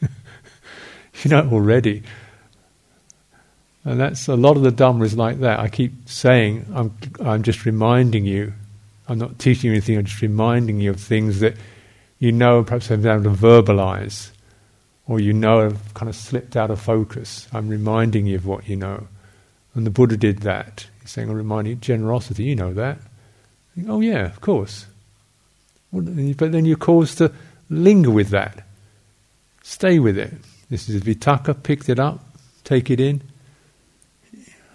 you 0.02 1.30
know 1.30 1.48
already. 1.50 2.02
And 3.84 3.98
that's 3.98 4.28
a 4.28 4.36
lot 4.36 4.56
of 4.56 4.62
the 4.62 4.70
Dhamma 4.70 5.04
is 5.04 5.16
like 5.16 5.40
that. 5.40 5.58
I 5.58 5.68
keep 5.68 6.08
saying, 6.08 6.66
I'm, 6.74 6.94
I'm 7.20 7.42
just 7.42 7.64
reminding 7.64 8.26
you. 8.26 8.52
I'm 9.08 9.18
not 9.18 9.38
teaching 9.38 9.68
you 9.68 9.72
anything, 9.72 9.98
I'm 9.98 10.04
just 10.04 10.22
reminding 10.22 10.80
you 10.80 10.90
of 10.90 11.00
things 11.00 11.40
that 11.40 11.56
you 12.18 12.30
know 12.30 12.62
perhaps 12.62 12.88
have 12.88 13.02
been 13.02 13.12
able 13.12 13.34
to 13.34 13.36
verbalize, 13.42 14.30
or 15.08 15.18
you 15.18 15.32
know 15.32 15.62
have 15.62 15.94
kind 15.94 16.08
of 16.08 16.14
slipped 16.14 16.56
out 16.56 16.70
of 16.70 16.80
focus. 16.80 17.48
I'm 17.52 17.68
reminding 17.68 18.26
you 18.26 18.36
of 18.36 18.46
what 18.46 18.68
you 18.68 18.76
know. 18.76 19.08
And 19.74 19.86
the 19.86 19.90
Buddha 19.90 20.16
did 20.16 20.40
that. 20.40 20.86
He's 21.00 21.10
saying, 21.10 21.30
I'm 21.30 21.36
reminding 21.36 21.70
you, 21.70 21.76
generosity, 21.76 22.44
you 22.44 22.56
know 22.56 22.72
that. 22.74 22.98
oh, 23.88 24.00
yeah, 24.00 24.26
of 24.26 24.40
course. 24.40 24.86
But 25.92 26.04
then 26.52 26.64
you're 26.64 26.76
caused 26.76 27.18
to 27.18 27.32
linger 27.68 28.10
with 28.10 28.28
that. 28.30 28.64
Stay 29.62 29.98
with 29.98 30.18
it. 30.18 30.32
This 30.68 30.88
is 30.88 31.02
Vitakka, 31.02 31.62
picked 31.62 31.88
it 31.88 31.98
up, 31.98 32.24
take 32.64 32.90
it 32.90 33.00
in. 33.00 33.22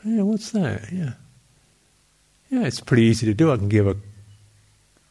Yeah, 0.05 0.21
what's 0.21 0.51
that? 0.51 0.91
Yeah. 0.91 1.13
Yeah, 2.49 2.65
it's 2.65 2.79
pretty 2.79 3.03
easy 3.03 3.25
to 3.25 3.33
do. 3.33 3.51
I 3.51 3.57
can 3.57 3.69
give 3.69 3.87
a 3.87 3.97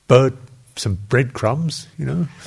bird 0.07 0.37
some 0.77 0.99
breadcrumbs, 1.09 1.89
you 1.99 2.07
know. 2.07 2.29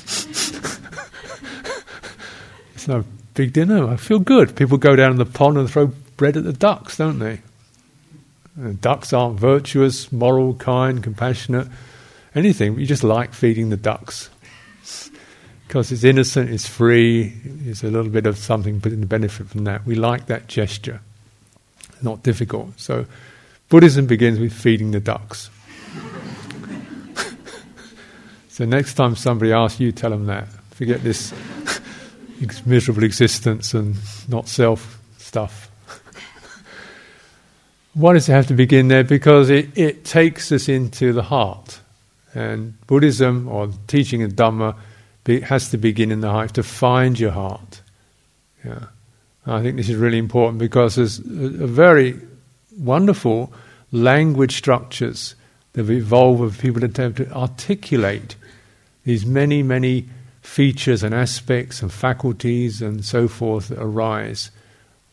it's 2.74 2.88
no 2.88 3.04
big 3.34 3.52
dinner. 3.52 3.86
I 3.86 3.96
feel 3.96 4.18
good. 4.18 4.56
People 4.56 4.78
go 4.78 4.96
down 4.96 5.12
in 5.12 5.18
the 5.18 5.26
pond 5.26 5.58
and 5.58 5.70
throw 5.70 5.92
bread 6.16 6.36
at 6.36 6.44
the 6.44 6.52
ducks, 6.52 6.96
don't 6.96 7.18
they? 7.18 7.42
And 8.56 8.80
ducks 8.80 9.12
aren't 9.12 9.38
virtuous, 9.38 10.10
moral, 10.10 10.54
kind, 10.54 11.02
compassionate, 11.02 11.68
anything. 12.34 12.78
You 12.78 12.86
just 12.86 13.04
like 13.04 13.34
feeding 13.34 13.68
the 13.68 13.76
ducks 13.76 14.30
because 15.66 15.92
it's 15.92 16.02
innocent, 16.02 16.48
it's 16.48 16.66
free, 16.66 17.34
it's 17.66 17.84
a 17.84 17.88
little 17.88 18.10
bit 18.10 18.26
of 18.26 18.38
something 18.38 18.80
to 18.80 18.96
benefit 18.96 19.48
from 19.48 19.64
that. 19.64 19.84
We 19.84 19.96
like 19.96 20.26
that 20.26 20.48
gesture. 20.48 21.02
Not 22.02 22.22
difficult. 22.22 22.78
So 22.78 23.06
Buddhism 23.68 24.06
begins 24.06 24.38
with 24.38 24.52
feeding 24.52 24.92
the 24.92 25.00
ducks. 25.00 25.50
so 28.48 28.64
next 28.64 28.94
time 28.94 29.16
somebody 29.16 29.52
asks 29.52 29.80
you, 29.80 29.92
tell 29.92 30.10
them 30.10 30.26
that. 30.26 30.48
Forget 30.70 31.02
this 31.02 31.34
miserable 32.66 33.04
existence 33.04 33.74
and 33.74 33.96
not 34.28 34.48
self 34.48 35.00
stuff. 35.18 35.70
Why 37.94 38.14
does 38.14 38.28
it 38.28 38.32
have 38.32 38.46
to 38.46 38.54
begin 38.54 38.88
there? 38.88 39.04
Because 39.04 39.50
it, 39.50 39.76
it 39.76 40.04
takes 40.04 40.52
us 40.52 40.68
into 40.68 41.12
the 41.12 41.22
heart. 41.22 41.80
And 42.34 42.74
Buddhism 42.86 43.48
or 43.48 43.70
teaching 43.86 44.22
of 44.22 44.32
Dhamma 44.32 44.76
has 45.42 45.70
to 45.70 45.76
begin 45.76 46.10
in 46.10 46.20
the 46.20 46.30
heart, 46.30 46.54
to 46.54 46.62
find 46.62 47.18
your 47.18 47.32
heart. 47.32 47.82
Yeah. 48.64 48.86
I 49.48 49.62
think 49.62 49.76
this 49.76 49.88
is 49.88 49.96
really 49.96 50.18
important 50.18 50.58
because 50.58 50.96
there's 50.96 51.18
a, 51.20 51.64
a 51.64 51.66
very 51.66 52.20
wonderful 52.76 53.52
language 53.92 54.56
structures 54.56 55.34
that 55.72 55.82
have 55.82 55.90
evolved 55.90 56.42
of 56.42 56.58
people 56.58 56.84
attempt 56.84 57.18
to 57.18 57.32
articulate 57.32 58.36
these 59.04 59.24
many, 59.24 59.62
many 59.62 60.08
features 60.42 61.02
and 61.02 61.14
aspects 61.14 61.82
and 61.82 61.92
faculties 61.92 62.82
and 62.82 63.04
so 63.04 63.28
forth 63.28 63.68
that 63.68 63.80
arise. 63.80 64.50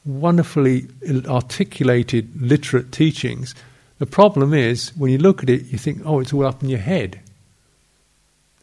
Wonderfully 0.06 0.88
articulated 1.28 2.30
literate 2.42 2.92
teachings. 2.92 3.56
The 4.00 4.06
problem 4.06 4.54
is, 4.54 4.90
when 4.98 5.12
you 5.12 5.18
look 5.18 5.44
at 5.44 5.50
it, 5.50 5.66
you 5.66 5.78
think, 5.78 6.02
oh, 6.06 6.20
it's 6.20 6.34
all 6.34 6.46
up 6.46 6.62
in 6.62 6.70
your 6.70 6.80
head. 6.80 7.20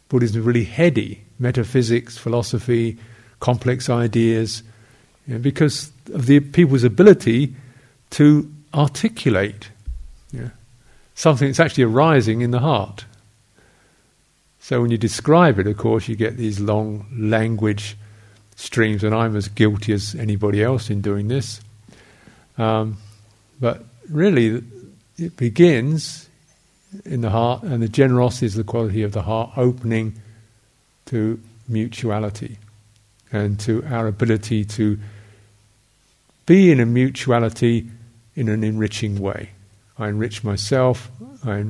Buddhism 0.08 0.40
is 0.40 0.46
really 0.46 0.64
heady 0.64 1.22
metaphysics, 1.38 2.16
philosophy, 2.16 2.96
complex 3.40 3.90
ideas, 3.90 4.62
you 5.26 5.34
know, 5.34 5.40
because 5.40 5.92
of 6.12 6.26
the 6.26 6.40
people's 6.40 6.84
ability 6.84 7.54
to 8.10 8.50
articulate 8.74 9.70
yeah, 10.32 10.48
something 11.14 11.48
that's 11.48 11.60
actually 11.60 11.84
arising 11.84 12.40
in 12.40 12.50
the 12.50 12.58
heart. 12.58 13.04
So 14.60 14.80
when 14.80 14.90
you 14.90 14.98
describe 14.98 15.58
it, 15.58 15.66
of 15.66 15.76
course, 15.76 16.08
you 16.08 16.16
get 16.16 16.36
these 16.36 16.60
long 16.60 17.06
language 17.16 17.96
streams, 18.56 19.02
and 19.02 19.14
I'm 19.14 19.36
as 19.36 19.48
guilty 19.48 19.92
as 19.92 20.14
anybody 20.14 20.62
else 20.62 20.88
in 20.88 21.00
doing 21.00 21.28
this. 21.28 21.60
Um, 22.58 22.98
but 23.60 23.84
really, 24.08 24.62
it 25.18 25.36
begins 25.36 26.28
in 27.04 27.20
the 27.22 27.30
heart, 27.30 27.62
and 27.62 27.82
the 27.82 27.88
generosity 27.88 28.46
is 28.46 28.54
the 28.54 28.64
quality 28.64 29.02
of 29.02 29.12
the 29.12 29.22
heart 29.22 29.50
opening 29.56 30.14
to 31.06 31.40
mutuality 31.68 32.58
and 33.32 33.58
to 33.60 33.84
our 33.86 34.06
ability 34.06 34.64
to 34.64 34.98
be 36.46 36.70
in 36.70 36.80
a 36.80 36.86
mutuality 36.86 37.88
in 38.34 38.48
an 38.48 38.62
enriching 38.62 39.18
way. 39.18 39.50
I 39.98 40.08
enrich 40.08 40.44
myself, 40.44 41.10
I, 41.44 41.64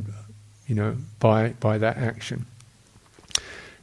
you 0.66 0.74
know, 0.74 0.96
by 1.18 1.50
by 1.60 1.78
that 1.78 1.96
action. 1.96 2.46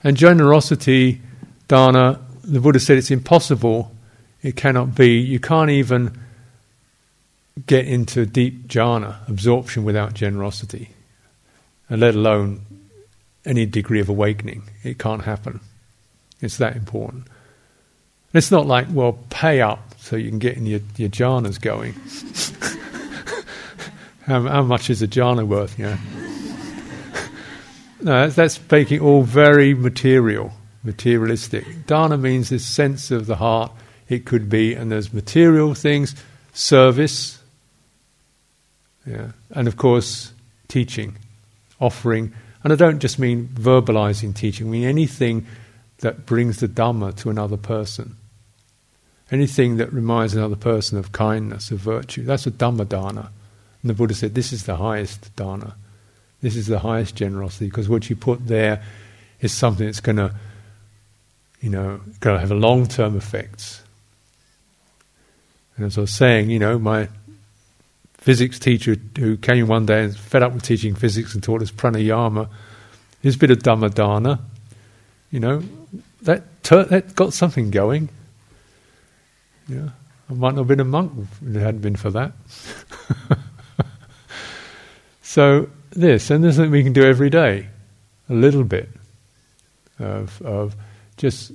And 0.04 0.16
generosity, 0.16 1.22
dana, 1.68 2.22
the 2.44 2.60
Buddha 2.60 2.80
said 2.80 2.98
it's 2.98 3.12
impossible. 3.12 3.92
It 4.42 4.56
cannot 4.56 4.96
be. 4.96 5.20
You 5.20 5.40
can't 5.40 5.70
even 5.70 6.18
get 7.66 7.86
into 7.86 8.26
deep 8.26 8.68
jhana, 8.68 9.28
absorption, 9.28 9.84
without 9.84 10.14
generosity, 10.14 10.92
and 11.90 12.00
let 12.00 12.16
alone 12.16 12.66
any 13.46 13.66
degree 13.66 14.00
of 14.00 14.08
awakening. 14.08 14.64
It 14.84 14.98
can't 14.98 15.24
happen. 15.24 15.60
It's 16.42 16.58
that 16.58 16.78
important. 16.78 17.28
And 18.32 18.38
it's 18.38 18.52
not 18.52 18.68
like, 18.68 18.88
well, 18.92 19.18
pay 19.30 19.62
up 19.62 19.96
so 19.98 20.16
you 20.16 20.30
can 20.30 20.40
get 20.40 20.58
in 20.58 20.66
your, 20.66 20.82
your 20.98 21.10
jhanas 21.10 21.60
going. 21.60 21.94
how, 24.26 24.42
how, 24.42 24.62
much 24.62 24.90
is 24.90 25.02
a 25.02 25.08
jhana 25.08 25.48
worth, 25.48 25.78
you 25.80 25.86
know? 25.86 25.98
no, 28.02 28.22
that's, 28.22 28.36
that's 28.36 28.72
making 28.72 29.02
all 29.02 29.24
very 29.24 29.74
material, 29.74 30.52
materialistic. 30.84 31.88
Dana 31.88 32.18
means 32.18 32.50
this 32.50 32.66
sense 32.66 33.12
of 33.12 33.26
the 33.26 33.36
heart, 33.36 33.72
it 34.08 34.26
could 34.26 34.50
be, 34.50 34.74
and 34.74 34.92
there's 34.92 35.14
material 35.14 35.74
things, 35.74 36.16
service, 36.54 37.42
yeah, 39.06 39.32
and 39.52 39.68
of 39.68 39.78
course, 39.78 40.34
teaching, 40.68 41.18
offering 41.80 42.34
and 42.64 42.74
I 42.74 42.76
don't 42.76 43.00
just 43.00 43.20
mean 43.20 43.48
verbalizing 43.48 44.36
teaching, 44.36 44.68
I 44.68 44.70
mean 44.70 44.84
anything 44.84 45.46
that 46.00 46.26
brings 46.26 46.60
the 46.60 46.68
Dhamma 46.68 47.16
to 47.18 47.30
another 47.30 47.58
person. 47.58 48.16
Anything 49.32 49.78
that 49.78 49.94
reminds 49.94 50.34
another 50.34 50.56
person 50.56 50.98
of 50.98 51.12
kindness, 51.12 51.72
of 51.72 51.80
virtue. 51.80 52.24
That's 52.24 52.48
a 52.48 52.52
Dhamma 52.52 52.88
dana. 52.88 53.32
And 53.82 53.90
the 53.90 53.94
Buddha 53.94 54.14
said 54.14 54.36
this 54.36 54.52
is 54.52 54.66
the 54.66 54.78
highest 54.78 55.36
dana. 55.36 55.76
This 56.42 56.56
is 56.56 56.68
the 56.68 56.80
highest 56.80 57.16
generosity 57.16 57.66
because 57.66 57.90
what 57.90 58.10
you 58.10 58.16
put 58.16 58.48
there 58.48 58.84
is 59.42 59.54
something 59.54 59.86
that's 59.86 60.00
going 60.00 60.18
to, 60.18 60.34
you 61.62 61.70
know, 61.70 62.02
going 62.20 62.36
to 62.36 62.40
have 62.40 62.52
long-term 62.52 63.16
effects. 63.16 63.84
And 65.78 65.86
as 65.86 65.98
I 65.98 66.02
was 66.02 66.14
saying, 66.14 66.50
you 66.50 66.60
know, 66.60 66.80
my 66.80 67.10
physics 68.20 68.60
teacher 68.60 68.98
who 69.18 69.38
came 69.38 69.68
one 69.68 69.86
day 69.86 70.04
and 70.04 70.16
fed 70.16 70.44
up 70.44 70.54
with 70.54 70.64
teaching 70.64 70.94
physics 70.94 71.34
and 71.34 71.42
taught 71.42 71.62
us 71.62 71.72
pranayama. 71.72 72.50
His 73.22 73.38
bit 73.38 73.52
of 73.52 73.64
dhammadana, 73.64 74.40
you 75.32 75.40
know, 75.40 75.64
that 76.22 76.64
that 76.64 77.16
got 77.16 77.34
something 77.34 77.72
going. 77.72 78.10
Yeah, 79.70 79.90
I 80.30 80.34
might 80.34 80.56
not 80.56 80.62
have 80.62 80.68
been 80.68 80.80
a 80.80 80.86
monk 80.86 81.14
if 81.18 81.56
it 81.56 81.60
hadn't 81.60 81.82
been 81.82 81.96
for 81.96 82.10
that. 82.12 82.32
so 85.22 85.70
this, 85.92 86.30
and 86.32 86.44
this 86.44 86.52
is 86.52 86.56
something 86.58 86.72
we 86.72 86.84
can 86.84 86.94
do 86.94 87.04
every 87.04 87.30
day, 87.30 87.68
a 88.30 88.34
little 88.34 88.64
bit 88.64 88.90
of 90.00 90.42
of 90.42 90.76
just 91.18 91.52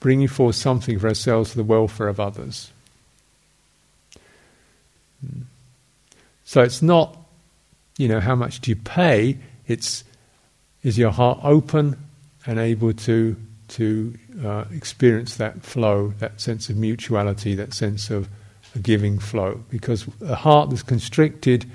bringing 0.00 0.28
forth 0.28 0.56
something 0.56 0.98
for 0.98 1.08
ourselves 1.08 1.50
for 1.50 1.58
the 1.58 1.64
welfare 1.64 2.08
of 2.08 2.18
others. 2.18 2.70
Hmm. 5.20 5.42
So 6.44 6.62
it's 6.62 6.82
not, 6.82 7.16
you 7.96 8.08
know, 8.08 8.18
how 8.18 8.34
much 8.34 8.60
do 8.60 8.70
you 8.70 8.76
pay? 8.76 9.38
It's 9.68 10.02
is 10.82 10.98
your 10.98 11.10
heart 11.10 11.38
open 11.42 11.96
and 12.46 12.58
able 12.58 12.92
to 12.92 13.36
to 13.68 14.14
uh, 14.44 14.64
experience 14.72 15.36
that 15.36 15.62
flow, 15.62 16.14
that 16.18 16.40
sense 16.40 16.68
of 16.68 16.76
mutuality, 16.76 17.54
that 17.54 17.74
sense 17.74 18.10
of 18.10 18.28
a 18.74 18.78
giving 18.78 19.18
flow. 19.18 19.62
Because 19.70 20.06
a 20.20 20.34
heart 20.34 20.70
that's 20.70 20.82
constricted 20.82 21.70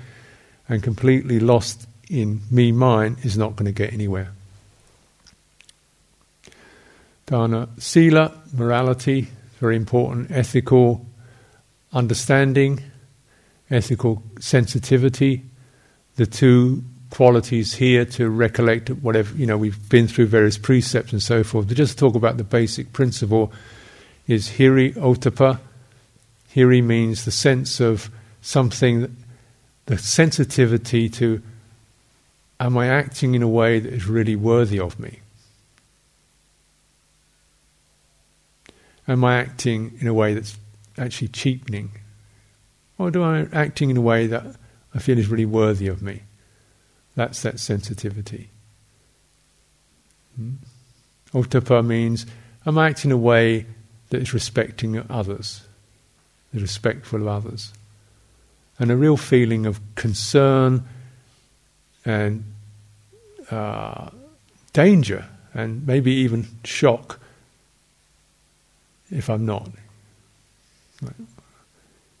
and 0.68 0.82
completely 0.82 1.38
lost 1.38 1.86
in 2.08 2.40
me, 2.50 2.72
mine, 2.72 3.16
is 3.22 3.36
not 3.36 3.56
going 3.56 3.66
to 3.66 3.72
get 3.72 3.92
anywhere. 3.92 4.32
Dana, 7.26 7.68
sila, 7.78 8.32
morality, 8.52 9.28
very 9.58 9.74
important, 9.74 10.30
ethical 10.30 11.04
understanding, 11.92 12.82
ethical 13.70 14.22
sensitivity, 14.38 15.42
the 16.16 16.26
two 16.26 16.84
qualities 17.10 17.74
here 17.74 18.04
to 18.04 18.28
recollect 18.28 18.90
whatever, 18.90 19.34
you 19.36 19.46
know, 19.46 19.56
we've 19.56 19.88
been 19.88 20.08
through 20.08 20.26
various 20.26 20.58
precepts 20.58 21.12
and 21.12 21.22
so 21.22 21.44
forth. 21.44 21.68
to 21.68 21.74
just 21.74 21.98
talk 21.98 22.14
about 22.14 22.36
the 22.36 22.44
basic 22.44 22.92
principle 22.92 23.52
is 24.26 24.50
hiri 24.50 24.94
ottappa. 24.94 25.58
Hiri 26.54 26.82
means 26.82 27.24
the 27.24 27.30
sense 27.30 27.80
of 27.80 28.10
something, 28.40 29.16
the 29.86 29.98
sensitivity 29.98 31.08
to 31.10 31.42
am 32.58 32.78
I 32.78 32.88
acting 32.88 33.34
in 33.34 33.42
a 33.42 33.48
way 33.48 33.78
that 33.78 33.92
is 33.92 34.06
really 34.06 34.36
worthy 34.36 34.80
of 34.80 34.98
me? 34.98 35.20
Am 39.06 39.24
I 39.24 39.36
acting 39.36 39.96
in 40.00 40.06
a 40.06 40.14
way 40.14 40.34
that's 40.34 40.56
actually 40.98 41.28
cheapening 41.28 41.92
or 42.98 43.10
do 43.10 43.22
I 43.22 43.46
acting 43.52 43.90
in 43.90 43.96
a 43.96 44.00
way 44.00 44.26
that 44.26 44.56
I 44.94 44.98
feel 44.98 45.18
is 45.18 45.28
really 45.28 45.46
worthy 45.46 45.86
of 45.86 46.02
me? 46.02 46.22
That's 47.16 47.42
that 47.42 47.58
sensitivity. 47.58 48.50
Hmm? 50.36 50.52
Ottappa 51.32 51.84
means 51.84 52.26
I'm 52.64 52.78
acting 52.78 53.10
in 53.10 53.14
a 53.14 53.18
way 53.18 53.66
that 54.10 54.22
is 54.22 54.32
respecting 54.32 55.02
others, 55.10 55.62
is 56.54 56.62
respectful 56.62 57.22
of 57.22 57.28
others. 57.28 57.72
And 58.78 58.90
a 58.90 58.96
real 58.96 59.16
feeling 59.16 59.66
of 59.66 59.80
concern 59.94 60.84
and 62.04 62.44
uh, 63.50 64.10
danger 64.72 65.26
and 65.54 65.86
maybe 65.86 66.12
even 66.12 66.46
shock 66.64 67.18
if 69.10 69.30
I'm 69.30 69.46
not. 69.46 69.70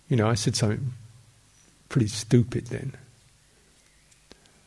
You 0.08 0.16
know, 0.16 0.28
I 0.28 0.34
said 0.34 0.56
something 0.56 0.92
pretty 1.88 2.08
stupid 2.08 2.66
then. 2.68 2.94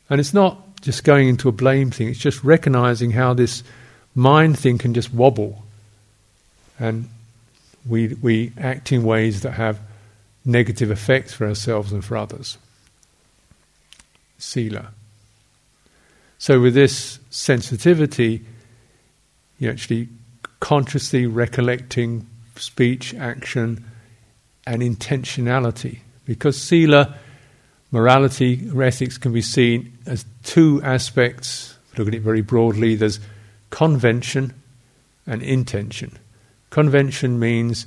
And 0.10 0.20
it's 0.20 0.34
not 0.34 0.58
just 0.82 1.04
going 1.04 1.28
into 1.28 1.50
a 1.50 1.52
blame 1.52 1.92
thing, 1.92 2.10
it's 2.10 2.20
just 2.20 2.44
recognizing 2.44 3.12
how 3.12 3.34
this 3.34 3.64
mind 4.16 4.58
thing 4.58 4.78
can 4.78 4.94
just 4.94 5.14
wobble. 5.14 5.64
And 6.80 7.10
we, 7.88 8.16
we 8.16 8.54
act 8.58 8.92
in 8.92 9.04
ways 9.04 9.42
that 9.42 9.52
have 9.52 9.80
negative 10.46 10.92
effects 10.92 11.34
for 11.34 11.48
ourselves 11.48 11.92
and 11.92 12.04
for 12.04 12.18
others. 12.18 12.58
Sila. 14.38 14.92
So, 16.38 16.62
with 16.62 16.74
this 16.74 17.20
sensitivity, 17.30 18.46
you're 19.60 19.74
actually 19.74 20.08
consciously 20.62 21.28
recollecting 21.28 22.26
speech, 22.56 23.14
action, 23.14 23.84
and 24.66 24.82
intentionality. 24.82 26.00
Because 26.26 26.62
Sila, 26.62 27.16
morality, 27.92 28.70
or 28.74 28.84
ethics 28.84 29.18
can 29.18 29.34
be 29.34 29.42
seen 29.42 29.98
as 30.06 30.26
two 30.44 30.82
aspects, 30.84 31.78
look 31.98 32.08
at 32.08 32.14
it 32.14 32.22
very 32.22 32.42
broadly 32.42 32.96
there's 32.96 33.20
convention 33.70 34.54
and 35.26 35.42
intention. 35.42 36.18
Convention 36.70 37.40
means 37.40 37.86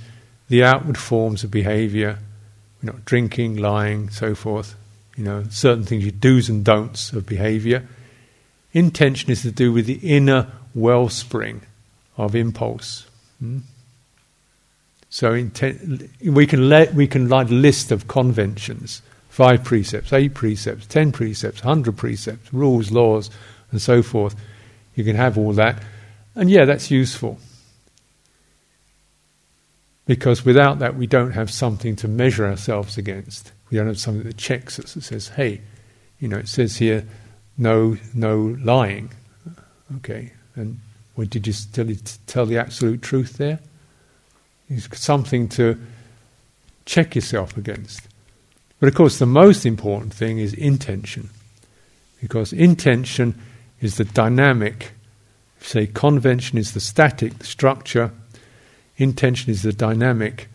the 0.49 0.65
outward 0.65 0.99
forms 0.99 1.45
of 1.45 1.51
behavior, 1.51 2.19
you 2.83 2.91
know, 2.91 2.99
drinking, 3.05 3.57
lying, 3.57 4.11
so 4.11 4.35
forth, 4.35 4.75
you 5.17 5.25
know, 5.25 5.45
certain 5.51 5.85
things, 5.85 6.05
your 6.05 6.13
do's 6.13 6.49
and 6.49 6.65
don'ts 6.65 7.13
of 7.13 7.27
behavior. 7.27 7.87
Intention 8.73 9.31
is 9.31 9.43
to 9.43 9.51
do 9.51 9.73
with 9.73 9.87
the 9.87 10.01
inner 10.03 10.49
wellspring 10.75 11.63
of 12.17 12.35
impulse. 12.35 13.07
Hmm? 13.39 13.59
So 15.11 15.33
inten- 15.33 16.09
we 16.25 16.47
can 16.47 16.69
let 16.69 16.95
we 16.95 17.07
can 17.07 17.29
write 17.29 17.51
a 17.51 17.55
list 17.55 17.93
of 17.93 18.09
conventions, 18.09 19.03
five 19.33 19.65
precepts, 19.65 20.13
eight 20.13 20.35
precepts, 20.35 20.87
ten 20.87 21.11
precepts, 21.11 21.61
hundred 21.61 21.97
precepts, 21.97 22.53
rules, 22.53 22.91
laws, 22.91 23.31
and 23.71 23.81
so 23.81 24.03
forth. 24.03 24.37
You 24.95 25.05
can 25.05 25.17
have 25.17 25.39
all 25.39 25.55
that, 25.55 25.83
and 26.35 26.51
yeah, 26.51 26.67
that's 26.67 26.91
useful. 26.91 27.39
Because 30.05 30.45
without 30.45 30.81
that, 30.81 30.97
we 30.97 31.07
don't 31.07 31.31
have 31.31 31.51
something 31.51 31.97
to 31.97 32.09
measure 32.09 32.47
ourselves 32.47 32.99
against. 32.99 33.53
We 33.71 33.79
don't 33.79 33.87
have 33.87 33.99
something 33.99 34.25
that 34.25 34.37
checks 34.37 34.79
us 34.79 34.93
that 34.93 35.05
says, 35.05 35.29
"Hey, 35.29 35.63
you 36.21 36.29
know, 36.29 36.37
it 36.37 36.49
says 36.49 36.77
here, 36.77 37.07
no, 37.57 37.97
no 38.13 38.59
lying." 38.63 39.13
Okay, 39.97 40.33
and 40.55 40.79
or 41.17 41.25
did 41.25 41.47
you 41.47 41.55
tell, 41.73 41.89
tell 42.27 42.45
the 42.45 42.59
absolute 42.59 43.01
truth 43.01 43.39
there? 43.39 43.61
It's 44.69 45.01
something 45.01 45.49
to 45.51 45.81
check 46.85 47.15
yourself 47.15 47.57
against. 47.57 48.12
But 48.83 48.89
of 48.89 48.97
course, 48.97 49.21
the 49.21 49.27
most 49.27 49.65
important 49.65 50.13
thing 50.13 50.41
is 50.41 50.55
intention. 50.55 51.31
Because 52.21 52.53
intention 52.53 53.41
is 53.81 53.97
the 53.97 54.05
dynamic, 54.05 54.91
say, 55.61 55.87
convention 55.87 56.59
is 56.59 56.73
the 56.73 56.81
static 56.81 57.45
structure, 57.45 58.11
intention 58.97 59.53
is 59.53 59.63
the 59.63 59.73
dynamic, 59.73 60.49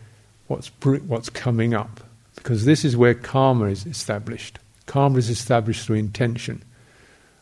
what's, 0.46 0.70
what's 1.06 1.30
coming 1.30 1.72
up. 1.72 2.00
Because 2.34 2.66
this 2.66 2.84
is 2.84 2.98
where 2.98 3.14
karma 3.14 3.68
is 3.68 3.86
established. 3.86 4.58
Karma 4.84 5.16
is 5.16 5.30
established 5.30 5.86
through 5.86 5.96
intention. 5.96 6.62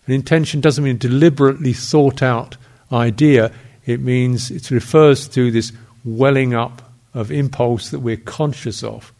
And 0.07 0.15
intention 0.15 0.61
doesn't 0.61 0.85
mean 0.85 0.99
deliberately 0.99 1.73
thought 1.73 2.23
out 2.23 2.57
idea, 2.93 3.51
it 3.87 3.99
means 3.99 4.53
it 4.53 4.71
refers 4.71 5.27
to 5.31 5.51
this 5.51 5.73
welling 6.05 6.55
up 6.55 6.93
of 7.13 7.33
impulse 7.33 7.91
that 7.91 7.99
we're 7.99 8.17
conscious 8.17 8.85
of. 8.85 9.13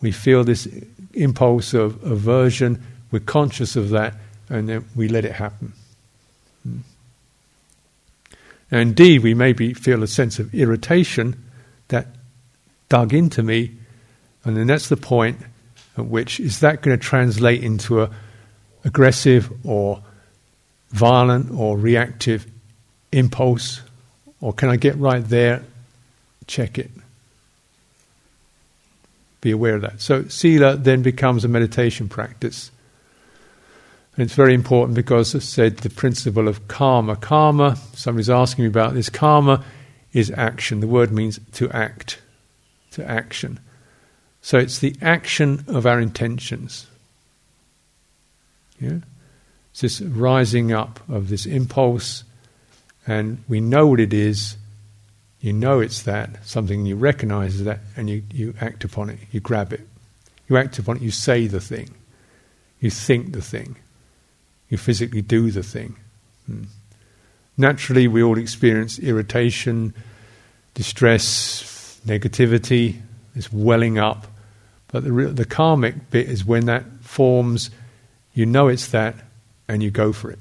We 0.00 0.12
feel 0.12 0.44
this 0.44 0.68
impulse 1.14 1.74
of 1.74 2.02
aversion, 2.04 2.82
we're 3.10 3.20
conscious 3.20 3.76
of 3.76 3.90
that, 3.90 4.14
and 4.48 4.68
then 4.68 4.84
we 4.94 5.08
let 5.08 5.24
it 5.24 5.32
happen. 5.32 5.72
And 6.64 6.84
hmm. 8.70 8.76
indeed, 8.76 9.22
we 9.22 9.34
maybe 9.34 9.74
feel 9.74 10.02
a 10.02 10.06
sense 10.06 10.38
of 10.38 10.54
irritation 10.54 11.42
that 11.88 12.06
dug 12.88 13.12
into 13.12 13.42
me, 13.42 13.72
and 14.44 14.56
then 14.56 14.66
that's 14.66 14.88
the 14.88 14.96
point 14.96 15.38
at 15.96 16.06
which 16.06 16.38
is 16.38 16.60
that 16.60 16.80
going 16.80 16.96
to 16.96 17.02
translate 17.02 17.62
into 17.62 18.02
a 18.02 18.10
aggressive 18.84 19.52
or 19.66 20.00
violent 20.90 21.50
or 21.50 21.76
reactive 21.76 22.46
impulse, 23.12 23.80
or 24.40 24.52
can 24.52 24.68
I 24.68 24.76
get 24.76 24.96
right 24.96 25.24
there? 25.24 25.62
Check 26.46 26.78
it. 26.78 26.90
Be 29.48 29.52
aware 29.52 29.76
of 29.76 29.80
that. 29.80 29.98
So, 29.98 30.24
Sila 30.28 30.76
then 30.76 31.00
becomes 31.00 31.42
a 31.42 31.48
meditation 31.48 32.06
practice. 32.06 32.70
And 34.14 34.22
it's 34.22 34.34
very 34.34 34.52
important 34.52 34.94
because, 34.94 35.34
I 35.34 35.38
said, 35.38 35.78
the 35.78 35.88
principle 35.88 36.48
of 36.48 36.68
karma. 36.68 37.16
Karma, 37.16 37.78
somebody's 37.94 38.28
asking 38.28 38.64
me 38.64 38.68
about 38.68 38.92
this, 38.92 39.08
karma 39.08 39.64
is 40.12 40.30
action. 40.32 40.80
The 40.80 40.86
word 40.86 41.12
means 41.12 41.40
to 41.52 41.70
act, 41.70 42.20
to 42.90 43.10
action. 43.10 43.58
So 44.42 44.58
it's 44.58 44.80
the 44.80 44.94
action 45.00 45.64
of 45.66 45.86
our 45.86 45.98
intentions. 45.98 46.86
Yeah? 48.78 48.98
It's 49.70 49.80
this 49.80 50.02
rising 50.02 50.72
up 50.72 51.00
of 51.08 51.30
this 51.30 51.46
impulse 51.46 52.22
and 53.06 53.42
we 53.48 53.62
know 53.62 53.86
what 53.86 54.00
it 54.00 54.12
is, 54.12 54.58
you 55.40 55.52
know 55.52 55.80
it's 55.80 56.02
that, 56.02 56.44
something 56.46 56.84
you 56.84 56.96
recognize 56.96 57.56
is 57.56 57.64
that, 57.64 57.80
and 57.96 58.10
you, 58.10 58.22
you 58.32 58.54
act 58.60 58.84
upon 58.84 59.10
it, 59.10 59.18
you 59.30 59.40
grab 59.40 59.72
it. 59.72 59.86
You 60.48 60.56
act 60.56 60.78
upon 60.78 60.96
it, 60.96 61.02
you 61.02 61.10
say 61.10 61.46
the 61.46 61.60
thing, 61.60 61.94
you 62.80 62.90
think 62.90 63.32
the 63.32 63.42
thing, 63.42 63.76
you 64.68 64.78
physically 64.78 65.22
do 65.22 65.50
the 65.50 65.62
thing. 65.62 65.96
Hmm. 66.46 66.64
Naturally, 67.56 68.08
we 68.08 68.22
all 68.22 68.38
experience 68.38 68.98
irritation, 68.98 69.94
distress, 70.74 72.00
negativity, 72.06 73.00
this 73.34 73.52
welling 73.52 73.98
up. 73.98 74.26
But 74.88 75.04
the, 75.04 75.10
the 75.10 75.44
karmic 75.44 76.10
bit 76.10 76.28
is 76.28 76.44
when 76.44 76.66
that 76.66 76.84
forms, 77.02 77.70
you 78.32 78.46
know 78.46 78.68
it's 78.68 78.88
that, 78.88 79.16
and 79.68 79.82
you 79.82 79.90
go 79.90 80.12
for 80.12 80.30
it. 80.30 80.38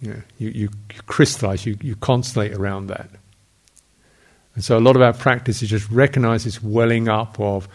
You, 0.00 0.10
know, 0.10 0.22
you, 0.38 0.48
you, 0.48 0.68
crystallize, 1.06 1.66
you, 1.66 1.76
you 1.80 1.94
constellate 1.96 2.56
around 2.56 2.88
that. 2.88 3.10
And 4.60 4.64
so 4.66 4.76
a 4.76 4.78
lot 4.78 4.94
of 4.94 5.00
our 5.00 5.14
practice 5.14 5.62
is 5.62 5.70
just 5.70 5.90
recognize 5.90 6.44
this 6.44 6.62
welling 6.62 7.08
up 7.08 7.40
of 7.40 7.66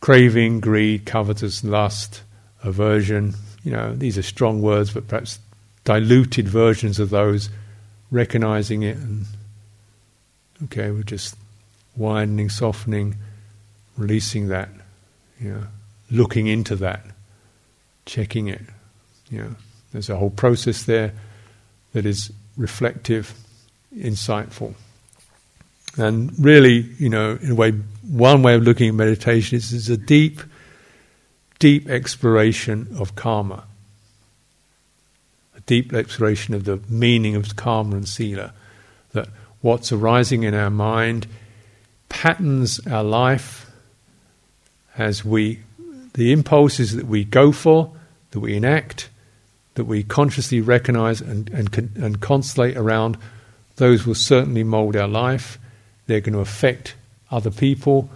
craving, 0.00 0.60
greed, 0.60 1.04
covetous, 1.04 1.62
lust, 1.62 2.22
aversion. 2.64 3.34
You 3.62 3.72
know, 3.72 3.94
these 3.94 4.16
are 4.16 4.22
strong 4.22 4.62
words, 4.62 4.90
but 4.90 5.06
perhaps 5.06 5.38
diluted 5.84 6.48
versions 6.48 6.98
of 6.98 7.10
those, 7.10 7.50
recognizing 8.10 8.84
it 8.84 8.96
and 8.96 9.26
okay, 10.64 10.90
we're 10.90 11.02
just 11.02 11.36
widening, 11.94 12.48
softening, 12.48 13.16
releasing 13.98 14.48
that, 14.48 14.70
you 15.38 15.50
know, 15.50 15.66
looking 16.10 16.46
into 16.46 16.74
that, 16.76 17.04
checking 18.06 18.48
it, 18.48 18.62
you 19.28 19.40
know. 19.42 19.56
There's 19.92 20.08
a 20.08 20.16
whole 20.16 20.30
process 20.30 20.84
there 20.84 21.12
that 21.92 22.06
is 22.06 22.32
reflective, 22.56 23.34
insightful. 23.94 24.74
And 25.96 26.32
really, 26.38 26.80
you 26.98 27.08
know, 27.08 27.38
in 27.42 27.50
a 27.50 27.54
way, 27.54 27.72
one 28.02 28.42
way 28.42 28.54
of 28.54 28.62
looking 28.62 28.88
at 28.88 28.94
meditation 28.94 29.56
is, 29.56 29.88
a 29.90 29.96
deep, 29.96 30.40
deep 31.58 31.88
exploration 31.88 32.88
of 32.98 33.14
karma. 33.14 33.64
A 35.56 35.60
deep 35.60 35.92
exploration 35.92 36.54
of 36.54 36.64
the 36.64 36.80
meaning 36.88 37.36
of 37.36 37.56
karma 37.56 37.96
and 37.96 38.08
sila. 38.08 38.52
That 39.12 39.28
what's 39.60 39.92
arising 39.92 40.44
in 40.44 40.54
our 40.54 40.70
mind 40.70 41.26
patterns 42.08 42.80
our 42.86 43.04
life 43.04 43.70
as 44.96 45.24
we, 45.24 45.60
the 46.14 46.32
impulses 46.32 46.94
that 46.96 47.06
we 47.06 47.24
go 47.24 47.52
for, 47.52 47.92
that 48.30 48.40
we 48.40 48.56
enact, 48.56 49.08
that 49.74 49.84
we 49.84 50.02
consciously 50.02 50.60
recognize 50.60 51.20
and, 51.20 51.48
and, 51.50 51.74
and 51.96 52.20
constellate 52.20 52.76
around, 52.76 53.16
those 53.76 54.06
will 54.06 54.14
certainly 54.14 54.62
mold 54.62 54.96
our 54.96 55.08
life. 55.08 55.58
They're 56.06 56.20
going 56.20 56.34
to 56.34 56.40
affect 56.40 56.94
other 57.30 57.50
people. 57.50 58.10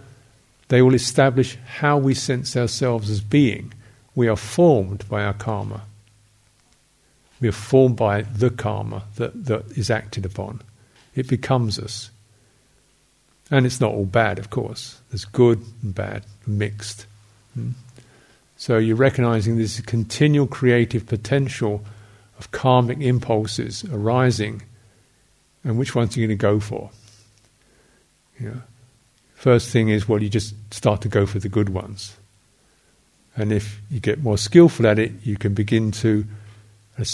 They 0.68 0.82
will 0.82 0.94
establish 0.94 1.56
how 1.66 1.98
we 1.98 2.14
sense 2.14 2.56
ourselves 2.56 3.10
as 3.10 3.20
being. 3.20 3.72
We 4.14 4.28
are 4.28 4.36
formed 4.36 5.08
by 5.08 5.24
our 5.24 5.34
karma. 5.34 5.82
We 7.40 7.48
are 7.48 7.52
formed 7.52 7.96
by 7.96 8.22
the 8.22 8.50
karma 8.50 9.04
that, 9.16 9.44
that 9.46 9.76
is 9.76 9.90
acted 9.90 10.24
upon. 10.24 10.62
It 11.14 11.28
becomes 11.28 11.78
us. 11.78 12.10
And 13.50 13.64
it's 13.64 13.80
not 13.80 13.92
all 13.92 14.06
bad, 14.06 14.38
of 14.38 14.50
course. 14.50 15.00
There's 15.10 15.24
good 15.24 15.62
and 15.82 15.94
bad, 15.94 16.24
mixed. 16.46 17.06
Hmm? 17.54 17.72
So 18.56 18.78
you're 18.78 18.96
recognizing 18.96 19.56
this 19.56 19.80
continual 19.82 20.46
creative 20.46 21.06
potential 21.06 21.84
of 22.38 22.50
karmic 22.50 23.00
impulses 23.00 23.84
arising, 23.92 24.62
and 25.62 25.78
which 25.78 25.94
ones 25.94 26.16
are 26.16 26.20
you 26.20 26.26
going 26.26 26.38
to 26.38 26.42
go 26.42 26.60
for? 26.60 26.90
Know, 28.40 28.62
first 29.34 29.70
thing 29.70 29.88
is, 29.88 30.08
well, 30.08 30.22
you 30.22 30.28
just 30.28 30.54
start 30.72 31.00
to 31.02 31.08
go 31.08 31.26
for 31.26 31.38
the 31.38 31.48
good 31.48 31.68
ones. 31.68 32.16
And 33.36 33.52
if 33.52 33.80
you 33.90 34.00
get 34.00 34.22
more 34.22 34.38
skillful 34.38 34.86
at 34.86 34.98
it, 34.98 35.12
you 35.24 35.36
can 35.36 35.54
begin 35.54 35.90
to, 35.92 36.24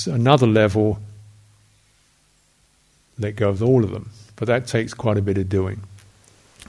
another 0.06 0.46
level, 0.46 1.00
let 3.18 3.36
go 3.36 3.48
of 3.48 3.62
all 3.62 3.84
of 3.84 3.90
them. 3.90 4.10
But 4.36 4.46
that 4.46 4.66
takes 4.66 4.94
quite 4.94 5.18
a 5.18 5.22
bit 5.22 5.38
of 5.38 5.48
doing. 5.48 5.80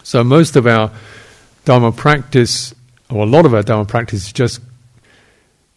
So 0.04 0.24
most 0.24 0.56
of 0.56 0.68
our 0.68 0.92
Dharma 1.66 1.92
practice, 1.92 2.74
or 3.10 3.24
a 3.24 3.30
lot 3.30 3.46
of 3.46 3.54
our 3.54 3.64
Dharma 3.64 3.86
practice, 3.86 4.26
is 4.26 4.34
just 4.34 4.60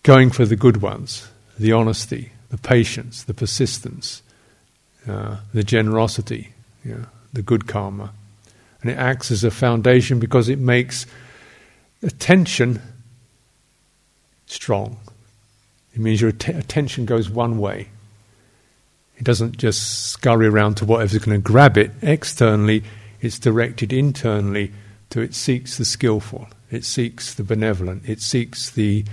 going 0.03 0.31
for 0.31 0.45
the 0.45 0.57
good 0.57 0.83
ones, 0.83 1.29
the 1.59 1.73
honesty, 1.73 2.33
the 2.51 2.59
patience, 2.59 3.25
the 3.25 3.35
persistence, 3.35 4.23
uh, 5.07 5.37
the 5.53 5.63
generosity, 5.63 6.53
the 7.33 7.43
good 7.43 7.67
karma. 7.67 8.13
And 8.87 8.97
it 8.97 9.01
acts 9.01 9.33
as 9.33 9.43
a 9.43 9.51
foundation 9.51 10.21
because 10.21 10.49
it 10.49 10.61
makes 10.61 11.07
attention 12.05 12.81
strong. 14.47 14.99
It 15.93 15.99
means 15.99 16.21
your 16.21 16.31
att- 16.31 16.51
attention 16.51 17.05
goes 17.05 17.29
one 17.29 17.59
way. 17.59 17.89
It 19.17 19.25
doesn't 19.25 19.57
just 19.57 20.11
scurry 20.11 20.47
around 20.47 20.77
to 20.77 20.85
whatever's 20.85 21.19
going 21.19 21.37
to 21.37 21.43
grab 21.43 21.77
it 21.77 21.91
externally, 22.01 22.85
it's 23.21 23.41
directed 23.41 23.93
internally 23.93 24.73
to 25.11 25.21
it 25.21 25.35
seeks 25.35 25.79
the 25.79 25.85
skillful, 25.85 26.47
it 26.71 26.85
seeks 26.85 27.35
the 27.35 27.43
benevolent, 27.43 28.09
it 28.09 28.21
seeks 28.21 28.71
the, 28.71 29.05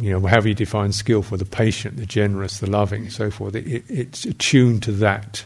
you 0.00 0.10
know, 0.10 0.26
however 0.26 0.48
you 0.48 0.54
define 0.54 0.90
skillful, 0.90 1.38
the 1.38 1.44
patient, 1.44 1.96
the 1.96 2.06
generous, 2.06 2.58
the 2.58 2.68
loving, 2.68 3.08
so 3.08 3.30
forth. 3.30 3.54
It, 3.54 3.68
it, 3.68 3.84
it's 3.88 4.24
attuned 4.24 4.82
to 4.82 4.90
that. 4.94 5.44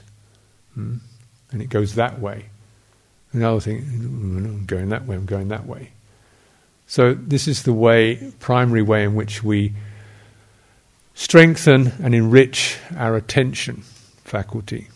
Hmm? 0.72 0.96
And 1.52 1.60
it 1.60 1.68
goes 1.68 1.96
that 1.96 2.20
way. 2.20 2.46
Another 3.34 3.60
thing, 3.60 3.82
mm, 3.82 4.44
I'm 4.44 4.64
going 4.64 4.88
that 4.90 5.06
way, 5.06 5.16
I'm 5.16 5.26
going 5.26 5.48
that 5.48 5.66
way. 5.66 5.90
So, 6.86 7.14
this 7.14 7.48
is 7.48 7.64
the 7.64 7.72
way, 7.72 8.32
primary 8.38 8.82
way 8.82 9.02
in 9.02 9.16
which 9.16 9.42
we 9.42 9.72
strengthen 11.14 11.92
and 12.00 12.14
enrich 12.14 12.78
our 12.96 13.16
attention 13.16 13.82
faculty 14.22 14.88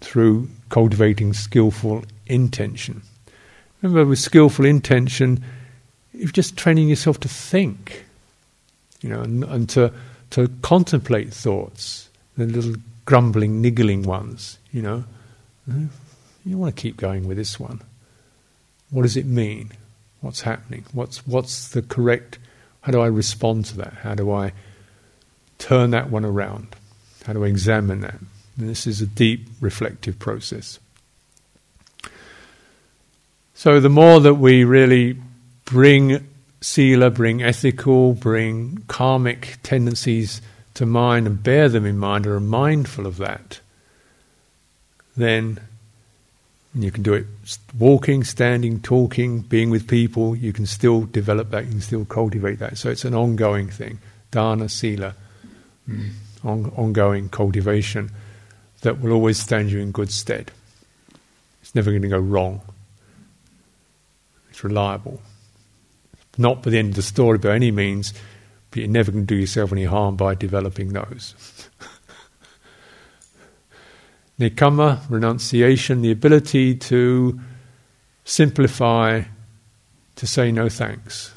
through 0.00 0.48
cultivating 0.70 1.32
skillful 1.32 2.04
intention. 2.26 3.02
Remember, 3.80 4.04
with 4.04 4.18
skillful 4.18 4.64
intention, 4.64 5.44
you're 6.12 6.28
just 6.30 6.56
training 6.56 6.88
yourself 6.88 7.20
to 7.20 7.28
think, 7.28 8.04
you 9.02 9.08
know, 9.08 9.20
and, 9.20 9.44
and 9.44 9.68
to, 9.70 9.92
to 10.30 10.48
contemplate 10.62 11.32
thoughts, 11.32 12.08
the 12.36 12.46
little 12.46 12.74
grumbling, 13.04 13.60
niggling 13.60 14.02
ones, 14.02 14.58
you 14.72 14.82
know. 14.82 15.04
Hmm? 15.70 15.86
You 16.44 16.58
want 16.58 16.76
to 16.76 16.80
keep 16.80 16.96
going 16.96 17.26
with 17.26 17.36
this 17.36 17.58
one. 17.58 17.80
What 18.90 19.02
does 19.02 19.16
it 19.16 19.26
mean? 19.26 19.72
What's 20.20 20.42
happening? 20.42 20.84
What's, 20.92 21.26
what's 21.26 21.68
the 21.68 21.82
correct, 21.82 22.38
how 22.82 22.92
do 22.92 23.00
I 23.00 23.06
respond 23.06 23.64
to 23.66 23.76
that? 23.78 23.94
How 23.94 24.14
do 24.14 24.30
I 24.30 24.52
turn 25.58 25.90
that 25.90 26.10
one 26.10 26.24
around? 26.24 26.76
How 27.26 27.32
do 27.32 27.44
I 27.44 27.48
examine 27.48 28.00
that? 28.00 28.18
And 28.58 28.68
this 28.68 28.86
is 28.86 29.00
a 29.00 29.06
deep 29.06 29.48
reflective 29.60 30.18
process. 30.18 30.78
So 33.54 33.80
the 33.80 33.88
more 33.88 34.20
that 34.20 34.34
we 34.34 34.64
really 34.64 35.16
bring 35.64 36.26
sila, 36.60 37.10
bring 37.10 37.42
ethical, 37.42 38.14
bring 38.14 38.84
karmic 38.88 39.58
tendencies 39.62 40.42
to 40.74 40.84
mind 40.84 41.26
and 41.26 41.42
bear 41.42 41.68
them 41.68 41.86
in 41.86 41.98
mind, 41.98 42.26
or 42.26 42.36
are 42.36 42.40
mindful 42.40 43.06
of 43.06 43.16
that, 43.18 43.60
then 45.16 45.60
you 46.74 46.90
can 46.90 47.02
do 47.02 47.14
it 47.14 47.26
walking, 47.78 48.24
standing, 48.24 48.80
talking, 48.80 49.40
being 49.40 49.70
with 49.70 49.86
people. 49.86 50.34
You 50.34 50.52
can 50.52 50.66
still 50.66 51.02
develop 51.02 51.50
that. 51.50 51.64
You 51.64 51.70
can 51.70 51.80
still 51.80 52.04
cultivate 52.04 52.58
that. 52.58 52.78
So 52.78 52.90
it's 52.90 53.04
an 53.04 53.14
ongoing 53.14 53.68
thing. 53.68 53.98
Dana, 54.32 54.68
sila, 54.68 55.14
mm. 55.88 56.10
on, 56.42 56.72
ongoing 56.76 57.28
cultivation 57.28 58.10
that 58.80 59.00
will 59.00 59.12
always 59.12 59.38
stand 59.38 59.70
you 59.70 59.78
in 59.78 59.92
good 59.92 60.10
stead. 60.10 60.50
It's 61.62 61.74
never 61.74 61.90
going 61.90 62.02
to 62.02 62.08
go 62.08 62.18
wrong. 62.18 62.60
It's 64.50 64.64
reliable. 64.64 65.20
Not 66.36 66.62
by 66.62 66.70
the 66.70 66.78
end 66.78 66.90
of 66.90 66.96
the 66.96 67.02
story 67.02 67.38
by 67.38 67.54
any 67.54 67.70
means, 67.70 68.12
but 68.70 68.80
you're 68.80 68.88
never 68.88 69.12
going 69.12 69.26
to 69.26 69.34
do 69.34 69.40
yourself 69.40 69.72
any 69.72 69.84
harm 69.84 70.16
by 70.16 70.34
developing 70.34 70.92
those. 70.92 71.68
Nekkhamma, 74.38 75.00
renunciation, 75.08 76.02
the 76.02 76.10
ability 76.10 76.74
to 76.74 77.40
simplify, 78.24 79.22
to 80.16 80.26
say 80.26 80.50
no 80.50 80.68
thanks. 80.68 81.32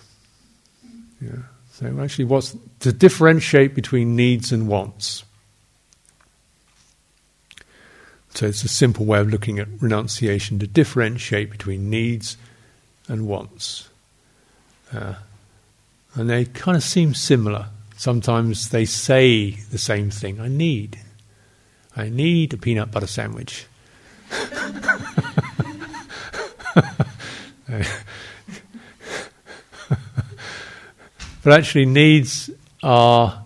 Yeah. 1.21 1.43
So 1.73 1.99
actually, 1.99 2.25
what's 2.25 2.55
to 2.79 2.91
differentiate 2.91 3.75
between 3.75 4.15
needs 4.15 4.51
and 4.51 4.67
wants. 4.67 5.23
So 8.33 8.45
it's 8.45 8.63
a 8.63 8.67
simple 8.67 9.05
way 9.05 9.19
of 9.19 9.29
looking 9.29 9.57
at 9.59 9.67
renunciation 9.79 10.59
to 10.59 10.67
differentiate 10.67 11.49
between 11.49 11.89
needs 11.89 12.37
and 13.07 13.27
wants. 13.27 13.89
Uh, 14.93 15.15
and 16.13 16.29
they 16.29 16.45
kind 16.45 16.77
of 16.77 16.83
seem 16.83 17.13
similar. 17.13 17.67
Sometimes 17.95 18.69
they 18.69 18.85
say 18.85 19.51
the 19.51 19.77
same 19.77 20.11
thing 20.11 20.39
I 20.39 20.47
need. 20.47 20.99
I 21.97 22.09
need 22.09 22.53
a 22.53 22.57
peanut 22.57 22.91
butter 22.91 23.07
sandwich. 23.07 23.65
but 31.43 31.53
actually, 31.53 31.87
needs 31.87 32.51
are 32.83 33.43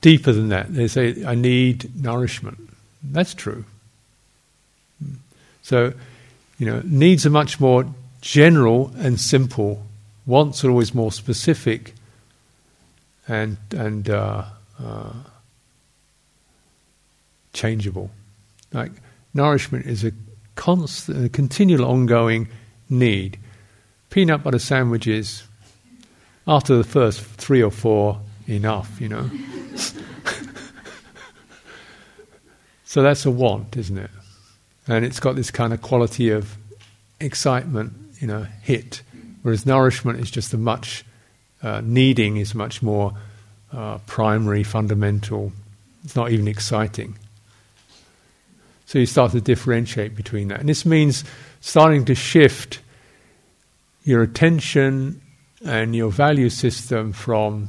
deeper 0.00 0.32
than 0.32 0.48
that. 0.48 0.74
They 0.74 0.88
say, 0.88 1.22
I 1.24 1.34
need 1.34 2.02
nourishment. 2.02 2.58
That's 3.02 3.34
true. 3.34 3.64
So, 5.62 5.92
you 6.58 6.66
know, 6.66 6.80
needs 6.84 7.26
are 7.26 7.30
much 7.30 7.60
more 7.60 7.86
general 8.22 8.92
and 8.96 9.20
simple. 9.20 9.84
Wants 10.24 10.64
are 10.64 10.70
always 10.70 10.94
more 10.94 11.12
specific 11.12 11.94
and 13.28 13.58
and 13.76 14.08
uh, 14.08 14.44
uh, 14.82 15.12
changeable. 17.52 18.10
Like 18.72 18.92
nourishment 19.34 19.86
is 19.86 20.04
a 20.04 20.12
constant, 20.54 21.24
a 21.24 21.28
continual, 21.28 21.86
ongoing 21.86 22.48
need. 22.88 23.38
Peanut 24.10 24.42
butter 24.42 24.58
sandwiches, 24.58 25.44
after 26.46 26.76
the 26.76 26.84
first 26.84 27.20
three 27.20 27.62
or 27.62 27.70
four, 27.70 28.20
enough, 28.48 29.00
you 29.00 29.08
know. 29.08 29.30
so 32.84 33.02
that's 33.02 33.24
a 33.24 33.30
want, 33.30 33.76
isn't 33.76 33.98
it? 33.98 34.10
And 34.88 35.04
it's 35.04 35.20
got 35.20 35.36
this 35.36 35.50
kind 35.50 35.72
of 35.72 35.80
quality 35.82 36.30
of 36.30 36.56
excitement, 37.20 37.92
you 38.20 38.26
know, 38.26 38.46
hit. 38.62 39.02
Whereas 39.42 39.64
nourishment 39.64 40.18
is 40.20 40.30
just 40.30 40.52
a 40.52 40.58
much, 40.58 41.04
uh, 41.62 41.80
needing 41.84 42.36
is 42.36 42.54
much 42.54 42.82
more 42.82 43.12
uh, 43.72 43.98
primary, 44.06 44.64
fundamental. 44.64 45.52
It's 46.04 46.16
not 46.16 46.32
even 46.32 46.48
exciting. 46.48 47.16
So 48.90 48.98
you 48.98 49.06
start 49.06 49.30
to 49.30 49.40
differentiate 49.40 50.16
between 50.16 50.48
that. 50.48 50.58
And 50.58 50.68
this 50.68 50.84
means 50.84 51.22
starting 51.60 52.06
to 52.06 52.14
shift 52.16 52.80
your 54.02 54.20
attention 54.20 55.22
and 55.64 55.94
your 55.94 56.10
value 56.10 56.50
system 56.50 57.12
from, 57.12 57.68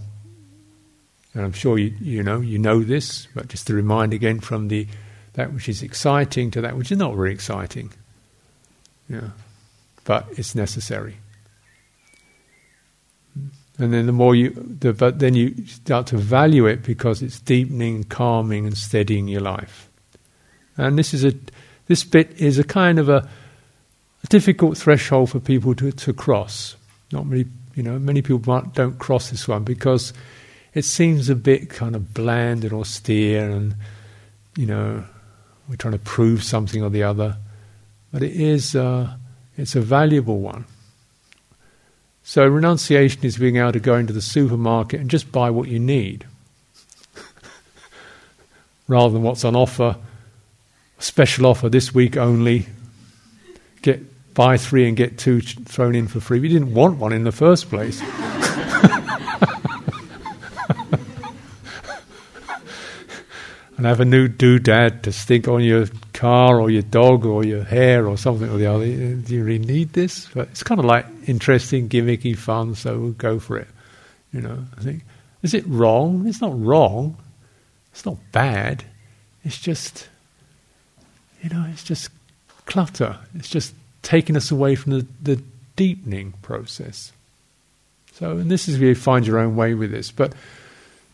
and 1.36 1.46
I'm 1.46 1.52
sure 1.54 1.78
you, 1.78 1.94
you 2.02 2.24
know, 2.24 2.42
you 2.42 2.58
know 2.58 2.82
this, 2.82 3.28
but 3.36 3.50
just 3.50 3.68
to 3.68 3.76
remind 3.76 4.16
again 4.16 4.40
from 4.40 4.70
the 4.70 4.88
that 5.34 5.54
which 5.54 5.70
is 5.70 5.84
exciting 5.84 6.50
to 6.52 6.62
that 6.62 6.76
which 6.76 6.92
is 6.92 6.98
not 6.98 7.14
very 7.14 7.32
exciting. 7.32 7.94
Yeah. 9.08 9.30
But 10.06 10.26
it's 10.38 10.56
necessary. 10.56 11.18
And 13.78 13.94
then 13.94 14.08
the 14.08 14.12
more 14.12 14.34
you, 14.34 14.50
the, 14.50 14.92
but 14.92 15.20
then 15.20 15.36
you 15.36 15.68
start 15.68 16.08
to 16.08 16.18
value 16.18 16.66
it 16.66 16.82
because 16.82 17.22
it's 17.22 17.40
deepening, 17.40 18.06
calming, 18.06 18.66
and 18.66 18.76
steadying 18.76 19.28
your 19.28 19.42
life. 19.42 19.88
And 20.78 20.98
this 20.98 21.14
is 21.14 21.24
a 21.24 21.34
this 21.88 22.04
bit 22.04 22.32
is 22.40 22.58
a 22.58 22.64
kind 22.64 23.00
of 23.00 23.10
a, 23.10 23.28
a 24.24 24.28
difficult 24.28 24.78
threshold 24.78 25.30
for 25.30 25.40
people 25.40 25.76
to, 25.76 25.92
to 25.92 26.14
cross. 26.14 26.76
Not 27.12 27.26
many, 27.26 27.46
you 27.76 27.84
know, 27.84 28.00
many 28.00 28.22
people 28.22 28.62
don't 28.74 28.98
cross 28.98 29.30
this 29.30 29.48
one 29.48 29.64
because 29.64 30.14
it 30.74 30.86
seems 30.86 31.30
a 31.30 31.36
bit 31.36 31.70
kind 31.70 31.96
of 31.96 32.14
bland 32.14 32.64
and 32.64 32.72
austere, 32.72 33.50
and 33.50 33.76
you 34.56 34.66
know, 34.66 35.04
we're 35.68 35.76
trying 35.76 35.94
to 35.94 36.00
prove 36.00 36.44
something 36.44 36.82
or 36.82 36.90
the 36.90 37.04
other. 37.04 37.38
But 38.12 38.24
it 38.24 38.34
is, 38.34 38.76
uh, 38.76 39.16
it's 39.58 39.76
a 39.76 39.82
valuable 39.82 40.40
one. 40.40 40.66
So 42.24 42.48
renunciation 42.48 43.26
is 43.26 43.38
being 43.38 43.58
able 43.58 43.74
to 43.74 43.80
go 43.80 43.96
into 43.96 44.14
the 44.14 44.22
supermarket 44.22 45.02
and 45.02 45.10
just 45.10 45.32
buy 45.32 45.50
what 45.50 45.68
you 45.68 45.80
need, 45.80 46.26
rather 48.88 49.12
than 49.12 49.24
what's 49.24 49.44
on 49.44 49.56
offer. 49.56 49.98
Special 51.02 51.48
offer 51.48 51.68
this 51.68 51.94
week 51.94 52.16
only. 52.16 52.68
Get 53.82 54.34
buy 54.36 54.58
three 54.58 54.88
and 54.88 54.96
get 54.96 55.18
two 55.18 55.42
thrown 55.42 55.96
in 55.96 56.08
for 56.08 56.20
free. 56.20 56.40
We 56.40 56.48
didn't 56.48 56.74
want 56.74 57.00
one 57.00 57.12
in 57.12 57.24
the 57.24 57.32
first 57.32 57.70
place. 57.70 58.00
and 63.78 63.88
have 63.88 64.00
a 64.00 64.06
new 64.06 64.28
doodad 64.28 65.02
to 65.02 65.12
stick 65.12 65.48
on 65.48 65.64
your 65.64 65.88
car 66.14 66.62
or 66.62 66.70
your 66.70 66.84
dog 66.84 67.26
or 67.26 67.44
your 67.44 67.64
hair 67.64 68.08
or 68.08 68.16
something 68.16 68.48
or 68.48 68.58
the 68.60 68.68
other. 68.68 68.84
Uh, 68.84 69.16
do 69.28 69.34
you 69.34 69.44
really 69.44 69.66
need 69.66 69.94
this? 69.94 70.30
But 70.36 70.50
it's 70.50 70.62
kind 70.62 70.78
of 70.78 70.86
like 70.86 71.08
interesting, 71.26 71.90
gimmicky, 71.90 72.38
fun, 72.38 72.76
so 72.76 73.00
we'll 73.00 73.12
go 73.14 73.40
for 73.40 73.58
it. 73.58 73.68
You 74.32 74.42
know, 74.42 74.66
I 74.78 74.82
think, 74.82 75.04
is 75.42 75.56
it 75.56 75.66
wrong? 75.66 76.28
It's 76.28 76.42
not 76.42 76.64
wrong. 76.64 77.18
It's 77.92 78.06
not 78.06 78.18
bad. 78.32 78.84
It's 79.44 79.60
just, 79.60 80.08
you 81.42 81.50
know, 81.50 81.66
it's 81.72 81.84
just 81.84 82.10
clutter. 82.66 83.18
It's 83.36 83.50
just 83.50 83.74
taking 84.02 84.36
us 84.38 84.52
away 84.52 84.76
from 84.76 84.94
the, 84.94 85.08
the 85.22 85.42
deepening 85.76 86.34
process. 86.42 87.12
So, 88.14 88.38
and 88.38 88.52
this 88.52 88.68
is 88.68 88.78
where 88.78 88.90
you 88.90 88.96
find 88.96 89.26
your 89.26 89.40
own 89.40 89.56
way 89.56 89.74
with 89.74 89.92
this. 89.92 90.12
But 90.12 90.34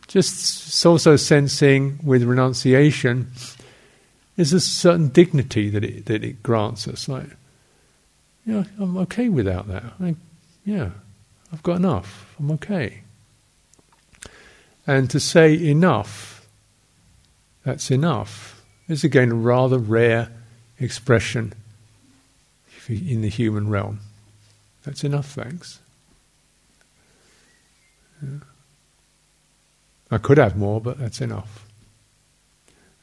just 0.08 0.86
also 0.86 1.16
sensing 1.16 2.00
with 2.04 2.24
renunciation 2.24 3.32
is 4.36 4.54
a 4.54 4.60
certain 4.60 5.10
dignity 5.10 5.70
that 5.70 5.84
it, 5.84 6.06
that 6.06 6.24
it 6.24 6.44
grants 6.44 6.88
us. 6.88 7.10
Like, 7.10 7.28
yeah, 8.46 8.64
I'm 8.80 8.98
okay 9.00 9.30
without 9.30 9.68
that. 9.68 9.84
I, 10.02 10.16
yeah, 10.66 10.92
I've 11.52 11.64
got 11.64 11.78
enough. 11.78 12.36
I'm 12.40 12.52
okay. 12.52 13.02
And 14.86 15.10
to 15.10 15.20
say 15.20 15.54
enough, 15.54 16.48
that's 17.66 17.92
enough, 17.92 18.57
is 18.88 19.04
again 19.04 19.32
a 19.32 19.36
rather 19.36 19.78
rare 19.78 20.30
expression 20.80 21.54
in 22.88 23.22
the 23.22 23.30
human 23.30 23.70
realm. 23.70 24.00
That's 24.84 25.04
enough, 25.04 25.28
thanks. 25.28 25.80
I 30.10 30.18
could 30.18 30.38
have 30.38 30.56
more, 30.56 30.80
but 30.80 30.98
that's 30.98 31.22
enough. 31.22 31.66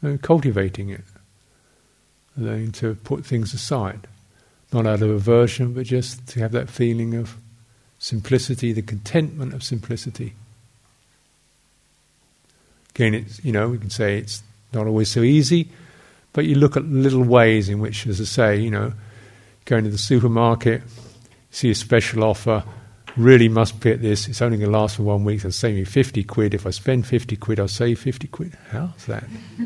And 0.01 0.21
cultivating 0.23 0.91
it, 0.91 1.05
learning 2.37 2.73
to 2.73 2.95
put 2.95 3.25
things 3.25 3.53
aside, 3.53 4.07
not 4.73 4.87
out 4.87 5.03
of 5.03 5.11
aversion, 5.11 5.75
but 5.75 5.87
just 5.87 6.27
to 6.29 6.41
have 6.41 6.53
that 6.53 6.71
feeling 6.71 7.15
of 7.15 7.37
simplicity, 7.99 8.73
the 8.73 8.83
contentment 8.83 9.55
of 9.55 9.63
simplicity. 9.63 10.35
Again, 12.95 13.15
it's 13.15 13.45
you 13.45 13.53
know 13.53 13.69
we 13.69 13.79
can 13.79 13.91
say 13.91 14.19
it's 14.19 14.43
not 14.75 14.87
always 14.87 15.11
so 15.11 15.23
easy, 15.23 15.71
but 16.33 16.45
you 16.45 16.57
look 16.57 16.77
at 16.77 16.85
little 16.85 17.23
ways 17.23 17.69
in 17.69 17.79
which, 17.79 18.07
as 18.07 18.21
I 18.21 18.25
say, 18.25 18.57
you 18.61 18.71
know, 18.71 18.93
going 19.65 19.85
to 19.85 19.91
the 19.91 19.99
supermarket, 19.99 20.83
see 21.51 21.71
a 21.71 21.75
special 21.75 22.25
offer, 22.25 22.65
really 23.17 23.49
must 23.49 23.85
at 23.87 24.03
this. 24.03 24.29
It's 24.29 24.43
only 24.43 24.59
going 24.59 24.71
to 24.71 24.77
last 24.77 24.97
for 24.97 25.05
one 25.05 25.25
week. 25.25 25.39
It'll 25.39 25.53
save 25.53 25.77
me 25.77 25.85
50 25.85 26.25
quid. 26.25 26.55
If 26.55 26.67
I 26.67 26.71
spend 26.71 27.07
50 27.07 27.37
quid, 27.37 27.61
I'll 27.61 27.69
save 27.69 28.01
50 28.01 28.29
quid. 28.29 28.57
How's 28.71 29.07
that? 29.07 29.25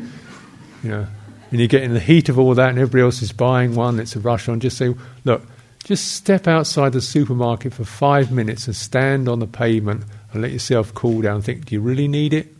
you 0.83 0.89
know, 0.89 1.07
and 1.51 1.59
you 1.59 1.67
get 1.67 1.83
in 1.83 1.93
the 1.93 1.99
heat 1.99 2.29
of 2.29 2.37
all 2.37 2.53
that 2.53 2.69
and 2.69 2.77
everybody 2.77 3.01
else 3.01 3.21
is 3.21 3.31
buying 3.31 3.75
one, 3.75 3.99
it's 3.99 4.15
a 4.15 4.19
rush 4.19 4.47
on. 4.47 4.59
Just 4.59 4.77
say, 4.77 4.93
look, 5.25 5.41
just 5.83 6.11
step 6.11 6.47
outside 6.47 6.93
the 6.93 7.01
supermarket 7.01 7.73
for 7.73 7.83
five 7.83 8.31
minutes 8.31 8.67
and 8.67 8.75
stand 8.75 9.27
on 9.27 9.39
the 9.39 9.47
pavement 9.47 10.03
and 10.31 10.41
let 10.41 10.51
yourself 10.51 10.93
cool 10.93 11.21
down. 11.21 11.41
Think, 11.41 11.65
do 11.65 11.75
you 11.75 11.81
really 11.81 12.07
need 12.07 12.33
it? 12.33 12.53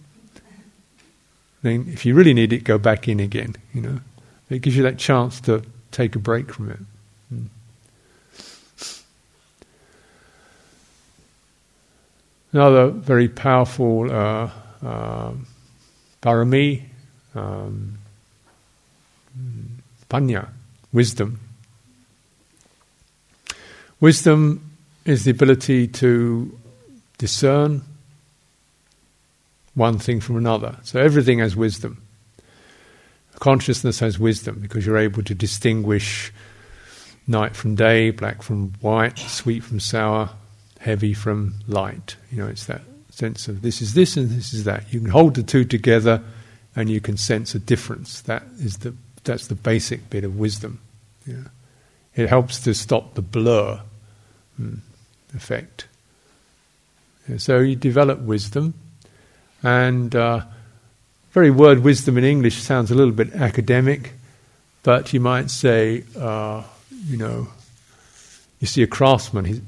Then, 1.62 1.90
if 1.92 2.06
you 2.06 2.16
really 2.16 2.34
need 2.34 2.54
it, 2.54 2.64
go 2.64 2.78
back 2.78 3.08
in 3.08 3.20
again. 3.20 3.56
You 3.74 3.82
know, 3.82 4.00
it 4.50 4.62
gives 4.62 4.78
you 4.78 4.84
that 4.84 4.98
chance 4.98 5.42
to 5.42 5.64
take 5.92 6.16
a 6.16 6.20
break 6.20 6.54
from 6.54 6.72
it. 6.72 6.80
Another 12.52 12.90
very 12.90 13.28
powerful 13.30 14.12
uh, 14.12 14.50
uh, 14.84 15.34
parami, 16.22 16.84
um, 17.36 18.00
panya, 20.10 20.50
wisdom. 20.92 21.40
Wisdom 24.00 24.72
is 25.06 25.26
the 25.26 25.32
ability 25.32 25.88
to 25.88 26.58
discern 27.20 27.84
one 29.80 29.98
thing 29.98 30.20
from 30.20 30.36
another. 30.36 30.76
So 30.84 31.00
everything 31.00 31.40
has 31.40 31.56
wisdom. 31.56 32.04
Consciousness 33.40 34.00
has 34.02 34.20
wisdom 34.20 34.60
because 34.60 34.86
you're 34.86 34.98
able 34.98 35.24
to 35.24 35.34
distinguish 35.34 36.34
night 37.26 37.56
from 37.56 37.76
day, 37.76 38.12
black 38.12 38.44
from 38.44 38.74
white, 38.82 39.18
sweet 39.18 39.64
from 39.64 39.80
sour, 39.80 40.32
heavy 40.80 41.14
from 41.14 41.56
light. 41.68 42.18
You 42.30 42.44
know, 42.44 42.48
it's 42.48 42.66
that 42.66 42.82
sense 43.10 43.48
of 43.48 43.62
this 43.62 43.82
is 43.82 43.94
this 43.94 44.18
and 44.18 44.30
this 44.30 44.54
is 44.54 44.66
that. 44.66 44.94
You 44.94 45.00
can 45.00 45.10
hold 45.10 45.36
the 45.36 45.44
two 45.44 45.64
together 45.64 46.22
and 46.76 46.90
you 46.90 47.00
can 47.00 47.16
sense 47.16 47.56
a 47.56 47.60
difference. 47.60 48.22
That 48.22 48.44
is 48.60 48.80
the 48.80 48.94
that's 49.24 49.48
the 49.48 49.56
basic 49.56 50.10
bit 50.10 50.26
of 50.26 50.38
wisdom. 50.38 50.80
Yeah. 51.26 51.48
It 52.16 52.28
helps 52.28 52.60
to 52.62 52.74
stop 52.74 53.14
the 53.14 53.22
blur 53.22 53.82
mm, 54.60 54.80
effect. 55.34 55.88
So 57.38 57.60
you 57.60 57.76
develop 57.76 58.20
wisdom, 58.20 58.74
and 59.64 60.16
uh, 60.16 60.42
very 61.32 61.52
word 61.52 61.80
wisdom 61.80 62.18
in 62.18 62.24
English 62.24 62.62
sounds 62.62 62.92
a 62.92 62.96
little 62.96 63.14
bit 63.14 63.34
academic, 63.34 64.14
but 64.84 65.14
you 65.14 65.20
might 65.20 65.52
say, 65.52 66.04
uh, 66.18 66.64
you 67.06 67.18
know, 67.18 67.48
you 68.60 68.68
see 68.68 68.84
a 68.84 68.88
craftsman, 68.88 69.66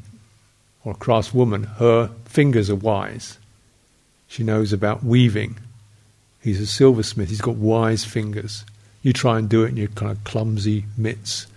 or 0.84 0.94
a 0.94 0.96
craftswoman, 0.96 1.66
her 1.78 2.08
fingers 2.26 2.70
are 2.70 2.76
wise. 2.76 3.38
She 4.28 4.44
knows 4.44 4.74
about 4.74 5.04
weaving. 5.04 5.58
He's 6.42 6.60
a 6.60 6.66
silversmith, 6.66 7.30
he's 7.30 7.42
got 7.42 7.56
wise 7.56 8.04
fingers. 8.04 8.66
You 9.04 9.14
try 9.14 9.38
and 9.40 9.50
do 9.50 9.64
it 9.64 9.70
in 9.70 9.78
your 9.78 9.88
kind 9.90 10.12
of 10.12 10.24
clumsy 10.24 10.86
mitts. 10.98 11.48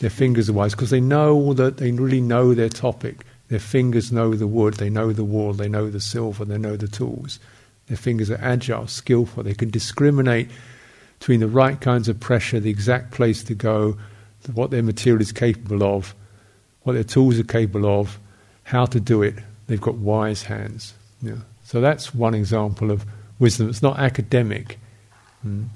Their 0.00 0.10
fingers 0.10 0.48
are 0.48 0.52
wise 0.52 0.72
because 0.72 0.90
they 0.90 1.00
know 1.00 1.54
that 1.54 1.78
they 1.78 1.90
really 1.92 2.20
know 2.20 2.54
their 2.54 2.68
topic. 2.68 3.24
Their 3.48 3.60
fingers 3.60 4.10
know 4.10 4.34
the 4.34 4.46
wood, 4.46 4.74
they 4.74 4.90
know 4.90 5.12
the 5.12 5.24
wall, 5.24 5.52
they 5.52 5.68
know 5.68 5.88
the 5.88 6.00
silver, 6.00 6.44
they 6.44 6.58
know 6.58 6.76
the 6.76 6.88
tools. 6.88 7.38
Their 7.88 7.96
fingers 7.96 8.30
are 8.30 8.40
agile, 8.40 8.86
skillful. 8.86 9.42
They 9.42 9.54
can 9.54 9.70
discriminate 9.70 10.50
between 11.18 11.40
the 11.40 11.48
right 11.48 11.80
kinds 11.80 12.08
of 12.08 12.18
pressure, 12.20 12.60
the 12.60 12.70
exact 12.70 13.12
place 13.12 13.42
to 13.44 13.54
go, 13.54 13.96
what 14.52 14.70
their 14.70 14.82
material 14.82 15.20
is 15.20 15.32
capable 15.32 15.82
of, 15.82 16.14
what 16.82 16.92
their 16.92 17.04
tools 17.04 17.38
are 17.38 17.44
capable 17.44 18.00
of, 18.00 18.18
how 18.64 18.86
to 18.86 19.00
do 19.00 19.22
it. 19.22 19.34
They've 19.66 19.80
got 19.80 19.96
wise 19.96 20.44
hands. 20.44 20.94
Yeah. 21.22 21.36
So 21.64 21.80
that's 21.80 22.14
one 22.14 22.34
example 22.34 22.90
of 22.90 23.04
wisdom. 23.38 23.68
It's 23.68 23.82
not 23.82 23.98
academic. 23.98 24.78
Mm. 25.44 25.66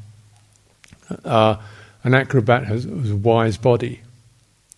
Uh, 1.24 1.56
an 2.04 2.14
acrobat 2.14 2.64
has, 2.64 2.84
has, 2.84 3.10
a 3.10 3.16
wise 3.16 3.56
body. 3.56 4.00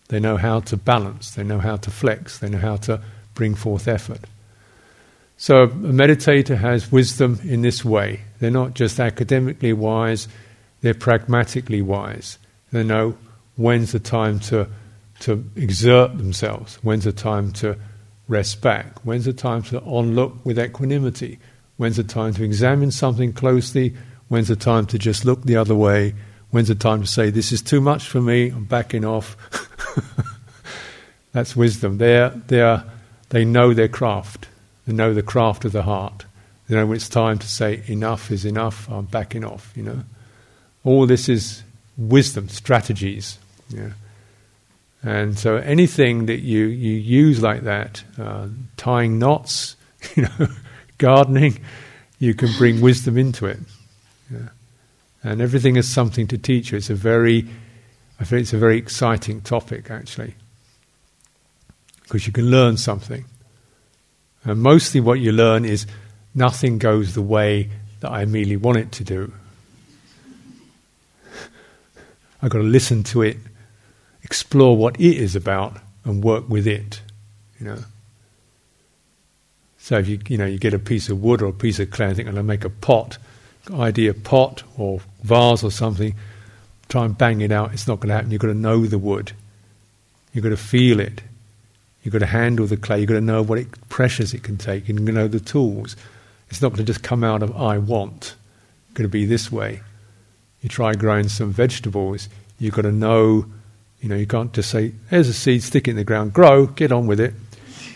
They 0.07 0.19
know 0.19 0.37
how 0.37 0.59
to 0.61 0.77
balance, 0.77 1.31
they 1.31 1.43
know 1.43 1.59
how 1.59 1.77
to 1.77 1.91
flex, 1.91 2.39
they 2.39 2.49
know 2.49 2.57
how 2.57 2.77
to 2.77 3.01
bring 3.33 3.55
forth 3.55 3.87
effort. 3.87 4.21
So 5.43 5.63
a 5.63 5.67
meditator 5.67 6.55
has 6.55 6.89
wisdom 6.89 7.37
in 7.43 7.63
this 7.63 7.83
way. 7.83 8.21
They're 8.39 8.49
not 8.49 8.75
just 8.75 8.97
academically 8.97 9.73
wise, 9.73 10.29
they're 10.79 10.93
pragmatically 10.93 11.81
wise. 11.81 12.37
They 12.71 12.81
know 12.81 13.17
when's 13.57 13.91
the 13.91 13.99
time 13.99 14.39
to, 14.39 14.69
to 15.19 15.43
exert 15.57 16.17
themselves, 16.17 16.75
when's 16.75 17.03
the 17.03 17.11
time 17.11 17.51
to 17.59 17.77
rest 18.29 18.61
back? 18.61 19.03
When's 19.03 19.25
the 19.25 19.33
time 19.33 19.63
to 19.63 19.81
onlook 19.81 20.45
with 20.45 20.57
equanimity? 20.57 21.39
When's 21.75 21.97
the 21.97 22.05
time 22.05 22.33
to 22.35 22.43
examine 22.45 22.91
something 22.91 23.33
closely? 23.33 23.97
When's 24.29 24.47
the 24.47 24.55
time 24.55 24.85
to 24.85 24.97
just 24.97 25.25
look 25.25 25.43
the 25.43 25.57
other 25.57 25.75
way? 25.75 26.15
When's 26.51 26.69
the 26.69 26.75
time 26.75 27.01
to 27.01 27.07
say, 27.07 27.31
This 27.31 27.51
is 27.51 27.61
too 27.61 27.81
much 27.81 28.07
for 28.07 28.21
me, 28.21 28.47
I'm 28.47 28.63
backing 28.63 29.03
off? 29.03 29.35
That's 31.33 31.53
wisdom. 31.53 31.97
They're, 31.97 32.29
they're, 32.29 32.85
they 33.27 33.43
know 33.43 33.73
their 33.73 33.89
craft, 33.89 34.47
they 34.85 34.93
know 34.93 35.13
the 35.13 35.23
craft 35.23 35.65
of 35.65 35.71
the 35.71 35.83
heart. 35.83 36.25
They 36.67 36.75
know 36.75 36.85
when 36.85 36.95
it's 36.95 37.09
time 37.09 37.39
to 37.39 37.47
say, 37.47 37.83
Enough 37.87 38.31
is 38.31 38.45
enough, 38.45 38.89
I'm 38.89 39.05
backing 39.05 39.43
off, 39.43 39.71
you 39.75 39.83
know. 39.83 40.03
All 40.83 41.05
this 41.05 41.29
is 41.29 41.63
wisdom, 41.97 42.49
strategies. 42.49 43.37
Yeah. 43.69 43.91
And 45.01 45.37
so 45.37 45.57
anything 45.57 46.27
that 46.27 46.39
you, 46.39 46.65
you 46.65 46.93
use 46.93 47.41
like 47.41 47.63
that, 47.63 48.03
uh, 48.17 48.47
tying 48.77 49.19
knots, 49.19 49.75
you 50.15 50.23
know, 50.23 50.47
gardening, 50.97 51.59
you 52.19 52.33
can 52.33 52.49
bring 52.57 52.79
wisdom 52.81 53.17
into 53.17 53.45
it. 53.45 53.59
Yeah. 54.31 54.49
And 55.23 55.41
everything 55.41 55.75
is 55.75 55.91
something 55.91 56.27
to 56.27 56.37
teach 56.37 56.71
you. 56.71 56.77
It's 56.77 56.89
a 56.89 56.95
very, 56.95 57.47
I 58.19 58.23
think 58.23 58.41
it's 58.41 58.53
a 58.53 58.57
very 58.57 58.77
exciting 58.77 59.41
topic 59.41 59.91
actually, 59.91 60.35
because 62.03 62.25
you 62.25 62.33
can 62.33 62.49
learn 62.49 62.77
something. 62.77 63.25
And 64.45 64.61
mostly 64.61 64.99
what 64.99 65.19
you 65.19 65.31
learn 65.31 65.65
is 65.65 65.85
nothing 66.35 66.77
goes 66.77 67.13
the 67.13 67.21
way 67.21 67.69
that 68.01 68.11
I 68.11 68.23
immediately 68.23 68.57
want 68.57 68.77
it 68.77 68.91
to 68.93 69.03
do. 69.03 69.33
I've 72.41 72.49
got 72.49 72.57
to 72.57 72.63
listen 72.65 73.03
to 73.03 73.21
it, 73.21 73.37
explore 74.21 74.75
what 74.75 74.99
it 74.99 75.17
is 75.17 75.35
about, 75.35 75.77
and 76.03 76.21
work 76.21 76.49
with 76.49 76.67
it. 76.67 77.01
You 77.59 77.67
know. 77.67 77.79
So 79.77 79.97
if 79.97 80.09
you 80.09 80.19
you 80.27 80.37
know 80.37 80.45
you 80.45 80.57
get 80.57 80.73
a 80.73 80.79
piece 80.79 81.07
of 81.07 81.21
wood 81.21 81.41
or 81.41 81.47
a 81.47 81.53
piece 81.53 81.79
of 81.79 81.91
clay, 81.91 82.07
and 82.07 82.15
think 82.15 82.27
I'm 82.27 82.35
going 82.35 82.45
to 82.45 82.47
make 82.47 82.65
a 82.65 82.69
pot, 82.69 83.17
idea 83.71 84.13
pot 84.13 84.63
or 84.77 84.99
vase 85.23 85.63
or 85.63 85.71
something, 85.71 86.15
try 86.89 87.05
and 87.05 87.17
bang 87.17 87.39
it 87.39 87.51
out. 87.51 87.71
It's 87.73 87.87
not 87.87 88.01
going 88.01 88.09
to 88.09 88.15
happen. 88.15 88.31
You've 88.31 88.41
got 88.41 88.47
to 88.47 88.53
know 88.53 88.85
the 88.85 88.97
wood. 88.97 89.31
You've 90.33 90.43
got 90.43 90.49
to 90.49 90.57
feel 90.57 90.99
it. 90.99 91.21
You've 92.03 92.11
got 92.11 92.19
to 92.19 92.25
handle 92.25 92.67
the 92.67 92.77
clay. 92.77 92.99
You've 92.99 93.09
got 93.09 93.15
to 93.15 93.21
know 93.21 93.41
what 93.41 93.59
it, 93.59 93.89
pressures 93.89 94.33
it 94.33 94.43
can 94.43 94.57
take. 94.57 94.87
You've 94.87 94.97
got 94.97 95.05
to 95.05 95.11
know 95.11 95.27
the 95.27 95.39
tools. 95.39 95.95
It's 96.49 96.61
not 96.61 96.69
going 96.69 96.77
to 96.77 96.83
just 96.83 97.01
come 97.01 97.23
out 97.23 97.41
of 97.41 97.55
I 97.55 97.77
want. 97.77 98.35
It's 98.87 98.93
going 98.93 99.05
to 99.05 99.09
be 99.09 99.25
this 99.25 99.51
way. 99.51 99.81
You 100.61 100.69
try 100.69 100.93
growing 100.93 101.27
some 101.27 101.51
vegetables, 101.51 102.29
you've 102.57 102.73
got 102.73 102.83
to 102.83 102.91
know, 102.91 103.45
you 103.99 104.07
know, 104.07 104.15
you 104.15 104.27
can't 104.27 104.53
just 104.53 104.69
say, 104.69 104.93
there's 105.09 105.27
a 105.27 105.33
seed, 105.33 105.61
stick 105.61 105.87
it 105.87 105.91
in 105.91 105.97
the 105.97 106.05
ground, 106.05 106.31
grow, 106.31 106.67
get 106.67 106.91
on 106.91 107.05
with 107.05 107.19
it. 107.19 107.33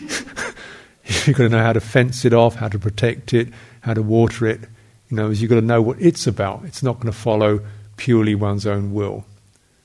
you've 0.00 1.36
got 1.36 1.44
to 1.44 1.48
know 1.48 1.62
how 1.62 1.72
to 1.72 1.80
fence 1.80 2.26
it 2.26 2.34
off, 2.34 2.56
how 2.56 2.68
to 2.68 2.78
protect 2.78 3.32
it, 3.32 3.48
how 3.80 3.94
to 3.94 4.02
water 4.02 4.46
it. 4.46 4.60
You 5.08 5.16
know, 5.16 5.30
you've 5.30 5.48
got 5.48 5.56
to 5.56 5.62
know 5.62 5.80
what 5.80 6.00
it's 6.00 6.26
about. 6.26 6.64
It's 6.64 6.82
not 6.82 6.96
going 6.96 7.06
to 7.06 7.18
follow 7.18 7.60
purely 7.96 8.34
one's 8.34 8.66
own 8.66 8.92
will. 8.92 9.24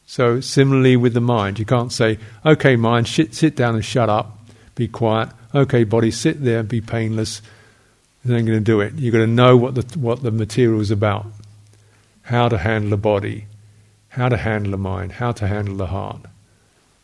So 0.05 0.41
similarly 0.41 0.95
with 0.95 1.13
the 1.13 1.21
mind, 1.21 1.59
you 1.59 1.65
can't 1.65 1.91
say, 1.91 2.19
okay, 2.45 2.75
mind, 2.75 3.07
sit, 3.07 3.33
sit 3.33 3.55
down 3.55 3.75
and 3.75 3.85
shut 3.85 4.09
up, 4.09 4.37
be 4.75 4.87
quiet. 4.87 5.29
Okay, 5.55 5.83
body, 5.83 6.11
sit 6.11 6.43
there 6.43 6.59
and 6.59 6.69
be 6.69 6.81
painless. 6.81 7.41
It 8.25 8.31
ain't 8.31 8.47
going 8.47 8.59
to 8.59 8.63
do 8.63 8.81
it. 8.81 8.93
You've 8.95 9.13
got 9.13 9.19
to 9.19 9.27
know 9.27 9.55
what 9.55 9.75
the, 9.75 9.99
what 9.99 10.23
the 10.23 10.31
material 10.31 10.81
is 10.81 10.91
about 10.91 11.25
how 12.23 12.47
to 12.49 12.57
handle 12.57 12.89
the 12.89 12.97
body, 12.97 13.45
how 14.09 14.29
to 14.29 14.37
handle 14.37 14.71
the 14.71 14.77
mind, 14.77 15.13
how 15.13 15.31
to 15.31 15.47
handle 15.47 15.75
the 15.75 15.87
heart. 15.87 16.21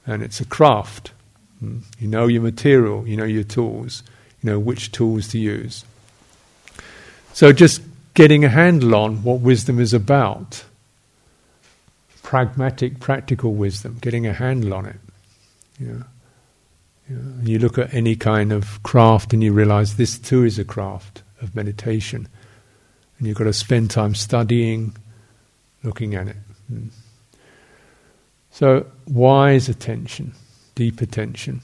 And 0.05 0.23
it's 0.23 0.39
a 0.39 0.45
craft. 0.45 1.11
Hmm? 1.59 1.79
You 1.99 2.07
know 2.07 2.27
your 2.27 2.41
material, 2.41 3.07
you 3.07 3.17
know 3.17 3.25
your 3.25 3.43
tools, 3.43 4.03
you 4.41 4.49
know 4.49 4.59
which 4.59 4.91
tools 4.91 5.27
to 5.29 5.39
use. 5.39 5.85
So 7.33 7.51
just 7.51 7.81
getting 8.13 8.43
a 8.43 8.49
handle 8.49 8.95
on 8.95 9.23
what 9.23 9.41
wisdom 9.41 9.79
is 9.79 9.93
about. 9.93 10.63
Pragmatic, 12.29 12.99
practical 12.99 13.55
wisdom, 13.55 13.97
getting 14.01 14.27
a 14.27 14.33
handle 14.33 14.75
on 14.75 14.85
it. 14.85 14.97
Yeah. 15.79 16.03
Yeah. 17.09 17.17
You 17.41 17.57
look 17.57 17.79
at 17.79 17.91
any 17.91 18.15
kind 18.15 18.51
of 18.51 18.83
craft 18.83 19.33
and 19.33 19.43
you 19.43 19.51
realize 19.51 19.95
this 19.95 20.19
too 20.19 20.43
is 20.43 20.59
a 20.59 20.63
craft 20.63 21.23
of 21.41 21.55
meditation. 21.55 22.27
And 23.17 23.25
you've 23.25 23.35
got 23.35 23.45
to 23.45 23.53
spend 23.53 23.89
time 23.89 24.13
studying, 24.13 24.95
looking 25.81 26.13
at 26.13 26.27
it. 26.27 26.35
Hmm. 26.67 26.89
So, 28.51 28.85
wise 29.07 29.67
attention, 29.67 30.33
deep 30.75 31.01
attention, 31.01 31.61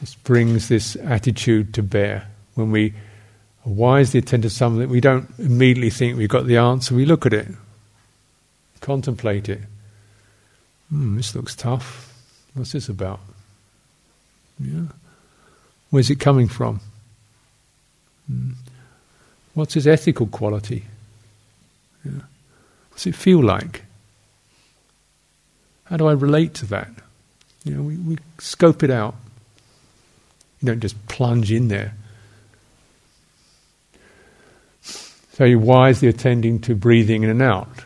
this 0.00 0.16
brings 0.16 0.66
this 0.66 0.96
attitude 0.96 1.72
to 1.74 1.82
bear. 1.84 2.26
When 2.54 2.72
we 2.72 2.92
are 3.64 3.72
wisely 3.72 4.18
attend 4.18 4.42
to 4.42 4.50
something, 4.50 4.88
we 4.88 5.00
don't 5.00 5.30
immediately 5.38 5.90
think 5.90 6.18
we've 6.18 6.28
got 6.28 6.48
the 6.48 6.56
answer. 6.56 6.96
We 6.96 7.06
look 7.06 7.24
at 7.24 7.32
it, 7.32 7.46
contemplate 8.80 9.48
it. 9.48 9.60
Hmm, 10.90 11.16
this 11.16 11.34
looks 11.34 11.54
tough. 11.54 12.14
What's 12.54 12.72
this 12.72 12.88
about? 12.88 13.20
Yeah. 14.58 14.86
Where's 15.90 16.10
it 16.10 16.20
coming 16.20 16.48
from? 16.48 16.80
Hmm. 18.26 18.52
What's 19.54 19.76
its 19.76 19.86
ethical 19.86 20.26
quality? 20.26 20.84
Yeah. 22.04 22.22
What's 22.90 23.06
it 23.06 23.14
feel 23.14 23.42
like? 23.42 23.84
How 25.84 25.96
do 25.96 26.06
I 26.06 26.12
relate 26.12 26.54
to 26.54 26.66
that? 26.66 26.90
You 27.64 27.74
know, 27.74 27.82
we, 27.82 27.96
we 27.96 28.18
scope 28.38 28.82
it 28.82 28.90
out. 28.90 29.14
You 30.60 30.66
don't 30.66 30.80
just 30.80 31.06
plunge 31.08 31.52
in 31.52 31.68
there. 31.68 31.94
So 34.82 35.44
you're 35.44 35.58
wisely 35.58 36.08
attending 36.08 36.60
to 36.62 36.74
breathing 36.74 37.22
in 37.22 37.30
and 37.30 37.42
out. 37.42 37.84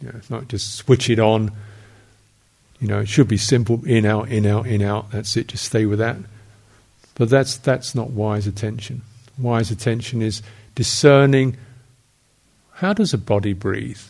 You 0.00 0.08
know, 0.08 0.14
it's 0.16 0.30
not 0.30 0.48
just 0.48 0.76
switch 0.76 1.10
it 1.10 1.18
on. 1.18 1.50
You 2.80 2.88
know, 2.88 3.00
it 3.00 3.08
should 3.08 3.28
be 3.28 3.38
simple 3.38 3.84
in, 3.84 4.04
out, 4.04 4.28
in, 4.28 4.46
out, 4.46 4.66
in, 4.66 4.82
out. 4.82 5.10
That's 5.10 5.36
it, 5.36 5.48
just 5.48 5.64
stay 5.64 5.86
with 5.86 5.98
that. 5.98 6.16
But 7.14 7.30
that's, 7.30 7.56
that's 7.56 7.94
not 7.94 8.10
wise 8.10 8.46
attention. 8.46 9.02
Wise 9.38 9.70
attention 9.70 10.22
is 10.22 10.42
discerning 10.74 11.56
how 12.72 12.92
does 12.92 13.14
a 13.14 13.18
body 13.18 13.54
breathe? 13.54 14.00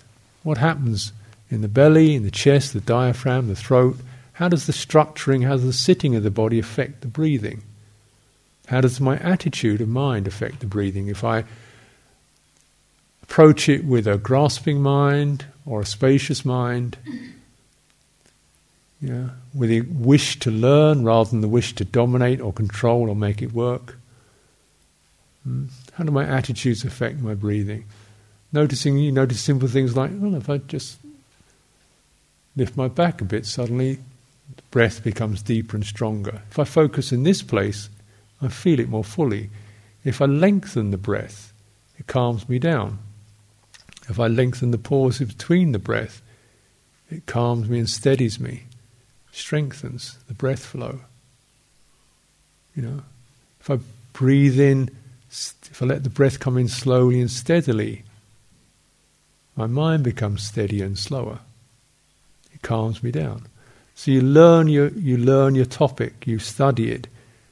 What 0.43 0.59
happens 0.59 1.12
in 1.51 1.60
the 1.60 1.68
belly, 1.68 2.16
in 2.16 2.24
the 2.24 2.30
chest, 2.32 2.72
the 2.72 2.80
diaphragm, 2.80 3.47
the 3.47 3.55
throat? 3.55 3.97
How 4.32 4.48
does 4.48 4.66
the 4.66 4.72
structuring, 4.72 5.44
how 5.44 5.52
does 5.52 5.64
the 5.64 5.72
sitting 5.72 6.16
of 6.16 6.24
the 6.24 6.30
body 6.32 6.59
affect 6.59 7.02
the 7.02 7.06
breathing? 7.06 7.62
How 8.66 8.80
does 8.80 9.01
my 9.01 9.18
attitude 9.18 9.80
of 9.80 9.88
mind 9.88 10.26
affect 10.26 10.59
the 10.59 10.66
breathing? 10.66 11.06
If 11.06 11.22
I 11.22 11.44
approach 13.22 13.68
it 13.68 13.84
with 13.84 14.09
a 14.09 14.18
grasping 14.18 14.82
mind 14.82 15.44
or 15.64 15.82
a 15.82 15.86
spacious 15.86 16.44
mind, 16.44 16.97
yeah, 19.01 19.28
with 19.55 19.68
the 19.70 19.82
wish 19.82 20.39
to 20.40 20.51
learn 20.51 21.05
rather 21.05 21.31
than 21.31 21.43
the 21.43 21.48
wish 21.48 21.74
to 21.74 21.85
dominate 21.85 22.40
or 22.40 22.52
control 22.52 23.10
or 23.10 23.16
make 23.16 23.43
it 23.43 23.52
work. 23.52 23.98
Hmm? 25.44 25.66
How 25.93 26.05
do 26.05 26.10
my 26.10 26.24
attitudes 26.24 26.85
affect 26.85 27.20
my 27.20 27.35
breathing? 27.35 27.85
Noticing, 28.52 28.97
you 28.97 29.12
notice 29.12 29.40
simple 29.40 29.68
things 29.68 29.97
like, 29.97 30.10
well, 30.14 30.35
if 30.35 30.48
I 30.48 30.59
just 30.59 30.98
lift 32.56 32.77
my 32.77 32.89
back 32.89 33.20
a 33.20 33.24
bit, 33.24 33.44
suddenly 33.44 33.97
the 34.56 34.62
breath 34.70 35.05
becomes 35.05 35.43
deeper 35.43 35.77
and 35.77 35.85
stronger. 35.85 36.40
If 36.51 36.59
I 36.59 36.64
focus 36.64 37.12
in 37.12 37.23
this 37.23 37.43
place, 37.43 37.90
I 38.40 38.48
feel 38.48 38.81
it 38.81 38.89
more 38.89 39.05
fully. 39.05 39.51
If 40.05 40.23
I 40.23 40.27
lengthen 40.27 40.90
the 40.90 40.97
breath, 40.97 41.52
it 41.98 42.06
calms 42.06 42.48
me 42.48 42.59
down. 42.59 42.98
If 44.09 44.18
I 44.18 44.28
lengthen 44.28 44.70
the 44.70 44.78
pause 44.78 45.18
between 45.18 45.73
the 45.73 45.78
breath, 45.78 46.23
it 47.10 47.27
calms 47.27 47.68
me 47.68 47.78
and 47.78 47.90
steadies 47.90 48.40
me 48.40 48.64
strengthens 49.36 50.16
the 50.28 50.34
breath 50.34 50.64
flow. 50.64 51.00
You 52.74 52.82
know, 52.82 53.02
if 53.60 53.70
I 53.70 53.78
breathe 54.12 54.58
in, 54.58 54.90
if 55.30 55.82
I 55.82 55.86
let 55.86 56.04
the 56.04 56.10
breath 56.10 56.40
come 56.40 56.56
in 56.56 56.68
slowly 56.68 57.20
and 57.20 57.30
steadily, 57.30 58.02
my 59.54 59.66
mind 59.66 60.02
becomes 60.02 60.42
steadier 60.42 60.84
and 60.84 60.98
slower. 60.98 61.40
It 62.54 62.62
calms 62.62 63.02
me 63.02 63.10
down. 63.10 63.46
So 63.94 64.10
you 64.10 64.20
learn 64.20 64.68
your 64.68 64.88
you 64.88 65.16
learn 65.16 65.54
your 65.54 65.64
topic, 65.64 66.26
you 66.26 66.38
study 66.38 66.90
it, 66.90 67.06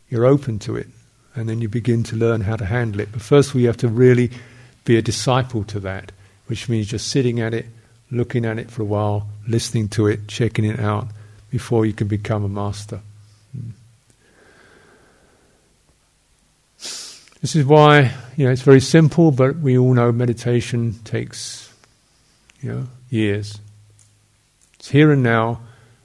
you're 0.08 0.26
open 0.26 0.58
to 0.60 0.76
it, 0.76 0.88
and 1.34 1.48
then 1.48 1.60
you 1.60 1.68
begin 1.68 2.02
to 2.04 2.16
learn 2.16 2.42
how 2.42 2.56
to 2.56 2.66
handle 2.66 3.00
it. 3.00 3.12
But 3.12 3.22
first 3.22 3.54
we 3.54 3.64
have 3.64 3.78
to 3.78 3.88
really 3.88 4.30
be 4.84 4.96
a 4.96 5.02
disciple 5.02 5.64
to 5.64 5.80
that, 5.80 6.12
which 6.46 6.68
means 6.68 6.86
just 6.86 7.08
sitting 7.08 7.40
at 7.40 7.54
it, 7.54 7.66
looking 8.10 8.44
at 8.44 8.58
it 8.58 8.70
for 8.70 8.82
a 8.82 8.86
while, 8.86 9.28
listening 9.48 9.88
to 9.88 10.06
it, 10.06 10.28
checking 10.28 10.64
it 10.66 10.78
out, 10.78 11.08
before 11.54 11.86
you 11.86 11.92
can 11.92 12.08
become 12.08 12.44
a 12.44 12.48
master. 12.48 13.00
Hmm. 13.52 13.70
This 17.40 17.54
is 17.54 17.64
why 17.64 18.10
you 18.36 18.44
know 18.44 18.50
it's 18.50 18.62
very 18.62 18.80
simple, 18.80 19.30
but 19.30 19.58
we 19.58 19.78
all 19.78 19.94
know 19.94 20.10
meditation 20.10 20.96
takes 21.04 21.72
you 22.60 22.72
know 22.72 22.88
years. 23.08 23.60
It's 24.80 24.88
here 24.88 25.12
and 25.12 25.22
now, 25.22 25.60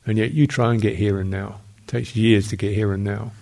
and 0.05 0.19
yet 0.19 0.33
you 0.33 0.45
try 0.45 0.71
and 0.71 0.79
get 0.79 0.97
here 0.97 1.19
and 1.19 1.31
now. 1.31 1.61
It 1.79 1.87
takes 1.87 2.15
years 2.15 2.49
to 2.49 2.55
get 2.55 2.75
here 2.75 2.93
and 2.93 3.03
now. 3.03 3.31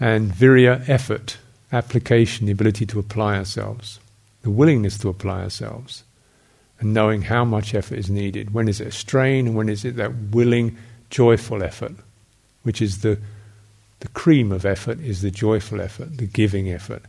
and 0.00 0.32
virya, 0.32 0.88
effort, 0.88 1.36
application, 1.70 2.46
the 2.46 2.52
ability 2.52 2.86
to 2.86 2.98
apply 2.98 3.36
ourselves, 3.36 4.00
the 4.40 4.48
willingness 4.48 4.96
to 4.98 5.10
apply 5.10 5.42
ourselves 5.42 6.02
and 6.80 6.92
knowing 6.92 7.22
how 7.22 7.44
much 7.44 7.74
effort 7.74 7.98
is 7.98 8.10
needed. 8.10 8.52
When 8.52 8.68
is 8.68 8.80
it 8.80 8.88
a 8.88 8.92
strain, 8.92 9.46
and 9.46 9.56
when 9.56 9.68
is 9.68 9.84
it 9.84 9.96
that 9.96 10.14
willing, 10.32 10.76
joyful 11.10 11.62
effort, 11.62 11.92
which 12.62 12.82
is 12.82 13.00
the 13.02 13.18
the 14.00 14.08
cream 14.08 14.52
of 14.52 14.66
effort 14.66 15.00
is 15.00 15.22
the 15.22 15.30
joyful 15.30 15.80
effort, 15.80 16.18
the 16.18 16.26
giving 16.26 16.70
effort. 16.70 17.02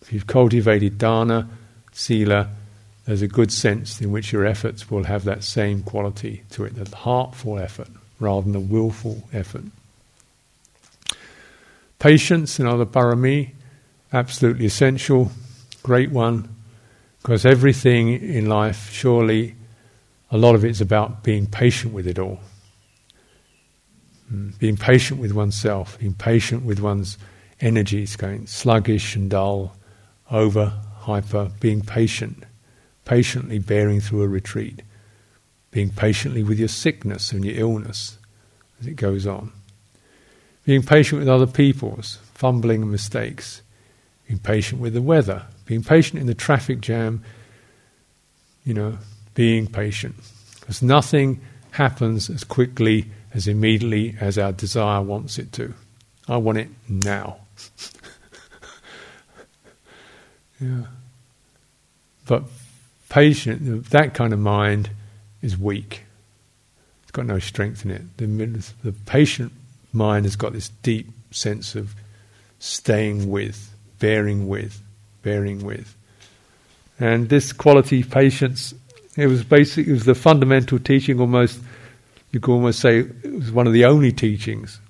If 0.00 0.12
you've 0.12 0.26
cultivated 0.26 0.98
dana, 0.98 1.48
sila, 1.92 2.48
there's 3.04 3.22
a 3.22 3.28
good 3.28 3.52
sense 3.52 4.00
in 4.00 4.10
which 4.10 4.32
your 4.32 4.44
efforts 4.44 4.90
will 4.90 5.04
have 5.04 5.24
that 5.24 5.44
same 5.44 5.82
quality 5.82 6.42
to 6.50 6.64
it, 6.64 6.74
the 6.74 6.96
heartful 6.96 7.58
effort 7.58 7.88
rather 8.18 8.42
than 8.42 8.52
the 8.52 8.60
willful 8.60 9.22
effort. 9.32 9.64
Patience, 11.98 12.58
another 12.58 12.86
parami, 12.86 13.50
absolutely 14.12 14.66
essential, 14.66 15.30
great 15.82 16.10
one, 16.10 16.48
because 17.22 17.46
everything 17.46 18.08
in 18.08 18.48
life, 18.48 18.90
surely, 18.90 19.54
a 20.32 20.36
lot 20.36 20.56
of 20.56 20.64
it 20.64 20.70
is 20.70 20.80
about 20.80 21.22
being 21.22 21.46
patient 21.46 21.94
with 21.94 22.08
it 22.08 22.18
all. 22.18 22.40
Mm, 24.32 24.58
being 24.58 24.76
patient 24.76 25.20
with 25.20 25.32
oneself, 25.32 25.98
being 26.00 26.14
patient 26.14 26.64
with 26.64 26.80
one's 26.80 27.18
energies, 27.60 28.16
going 28.16 28.48
sluggish 28.48 29.14
and 29.14 29.30
dull, 29.30 29.76
over, 30.32 30.72
hyper, 30.98 31.52
being 31.60 31.80
patient, 31.80 32.42
patiently 33.04 33.60
bearing 33.60 34.00
through 34.00 34.22
a 34.22 34.28
retreat, 34.28 34.82
being 35.70 35.90
patiently 35.90 36.42
with 36.42 36.58
your 36.58 36.68
sickness 36.68 37.30
and 37.30 37.44
your 37.44 37.56
illness 37.56 38.18
as 38.80 38.88
it 38.88 38.96
goes 38.96 39.28
on, 39.28 39.52
being 40.64 40.82
patient 40.82 41.20
with 41.20 41.28
other 41.28 41.46
people's 41.46 42.18
fumbling 42.34 42.82
and 42.82 42.90
mistakes, 42.90 43.62
being 44.26 44.40
patient 44.40 44.80
with 44.80 44.94
the 44.94 45.02
weather, 45.02 45.46
being 45.64 45.82
patient 45.82 46.20
in 46.20 46.26
the 46.26 46.34
traffic 46.34 46.80
jam, 46.80 47.22
you 48.64 48.74
know, 48.74 48.98
being 49.34 49.66
patient. 49.66 50.14
Because 50.60 50.82
nothing 50.82 51.40
happens 51.72 52.30
as 52.30 52.44
quickly, 52.44 53.06
as 53.34 53.48
immediately 53.48 54.16
as 54.20 54.38
our 54.38 54.52
desire 54.52 55.02
wants 55.02 55.38
it 55.38 55.52
to. 55.52 55.74
I 56.28 56.36
want 56.36 56.58
it 56.58 56.68
now. 56.88 57.38
yeah. 60.60 60.82
But 62.26 62.44
patient, 63.08 63.90
that 63.90 64.14
kind 64.14 64.32
of 64.32 64.38
mind 64.38 64.90
is 65.42 65.58
weak. 65.58 66.04
It's 67.02 67.10
got 67.10 67.26
no 67.26 67.38
strength 67.38 67.84
in 67.84 67.90
it. 67.90 68.16
The, 68.16 68.26
the 68.84 68.92
patient 68.92 69.52
mind 69.92 70.24
has 70.24 70.36
got 70.36 70.52
this 70.52 70.68
deep 70.82 71.08
sense 71.30 71.74
of 71.74 71.94
staying 72.58 73.28
with, 73.28 73.74
bearing 73.98 74.46
with, 74.46 74.80
bearing 75.22 75.64
with. 75.64 75.96
And 77.00 77.28
this 77.28 77.52
quality, 77.52 78.02
patience, 78.02 78.74
it 79.16 79.26
was 79.26 79.42
basic. 79.44 79.86
It 79.86 79.92
was 79.92 80.04
the 80.04 80.14
fundamental 80.14 80.78
teaching. 80.78 81.20
Almost, 81.20 81.60
you 82.30 82.40
could 82.40 82.52
almost 82.52 82.80
say, 82.80 83.00
it 83.00 83.32
was 83.32 83.50
one 83.50 83.66
of 83.66 83.72
the 83.72 83.84
only 83.84 84.12
teachings 84.12 84.80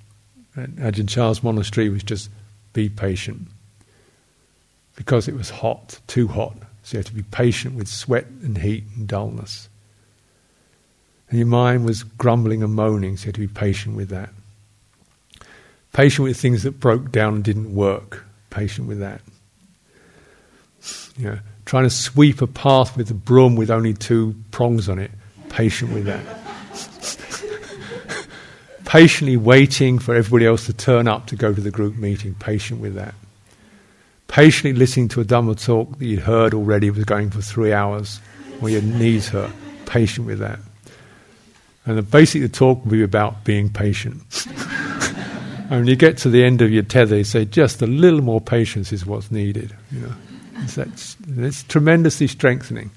at 0.56 0.70
Ajahn 0.76 1.08
Chah's 1.08 1.42
monastery. 1.42 1.88
Was 1.88 2.02
just 2.02 2.30
be 2.72 2.88
patient, 2.88 3.48
because 4.96 5.28
it 5.28 5.34
was 5.34 5.50
hot, 5.50 5.98
too 6.06 6.28
hot. 6.28 6.56
So 6.82 6.96
you 6.96 6.98
have 6.98 7.06
to 7.06 7.14
be 7.14 7.22
patient 7.22 7.76
with 7.76 7.88
sweat 7.88 8.26
and 8.42 8.58
heat 8.58 8.84
and 8.96 9.06
dullness. 9.06 9.68
And 11.30 11.38
your 11.38 11.48
mind 11.48 11.84
was 11.84 12.02
grumbling 12.02 12.62
and 12.62 12.74
moaning, 12.74 13.16
so 13.16 13.22
you 13.22 13.26
have 13.28 13.34
to 13.34 13.40
be 13.40 13.48
patient 13.48 13.96
with 13.96 14.08
that. 14.10 14.30
Patient 15.92 16.24
with 16.24 16.38
things 16.38 16.62
that 16.64 16.80
broke 16.80 17.12
down 17.12 17.34
and 17.34 17.44
didn't 17.44 17.74
work. 17.74 18.24
Patient 18.50 18.88
with 18.88 19.00
that. 19.00 19.20
You 21.16 21.30
know, 21.30 21.38
trying 21.64 21.84
to 21.84 21.90
sweep 21.90 22.42
a 22.42 22.46
path 22.46 22.96
with 22.96 23.10
a 23.10 23.14
broom 23.14 23.56
with 23.56 23.70
only 23.70 23.94
two 23.94 24.34
prongs 24.50 24.88
on 24.88 24.98
it. 24.98 25.10
Patient 25.48 25.92
with 25.92 26.04
that. 26.06 26.24
Patiently 28.84 29.36
waiting 29.36 29.98
for 29.98 30.14
everybody 30.14 30.46
else 30.46 30.66
to 30.66 30.72
turn 30.72 31.08
up 31.08 31.26
to 31.26 31.36
go 31.36 31.54
to 31.54 31.60
the 31.60 31.70
group 31.70 31.96
meeting. 31.96 32.34
Patient 32.34 32.80
with 32.80 32.94
that. 32.94 33.14
Patiently 34.28 34.78
listening 34.78 35.08
to 35.08 35.20
a 35.20 35.24
Dhamma 35.24 35.62
talk 35.62 35.98
that 35.98 36.04
you'd 36.04 36.20
heard 36.20 36.54
already 36.54 36.90
was 36.90 37.04
going 37.04 37.30
for 37.30 37.42
three 37.42 37.72
hours, 37.72 38.18
where 38.60 38.72
your 38.72 38.82
knees 38.82 39.28
hurt. 39.28 39.52
Patient 39.86 40.26
with 40.26 40.38
that. 40.38 40.58
And 41.84 41.98
the 41.98 42.02
the 42.02 42.48
talk 42.48 42.84
will 42.84 42.92
be 42.92 43.02
about 43.02 43.44
being 43.44 43.68
patient. 43.68 44.22
and 45.68 45.70
when 45.70 45.86
you 45.86 45.96
get 45.96 46.16
to 46.18 46.30
the 46.30 46.44
end 46.44 46.62
of 46.62 46.70
your 46.70 46.84
tether, 46.84 47.18
you 47.18 47.24
say 47.24 47.44
just 47.44 47.82
a 47.82 47.86
little 47.86 48.22
more 48.22 48.40
patience 48.40 48.92
is 48.92 49.04
what's 49.04 49.30
needed. 49.30 49.74
You 49.90 50.00
know, 50.00 50.12
that's, 50.66 51.62
tremendously 51.64 52.26
strengthening 52.26 52.90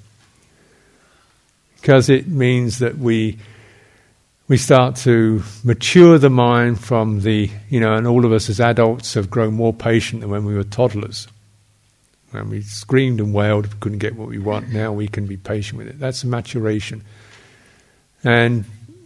because 1.86 2.10
it 2.10 2.28
means 2.28 2.80
that 2.80 2.98
we 2.98 3.38
we 4.48 4.58
start 4.58 4.96
to 4.96 5.44
mature 5.64 6.18
the 6.18 6.30
mind 6.30 6.80
from 6.80 7.22
the 7.22 7.50
you 7.70 7.80
know, 7.80 7.94
and 7.94 8.08
all 8.08 8.26
of 8.26 8.32
us 8.32 8.50
as 8.50 8.60
adults 8.60 9.14
have 9.16 9.30
grown 9.30 9.54
more 9.54 9.74
patient 9.74 10.22
than 10.22 10.30
when 10.30 10.46
we 10.46 10.56
were 10.56 10.64
toddlers. 10.64 11.28
When 12.32 12.50
we 12.50 12.62
screamed 12.62 13.20
and 13.20 13.34
wailed, 13.34 13.68
we 13.68 13.80
couldn't 13.80 14.00
get 14.00 14.16
what 14.16 14.28
we 14.28 14.40
want. 14.40 14.70
Now 14.70 14.92
we 14.92 15.08
can 15.08 15.26
be 15.26 15.38
patient 15.38 15.78
with 15.78 15.88
it. 15.88 16.00
That's 16.00 16.24
maturation. 16.26 17.04
And 18.24 18.66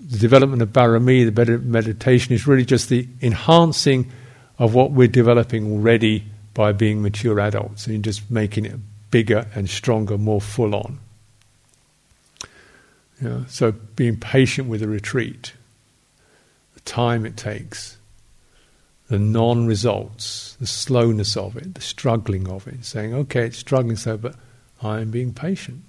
the 0.10 0.18
development 0.18 0.61
of 0.61 0.69
parami, 0.69 1.26
the 1.26 1.31
better 1.31 1.60
meditation, 1.60 2.34
is 2.34 2.48
really 2.48 2.65
just 2.65 2.90
the 2.90 3.07
enhancing 3.22 4.11
of 4.57 4.73
what 4.73 4.91
we're 4.91 5.07
developing 5.07 5.72
already 5.72 6.23
by 6.53 6.71
being 6.71 7.01
mature 7.01 7.39
adults 7.39 7.88
and 7.88 8.03
just 8.03 8.30
making 8.30 8.65
it 8.65 8.76
bigger 9.11 9.47
and 9.55 9.69
stronger, 9.69 10.17
more 10.17 10.41
full 10.41 10.76
on. 10.76 10.99
Know, 13.21 13.45
so 13.49 13.73
being 13.73 14.17
patient 14.17 14.69
with 14.69 14.81
a 14.81 14.88
retreat, 14.88 15.53
the 16.73 16.80
time 16.81 17.26
it 17.26 17.35
takes, 17.35 17.97
the 19.09 19.19
non 19.19 19.67
results, 19.67 20.55
the 20.59 20.67
slowness 20.67 21.35
of 21.35 21.57
it, 21.57 21.76
the 21.76 21.81
struggling 21.81 22.47
of 22.47 22.65
it, 22.67 22.85
saying, 22.85 23.13
okay, 23.13 23.47
it's 23.47 23.57
struggling 23.57 23.97
so, 23.97 24.17
but 24.17 24.35
I'm 24.81 25.11
being 25.11 25.34
patient. 25.34 25.84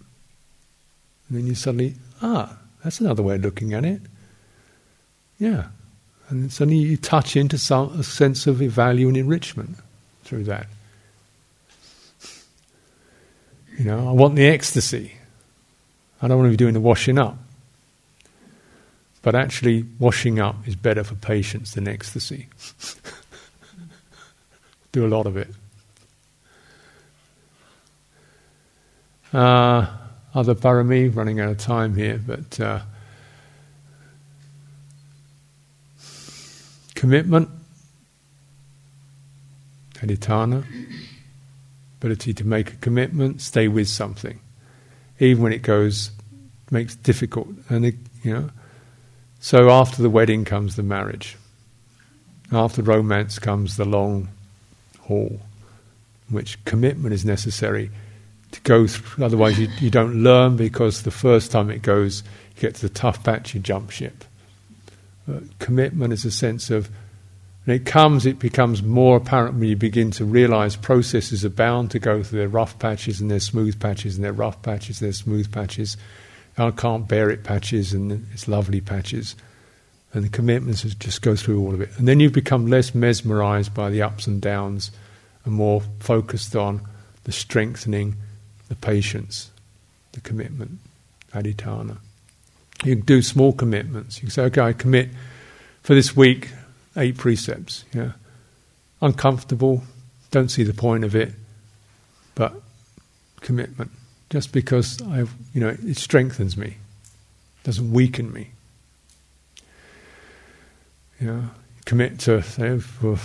And 1.29 1.39
then 1.39 1.47
you 1.47 1.55
suddenly, 1.55 1.95
ah, 2.21 2.59
that's 2.83 3.01
another 3.01 3.23
way 3.23 3.37
of 3.37 3.43
looking 3.43 3.75
at 3.75 3.85
it. 3.85 4.03
Yeah. 5.39 5.67
And 6.29 6.53
suddenly 6.53 6.81
you 6.81 6.97
touch 6.97 7.37
into 7.37 7.59
some 7.59 7.99
a 7.99 8.03
sense 8.03 8.49
of 8.49 8.57
value 8.57 9.07
and 9.07 9.17
enrichment 9.17 9.77
through 10.31 10.45
that. 10.45 10.69
You 13.77 13.85
know, 13.85 14.09
I 14.09 14.13
want 14.13 14.37
the 14.37 14.47
ecstasy. 14.47 15.15
I 16.23 16.29
don't 16.29 16.39
want 16.39 16.47
to 16.47 16.51
be 16.53 16.57
doing 16.57 16.73
the 16.73 16.81
washing 16.81 17.19
up. 17.19 17.37
But 19.23 19.35
actually, 19.35 19.85
washing 19.99 20.39
up 20.39 20.69
is 20.69 20.77
better 20.77 21.03
for 21.03 21.17
patience 21.17 21.75
than 21.75 21.89
ecstasy. 21.89 22.47
Do 24.93 25.05
a 25.05 25.09
lot 25.09 25.27
of 25.27 25.37
it. 25.37 25.49
Uh, 29.33 29.87
other 30.33 30.55
parami, 30.55 31.15
running 31.15 31.41
out 31.41 31.51
of 31.51 31.59
time 31.59 31.97
here, 31.97 32.21
but 32.25 32.61
uh, 32.61 32.81
commitment, 36.95 37.49
adhitthana, 40.01 40.65
ability 42.01 42.35
to 42.35 42.47
make 42.47 42.73
a 42.73 42.77
commitment, 42.77 43.41
stay 43.41 43.69
with 43.69 43.89
something, 43.89 44.41
even 45.19 45.43
when 45.43 45.53
it 45.53 45.63
goes 45.63 46.11
makes 46.71 46.95
difficult, 46.95 47.49
and 47.69 47.85
it, 47.85 47.97
you 48.23 48.33
know. 48.33 48.51
So 49.41 49.71
after 49.71 50.03
the 50.03 50.11
wedding 50.11 50.45
comes 50.45 50.77
the 50.77 50.83
marriage. 50.83 51.37
After 52.53 52.83
romance 52.83 53.39
comes 53.39 53.77
the 53.77 53.85
long 53.85 54.29
haul, 55.01 55.41
which 56.29 56.63
commitment 56.65 57.15
is 57.15 57.25
necessary 57.25 57.91
to 58.53 58.61
go 58.63 58.87
through. 58.87 59.25
Otherwise, 59.25 59.59
you, 59.59 59.69
you 59.79 59.91
don't 59.91 60.23
learn 60.23 60.57
because 60.57 61.03
the 61.03 61.11
first 61.11 61.51
time 61.51 61.71
it 61.71 61.83
goes, 61.83 62.23
you 62.57 62.63
get 62.63 62.75
to 62.77 62.83
the 62.83 62.89
tough 62.89 63.23
patch, 63.25 63.55
you 63.55 63.61
jump 63.61 63.91
ship. 63.91 64.25
Commitment 65.61 66.13
is 66.13 66.25
a 66.25 66.31
sense 66.31 66.71
of, 66.71 66.91
when 67.65 67.77
it 67.77 67.85
comes, 67.85 68.25
it 68.25 68.39
becomes 68.39 68.83
more 68.83 69.17
apparent 69.17 69.55
when 69.55 69.69
you 69.69 69.77
begin 69.77 70.11
to 70.13 70.25
realize 70.25 70.77
processes 70.77 71.45
are 71.45 71.51
bound 71.51 71.91
to 71.91 71.99
go 71.99 72.23
through 72.23 72.39
their 72.39 72.49
rough 72.49 72.79
patches 72.79 73.21
and 73.21 73.31
their 73.31 73.41
smooth 73.41 73.79
patches 73.79 74.17
and 74.17 74.25
their 74.25 74.33
rough 74.33 74.63
patches, 74.63 75.01
their 75.01 75.13
smooth 75.13 75.53
patches. 75.53 75.97
I 76.57 76.71
can't 76.71 77.07
bear 77.07 77.31
it 77.31 77.45
patches 77.45 77.93
and 77.93 78.27
it's 78.33 78.49
lovely 78.49 78.81
patches. 78.81 79.37
And 80.13 80.25
the 80.25 80.29
commitments 80.29 80.83
just 80.83 81.23
go 81.23 81.37
through 81.37 81.61
all 81.61 81.75
of 81.75 81.81
it. 81.81 81.91
And 81.97 82.09
then 82.09 82.19
you 82.19 82.31
become 82.31 82.67
less 82.67 82.95
mesmerized 82.95 83.75
by 83.75 83.91
the 83.91 84.03
ups 84.03 84.27
and 84.27 84.41
downs 84.41 84.91
and 85.45 85.55
more 85.55 85.83
focused 86.01 86.57
on 86.57 86.81
the 87.25 87.33
strengthening 87.33 88.17
the 88.69 88.75
patience, 88.75 89.51
the 90.13 90.21
commitment, 90.21 90.79
adhitthana. 91.33 91.99
You 92.85 92.97
can 92.97 93.05
do 93.05 93.21
small 93.21 93.53
commitments. 93.53 94.17
You 94.17 94.23
can 94.23 94.31
say, 94.31 94.43
okay, 94.45 94.61
I 94.63 94.73
commit 94.73 95.11
for 95.83 95.95
this 95.95 96.17
week 96.17 96.51
eight 96.97 97.17
precepts. 97.17 97.85
Yeah. 97.93 98.13
Uncomfortable, 99.03 99.83
don't 100.31 100.51
see 100.51 100.63
the 100.63 100.75
point 100.75 101.05
of 101.05 101.15
it, 101.15 101.33
but 102.35 102.55
commitment. 103.41 103.91
Just 104.29 104.53
because 104.53 105.01
I, 105.03 105.21
you 105.53 105.61
know, 105.61 105.77
it 105.85 105.97
strengthens 105.97 106.57
me, 106.57 106.77
doesn't 107.65 107.93
weaken 107.93 108.33
me. 108.33 108.51
Know, 111.21 111.51
commit 111.85 112.19
to 112.21 112.43
say 112.43 112.79
for, 112.79 113.19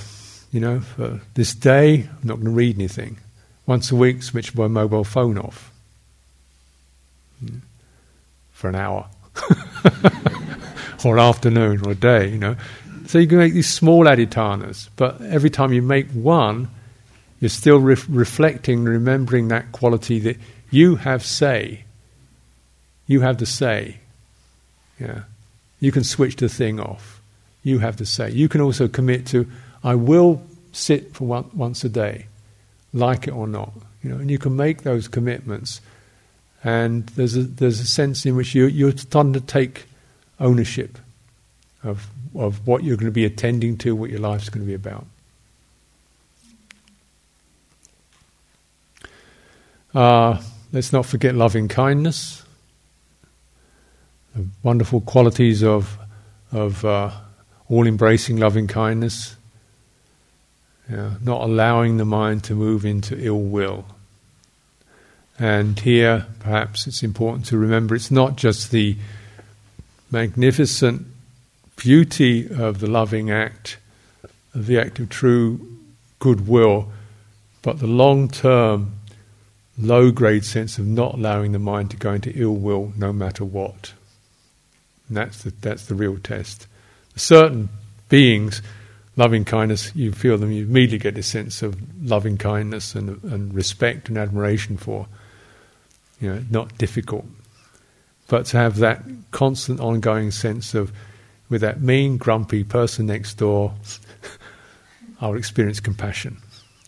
you 0.51 0.59
know, 0.59 0.81
for 0.81 1.21
this 1.35 1.55
day, 1.55 2.09
I'm 2.09 2.27
not 2.27 2.35
going 2.35 2.45
to 2.45 2.51
read 2.51 2.75
anything. 2.75 3.17
Once 3.65 3.89
a 3.89 3.95
week, 3.95 4.21
switch 4.21 4.53
my 4.53 4.67
mobile 4.67 5.05
phone 5.05 5.37
off 5.37 5.71
for 8.51 8.69
an 8.69 8.75
hour 8.75 9.07
or 11.05 11.17
an 11.17 11.19
afternoon 11.19 11.85
or 11.85 11.91
a 11.91 11.95
day. 11.95 12.27
You 12.27 12.37
know, 12.37 12.55
So 13.07 13.19
you 13.19 13.27
can 13.27 13.37
make 13.37 13.53
these 13.53 13.71
small 13.71 14.05
adhitthanas, 14.05 14.89
but 14.95 15.21
every 15.21 15.49
time 15.49 15.73
you 15.73 15.81
make 15.81 16.09
one, 16.11 16.69
you're 17.39 17.49
still 17.49 17.79
re- 17.79 17.97
reflecting, 18.09 18.83
remembering 18.83 19.49
that 19.49 19.71
quality 19.71 20.19
that 20.19 20.37
you 20.71 20.95
have 20.95 21.23
say. 21.23 21.83
You 23.07 23.21
have 23.21 23.37
the 23.37 23.45
say. 23.45 23.97
Yeah. 24.99 25.21
You 25.79 25.91
can 25.91 26.03
switch 26.03 26.37
the 26.37 26.49
thing 26.49 26.79
off. 26.79 27.21
You 27.63 27.79
have 27.79 27.97
the 27.97 28.05
say. 28.05 28.31
You 28.31 28.49
can 28.49 28.61
also 28.61 28.87
commit 28.87 29.27
to, 29.27 29.49
I 29.83 29.95
will 29.95 30.41
sit 30.71 31.13
for 31.13 31.27
one, 31.27 31.49
once 31.53 31.83
a 31.83 31.89
day, 31.89 32.25
like 32.93 33.27
it 33.27 33.31
or 33.31 33.47
not. 33.47 33.71
You 34.01 34.09
know, 34.11 34.17
and 34.17 34.31
you 34.31 34.37
can 34.37 34.55
make 34.55 34.83
those 34.83 35.07
commitments. 35.07 35.81
And 36.63 37.07
there's 37.09 37.35
a, 37.35 37.43
there's 37.43 37.79
a 37.79 37.85
sense 37.85 38.25
in 38.25 38.35
which 38.35 38.55
you, 38.55 38.65
you're 38.65 38.95
starting 38.97 39.33
to 39.33 39.41
take 39.41 39.85
ownership 40.39 40.97
of, 41.83 42.07
of 42.37 42.67
what 42.67 42.83
you're 42.83 42.97
going 42.97 43.05
to 43.05 43.11
be 43.11 43.25
attending 43.25 43.77
to, 43.77 43.95
what 43.95 44.09
your 44.09 44.19
life's 44.19 44.49
going 44.49 44.65
to 44.65 44.67
be 44.67 44.73
about. 44.73 45.05
Uh, 49.93 50.41
let's 50.73 50.91
not 50.91 51.05
forget 51.05 51.35
loving 51.35 51.69
kindness, 51.69 52.43
the 54.35 54.45
wonderful 54.61 54.99
qualities 54.99 55.63
of, 55.63 55.97
of 56.51 56.83
uh, 56.83 57.09
all 57.69 57.87
embracing 57.87 58.35
loving 58.37 58.67
kindness, 58.67 59.37
yeah, 60.89 61.11
not 61.21 61.41
allowing 61.41 61.95
the 61.97 62.05
mind 62.05 62.43
to 62.43 62.53
move 62.53 62.85
into 62.85 63.17
ill 63.17 63.39
will. 63.39 63.85
And 65.39 65.79
here, 65.79 66.27
perhaps 66.39 66.87
it's 66.87 67.01
important 67.01 67.45
to 67.47 67.57
remember 67.57 67.95
it's 67.95 68.11
not 68.11 68.35
just 68.35 68.71
the 68.71 68.97
magnificent 70.11 71.07
beauty 71.75 72.47
of 72.49 72.79
the 72.79 72.87
loving 72.87 73.31
act, 73.31 73.77
the 74.53 74.79
act 74.79 74.99
of 74.99 75.09
true 75.09 75.59
goodwill, 76.19 76.91
but 77.61 77.79
the 77.79 77.87
long 77.87 78.29
term, 78.29 78.93
low 79.77 80.11
grade 80.11 80.45
sense 80.45 80.77
of 80.77 80.85
not 80.85 81.15
allowing 81.15 81.51
the 81.51 81.59
mind 81.59 81.91
to 81.91 81.97
go 81.97 82.13
into 82.13 82.31
ill 82.35 82.55
will 82.55 82.93
no 82.95 83.11
matter 83.11 83.43
what. 83.43 83.93
And 85.07 85.17
that's 85.17 85.43
the, 85.43 85.51
that's 85.61 85.85
the 85.85 85.95
real 85.95 86.17
test. 86.17 86.67
Certain 87.15 87.69
beings, 88.09 88.61
loving 89.15 89.45
kindness, 89.45 89.95
you 89.95 90.11
feel 90.11 90.37
them, 90.37 90.51
you 90.51 90.65
immediately 90.65 90.97
get 90.99 91.17
a 91.17 91.23
sense 91.23 91.61
of 91.61 91.77
loving 92.01 92.37
kindness 92.37 92.95
and, 92.95 93.21
and 93.23 93.53
respect 93.53 94.09
and 94.09 94.17
admiration 94.17 94.77
for. 94.77 95.07
You 96.19 96.33
know, 96.33 96.43
not 96.49 96.77
difficult. 96.77 97.25
But 98.27 98.45
to 98.47 98.57
have 98.57 98.77
that 98.77 99.03
constant 99.31 99.79
ongoing 99.79 100.31
sense 100.31 100.73
of, 100.73 100.91
with 101.49 101.61
that 101.61 101.81
mean, 101.81 102.17
grumpy 102.17 102.63
person 102.63 103.07
next 103.07 103.35
door, 103.35 103.73
I'll 105.21 105.35
experience 105.35 105.79
compassion. 105.79 106.37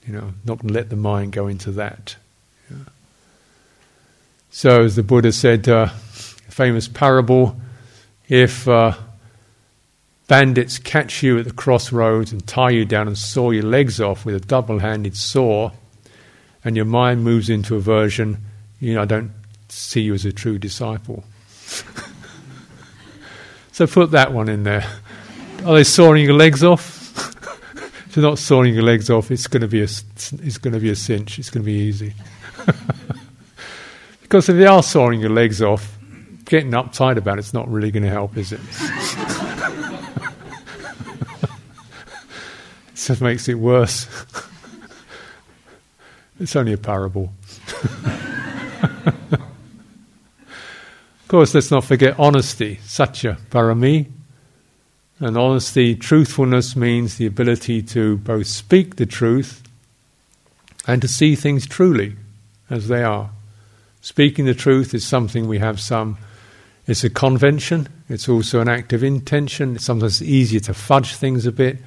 You 0.06 0.14
know, 0.14 0.34
not 0.46 0.64
let 0.64 0.90
the 0.90 0.96
mind 0.96 1.34
go 1.34 1.48
into 1.48 1.72
that. 1.72 2.16
Yeah. 2.70 2.78
So, 4.50 4.84
as 4.84 4.96
the 4.96 5.04
Buddha 5.04 5.32
said, 5.32 5.68
uh, 5.68 5.88
famous 5.88 6.88
parable, 6.88 7.60
if 8.30 8.68
uh, 8.68 8.94
bandits 10.28 10.78
catch 10.78 11.24
you 11.24 11.40
at 11.40 11.46
the 11.46 11.54
crossroads 11.54 12.32
and 12.32 12.46
tie 12.48 12.70
you 12.70 12.86
down 12.86 13.08
and 13.08 13.18
saw 13.18 13.52
your 13.52 13.64
legs 13.64 14.00
off 14.00 14.26
with 14.26 14.36
a 14.36 14.40
double 14.40 14.80
handed 14.80 15.16
saw, 15.16 15.72
and 16.64 16.76
your 16.76 16.86
mind 16.86 17.24
moves 17.24 17.50
into 17.50 17.76
aversion, 17.76 18.38
you 18.80 18.94
know, 18.94 19.02
I 19.02 19.06
don't 19.06 19.32
see 19.70 20.02
you 20.02 20.14
as 20.14 20.26
a 20.26 20.32
true 20.32 20.58
disciple. 20.58 21.24
so 23.78 23.86
put 23.86 24.10
that 24.10 24.34
one 24.34 24.50
in 24.50 24.64
there. 24.64 24.84
Are 25.64 25.76
they 25.76 25.84
sawing 25.84 26.24
your 26.26 26.34
legs 26.34 26.64
off? 26.64 27.16
if 28.08 28.18
you're 28.18 28.26
not 28.26 28.40
sawing 28.40 28.74
your 28.74 28.82
legs 28.82 29.12
off, 29.12 29.30
it's 29.30 29.46
going 29.46 29.62
to 29.62 29.68
be 29.68 29.82
a, 29.82 29.84
it's 29.84 30.58
going 30.58 30.74
to 30.74 30.80
be 30.80 30.90
a 30.90 30.96
cinch. 30.96 31.38
It's 31.38 31.52
going 31.52 31.62
to 31.62 31.66
be 31.68 31.78
easy. 31.78 32.16
because 34.24 34.50
if 34.50 34.56
they 34.56 34.66
are 34.66 34.82
sawing 34.82 35.20
your 35.20 35.30
legs 35.30 35.62
off, 35.62 35.96
getting 36.46 36.72
uptight 36.72 37.18
about 37.18 37.38
it's 37.38 37.54
not 37.54 37.70
really 37.70 37.92
going 37.92 38.02
to 38.02 38.10
help, 38.10 38.36
is 38.36 38.52
it? 38.52 38.60
it 42.88 42.96
just 42.96 43.22
makes 43.22 43.48
it 43.48 43.60
worse. 43.60 44.08
it's 46.40 46.56
only 46.56 46.74
a 46.74 46.80
parable. 46.80 47.32
Of 51.28 51.32
course, 51.32 51.54
let's 51.54 51.72
not 51.72 51.84
forget 51.84 52.18
honesty, 52.18 52.80
satya, 52.84 53.38
parami. 53.52 54.08
And 55.20 55.38
honesty, 55.38 55.94
truthfulness 55.94 56.74
means 56.78 57.18
the 57.18 57.26
ability 57.26 57.82
to 57.82 58.16
both 58.20 58.48
speak 58.48 58.96
the 58.96 59.06
truth 59.06 59.62
and 60.88 61.02
to 61.02 61.08
see 61.10 61.36
things 61.36 61.68
truly 61.68 62.16
as 62.70 62.88
they 62.88 63.04
are. 63.04 63.32
Speaking 64.00 64.46
the 64.46 64.54
truth 64.54 64.94
is 64.94 65.06
something 65.06 65.50
we 65.50 65.60
have 65.60 65.82
some, 65.82 66.18
it's 66.86 67.04
a 67.04 67.10
convention, 67.10 67.90
it's 68.08 68.30
also 68.30 68.62
an 68.62 68.70
act 68.70 68.94
of 68.94 69.04
intention. 69.04 69.76
It's 69.76 70.22
easier 70.22 70.62
to 70.62 70.74
fudge 70.74 71.14
things 71.14 71.46
a 71.46 71.52
bit, 71.52 71.80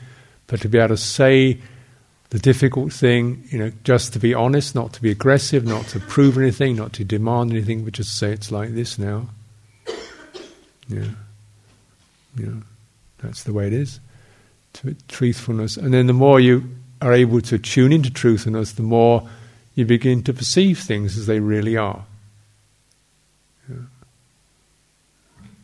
but 0.49 0.61
to 0.61 0.69
be 0.69 0.77
able 0.77 0.89
to 0.89 0.97
say 0.99 1.63
the 2.31 2.39
difficult 2.39 2.93
thing, 2.93 3.45
you 3.51 3.59
know, 3.59 3.73
just 3.83 4.13
to 4.13 4.21
be 4.21 4.33
honest, 4.33 4.75
not 4.75 4.93
to 4.93 5.03
be 5.03 5.11
aggressive, 5.11 5.65
not 5.65 5.87
to 5.89 5.99
prove 5.99 6.39
anything, 6.39 6.77
not 6.77 6.93
to 6.95 7.05
demand 7.05 7.51
anything, 7.51 7.85
but 7.85 7.93
just 7.93 8.17
say 8.17 8.33
it's 8.33 8.53
like 8.53 8.75
this 8.75 8.99
now. 8.99 9.29
Yeah. 10.89 11.09
Yeah. 12.37 12.61
That's 13.19 13.43
the 13.43 13.53
way 13.53 13.67
it 13.67 13.73
is. 13.73 13.99
Truthfulness. 15.09 15.77
And 15.77 15.93
then 15.93 16.07
the 16.07 16.13
more 16.13 16.39
you 16.39 16.69
are 17.03 17.13
able 17.13 17.41
to 17.43 17.59
tune 17.59 17.93
into 17.93 18.11
truthfulness, 18.11 18.73
the 18.73 18.83
more 18.83 19.29
you 19.75 19.85
begin 19.85 20.23
to 20.23 20.33
perceive 20.33 20.79
things 20.79 21.19
as 21.19 21.27
they 21.27 21.41
really 21.41 21.77
are. 21.77 22.05
Yeah. 23.69 23.77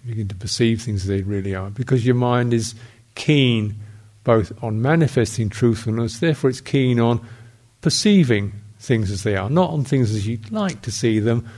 You 0.04 0.08
begin 0.08 0.28
to 0.28 0.34
perceive 0.34 0.82
things 0.82 1.02
as 1.02 1.08
they 1.08 1.22
really 1.22 1.54
are. 1.54 1.70
Because 1.70 2.04
your 2.04 2.16
mind 2.16 2.52
is 2.52 2.74
keen 3.14 3.76
both 4.26 4.52
on 4.60 4.82
manifesting 4.82 5.48
truthfulness, 5.48 6.18
therefore 6.18 6.50
it's 6.50 6.60
keen 6.60 6.98
on 6.98 7.24
perceiving 7.80 8.52
things 8.80 9.08
as 9.08 9.22
they 9.22 9.36
are, 9.36 9.48
not 9.48 9.70
on 9.70 9.84
things 9.84 10.10
as 10.10 10.26
you'd 10.26 10.50
like 10.50 10.82
to 10.82 10.90
see 10.90 11.20
them 11.20 11.48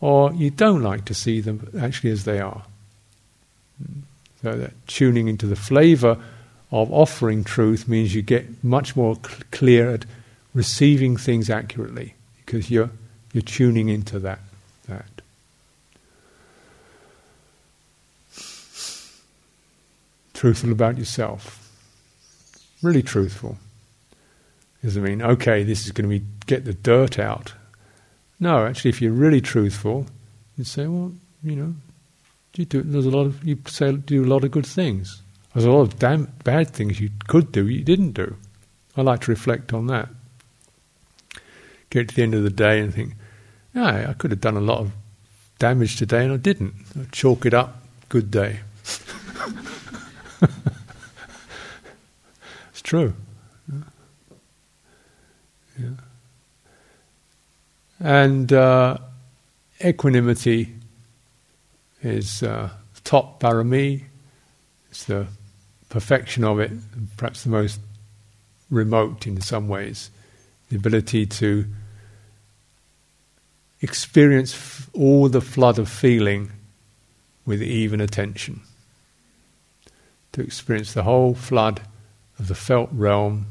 or 0.00 0.34
you 0.34 0.50
don't 0.50 0.82
like 0.82 1.04
to 1.04 1.14
see 1.14 1.40
them 1.40 1.70
actually 1.80 2.10
as 2.10 2.24
they 2.24 2.40
are. 2.40 2.64
So 4.42 4.56
that 4.56 4.72
tuning 4.88 5.28
into 5.28 5.46
the 5.46 5.54
flavor 5.54 6.18
of 6.72 6.92
offering 6.92 7.44
truth 7.44 7.86
means 7.86 8.16
you 8.16 8.22
get 8.22 8.64
much 8.64 8.96
more 8.96 9.14
cl- 9.14 9.42
clear 9.52 9.88
at 9.88 10.04
receiving 10.54 11.16
things 11.16 11.48
accurately 11.48 12.14
because 12.44 12.68
you're 12.68 12.90
you're 13.32 13.42
tuning 13.42 13.88
into 13.88 14.18
that 14.18 14.40
that. 14.88 15.06
Truthful 20.34 20.72
about 20.72 20.98
yourself 20.98 21.67
really 22.82 23.02
truthful. 23.02 23.56
Doesn't 24.82 25.02
mean, 25.02 25.22
okay, 25.22 25.64
this 25.64 25.86
is 25.86 25.92
going 25.92 26.08
to 26.08 26.18
be 26.18 26.24
get 26.46 26.64
the 26.64 26.74
dirt 26.74 27.18
out. 27.18 27.52
No, 28.40 28.66
actually, 28.66 28.90
if 28.90 29.02
you're 29.02 29.12
really 29.12 29.40
truthful, 29.40 30.06
you 30.56 30.64
say, 30.64 30.86
well, 30.86 31.12
you 31.42 31.56
know, 31.56 31.74
you 32.54 32.64
do, 32.64 32.82
there's 32.82 33.06
a 33.06 33.10
lot 33.10 33.26
of 33.26 33.44
you 33.44 33.58
say 33.66 33.92
do 33.92 34.24
a 34.24 34.26
lot 34.26 34.44
of 34.44 34.50
good 34.50 34.66
things. 34.66 35.22
There's 35.52 35.64
a 35.64 35.70
lot 35.70 35.80
of 35.80 35.98
damn 35.98 36.32
bad 36.44 36.70
things 36.70 37.00
you 37.00 37.10
could 37.26 37.50
do 37.52 37.66
you 37.68 37.82
didn't 37.82 38.12
do. 38.12 38.36
I 38.96 39.02
like 39.02 39.20
to 39.22 39.30
reflect 39.30 39.72
on 39.72 39.86
that. 39.88 40.08
Get 41.90 42.08
to 42.08 42.14
the 42.14 42.22
end 42.22 42.34
of 42.34 42.42
the 42.42 42.50
day 42.50 42.80
and 42.80 42.92
think, 42.92 43.14
yeah, 43.74 44.06
I 44.08 44.12
could 44.12 44.30
have 44.30 44.40
done 44.40 44.56
a 44.56 44.60
lot 44.60 44.78
of 44.78 44.92
damage 45.58 45.96
today 45.96 46.24
and 46.24 46.32
I 46.32 46.36
didn't. 46.36 46.74
I 46.98 47.04
chalk 47.10 47.46
it 47.46 47.54
up. 47.54 47.82
Good 48.08 48.30
day. 48.30 48.60
True. 52.88 53.12
Yeah. 55.78 55.90
And 58.00 58.50
uh, 58.50 58.96
equanimity 59.84 60.74
is 62.02 62.42
uh, 62.42 62.70
top 63.04 63.40
parami. 63.40 64.04
It's 64.90 65.04
the 65.04 65.26
perfection 65.90 66.44
of 66.44 66.60
it, 66.60 66.72
perhaps 67.18 67.44
the 67.44 67.50
most 67.50 67.78
remote 68.70 69.26
in 69.26 69.42
some 69.42 69.68
ways. 69.68 70.10
The 70.70 70.76
ability 70.76 71.26
to 71.26 71.66
experience 73.82 74.54
f- 74.54 74.88
all 74.94 75.28
the 75.28 75.42
flood 75.42 75.78
of 75.78 75.90
feeling 75.90 76.52
with 77.44 77.62
even 77.62 78.00
attention. 78.00 78.62
To 80.32 80.40
experience 80.40 80.94
the 80.94 81.02
whole 81.02 81.34
flood 81.34 81.82
of 82.38 82.48
the 82.48 82.54
felt 82.54 82.88
realm, 82.92 83.46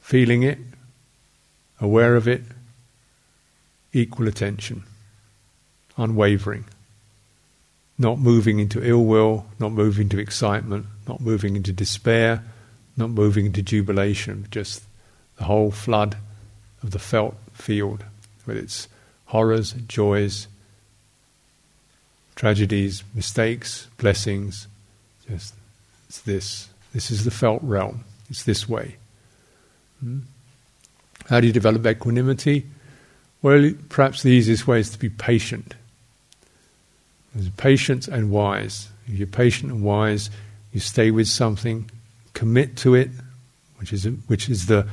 feeling 0.00 0.42
it, 0.42 0.58
aware 1.80 2.16
of 2.16 2.26
it, 2.26 2.42
equal 3.92 4.28
attention, 4.28 4.82
unwavering, 5.96 6.64
not 7.98 8.18
moving 8.18 8.58
into 8.58 8.82
ill 8.82 9.04
will, 9.04 9.46
not 9.58 9.72
moving 9.72 10.04
into 10.04 10.18
excitement, 10.18 10.86
not 11.06 11.20
moving 11.20 11.56
into 11.56 11.72
despair, 11.72 12.42
not 12.96 13.10
moving 13.10 13.46
into 13.46 13.62
jubilation, 13.62 14.46
just 14.50 14.82
the 15.36 15.44
whole 15.44 15.70
flood 15.70 16.16
of 16.82 16.92
the 16.92 16.98
felt 16.98 17.36
field, 17.52 18.04
with 18.46 18.56
its 18.56 18.88
horrors, 19.26 19.72
joys, 19.86 20.48
tragedies, 22.34 23.04
mistakes, 23.14 23.86
blessings. 23.98 24.66
Just 25.28 25.54
it's 26.08 26.22
this. 26.22 26.69
This 26.92 27.10
is 27.10 27.24
the 27.24 27.30
felt 27.30 27.62
realm. 27.62 28.04
It's 28.28 28.44
this 28.44 28.68
way. 28.68 28.96
Hmm? 30.00 30.20
How 31.28 31.40
do 31.40 31.46
you 31.46 31.52
develop 31.52 31.86
equanimity? 31.86 32.66
Well, 33.42 33.72
perhaps 33.88 34.22
the 34.22 34.30
easiest 34.30 34.66
way 34.66 34.80
is 34.80 34.90
to 34.90 34.98
be 34.98 35.08
patient. 35.08 35.74
There's 37.34 37.48
patient 37.50 38.08
and 38.08 38.30
wise. 38.30 38.88
If 39.06 39.14
you're 39.14 39.26
patient 39.26 39.72
and 39.72 39.82
wise, 39.82 40.30
you 40.72 40.80
stay 40.80 41.10
with 41.10 41.28
something, 41.28 41.90
commit 42.34 42.76
to 42.78 42.94
it, 42.94 43.10
which 43.78 43.92
is 43.92 44.04
which 44.26 44.48
is 44.48 44.66
the 44.66 44.86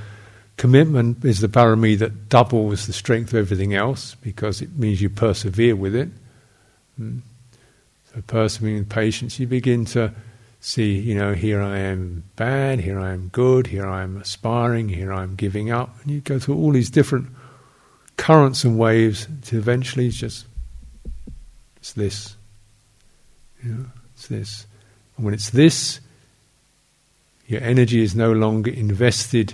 commitment 0.57 1.23
is 1.23 1.39
the 1.39 1.47
parami 1.47 1.97
that 1.99 2.29
doubles 2.29 2.87
the 2.87 2.93
strength 2.93 3.29
of 3.29 3.39
everything 3.39 3.73
else 3.73 4.15
because 4.21 4.61
it 4.61 4.77
means 4.77 5.01
you 5.01 5.09
persevere 5.09 5.75
with 5.75 5.95
it. 5.95 6.09
Mm. 6.99 7.21
So 8.13 8.21
persevering 8.25 8.79
with 8.79 8.89
patience, 8.89 9.39
you 9.39 9.47
begin 9.47 9.85
to 9.85 10.13
see, 10.59 10.97
you 10.97 11.15
know, 11.15 11.33
here 11.33 11.61
I 11.61 11.79
am 11.79 12.23
bad, 12.35 12.79
here 12.79 12.99
I 12.99 13.13
am 13.13 13.29
good, 13.29 13.67
here 13.67 13.87
I 13.87 14.03
am 14.03 14.17
aspiring, 14.17 14.89
here 14.89 15.13
I 15.13 15.23
am 15.23 15.35
giving 15.35 15.71
up, 15.71 15.95
and 16.01 16.11
you 16.11 16.21
go 16.21 16.39
through 16.39 16.55
all 16.55 16.71
these 16.71 16.89
different 16.89 17.29
currents 18.17 18.63
and 18.63 18.77
waves 18.77 19.27
to 19.43 19.57
eventually 19.57 20.07
it's 20.07 20.17
just 20.17 20.45
it's 21.77 21.93
this. 21.93 22.35
You 23.63 23.71
know, 23.71 23.85
it's 24.13 24.27
this. 24.27 24.65
And 25.15 25.25
when 25.25 25.33
it's 25.33 25.51
this, 25.51 26.01
your 27.47 27.61
energy 27.61 28.01
is 28.01 28.13
no 28.13 28.33
longer 28.33 28.71
invested 28.71 29.53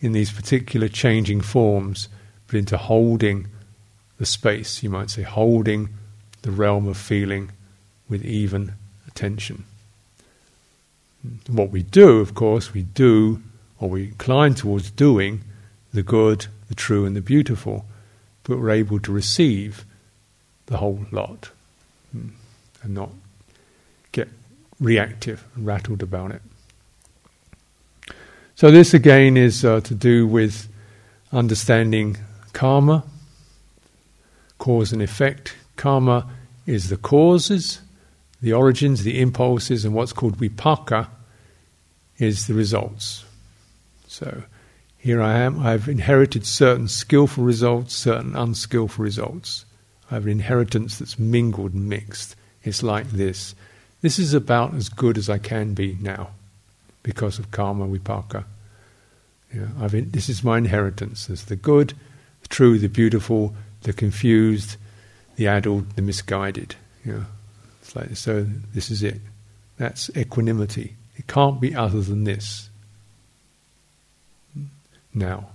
in 0.00 0.12
these 0.12 0.32
particular 0.32 0.88
changing 0.88 1.42
forms, 1.42 2.08
but 2.46 2.56
into 2.56 2.78
holding 2.78 3.48
the 4.18 4.24
space, 4.24 4.82
you 4.82 4.88
might 4.88 5.10
say, 5.10 5.22
holding 5.22 5.90
the 6.42 6.50
realm 6.50 6.88
of 6.88 6.96
feeling 6.96 7.50
with 8.08 8.24
even 8.24 8.72
attention. 9.06 9.64
What 11.48 11.70
we 11.70 11.82
do, 11.82 12.20
of 12.20 12.34
course, 12.34 12.74
we 12.74 12.82
do, 12.82 13.42
or 13.80 13.88
we 13.88 14.04
incline 14.04 14.54
towards 14.54 14.90
doing, 14.90 15.42
the 15.92 16.02
good, 16.02 16.46
the 16.68 16.74
true, 16.74 17.06
and 17.06 17.16
the 17.16 17.20
beautiful, 17.20 17.86
but 18.42 18.58
we're 18.58 18.70
able 18.70 19.00
to 19.00 19.12
receive 19.12 19.84
the 20.66 20.78
whole 20.78 21.06
lot 21.10 21.50
hmm, 22.12 22.28
and 22.82 22.94
not 22.94 23.10
get 24.12 24.28
reactive 24.80 25.44
and 25.54 25.66
rattled 25.66 26.02
about 26.02 26.30
it. 26.30 26.42
So, 28.54 28.70
this 28.70 28.94
again 28.94 29.36
is 29.36 29.64
uh, 29.64 29.80
to 29.80 29.94
do 29.94 30.26
with 30.26 30.68
understanding 31.32 32.16
karma, 32.52 33.04
cause 34.58 34.92
and 34.92 35.02
effect. 35.02 35.56
Karma 35.76 36.28
is 36.66 36.88
the 36.88 36.96
causes, 36.96 37.80
the 38.44 38.52
origins, 38.52 39.04
the 39.04 39.22
impulses, 39.22 39.86
and 39.86 39.94
what's 39.94 40.12
called 40.12 40.36
vipaka 40.36 41.08
is 42.18 42.46
the 42.46 42.52
results. 42.52 43.24
So, 44.06 44.42
here 44.98 45.22
I 45.22 45.38
am, 45.38 45.64
I've 45.64 45.88
inherited 45.88 46.44
certain 46.44 46.88
skillful 46.88 47.42
results, 47.42 47.94
certain 47.94 48.36
unskillful 48.36 49.02
results. 49.02 49.64
I 50.10 50.14
have 50.16 50.24
an 50.24 50.32
inheritance 50.32 50.98
that's 50.98 51.18
mingled 51.18 51.72
and 51.72 51.88
mixed. 51.88 52.36
It's 52.62 52.82
like 52.82 53.08
this. 53.12 53.54
This 54.02 54.18
is 54.18 54.34
about 54.34 54.74
as 54.74 54.90
good 54.90 55.16
as 55.16 55.30
I 55.30 55.38
can 55.38 55.72
be 55.72 55.96
now 56.02 56.28
because 57.02 57.38
of 57.38 57.50
karma 57.50 57.86
vipaka. 57.86 58.44
In, 59.52 60.10
this 60.10 60.28
is 60.28 60.44
my 60.44 60.58
inheritance. 60.58 61.28
There's 61.28 61.44
the 61.44 61.56
good, 61.56 61.94
the 62.42 62.48
true, 62.48 62.78
the 62.78 62.88
beautiful, 62.88 63.54
the 63.84 63.94
confused, 63.94 64.76
the 65.36 65.48
addled, 65.48 65.96
the 65.96 66.02
misguided. 66.02 66.76
It's 67.84 67.94
like 67.94 68.16
so. 68.16 68.46
This 68.72 68.90
is 68.90 69.02
it. 69.02 69.20
That's 69.76 70.10
equanimity. 70.16 70.96
It 71.16 71.26
can't 71.26 71.60
be 71.60 71.74
other 71.74 72.00
than 72.00 72.24
this. 72.24 72.70
Now, 75.12 75.50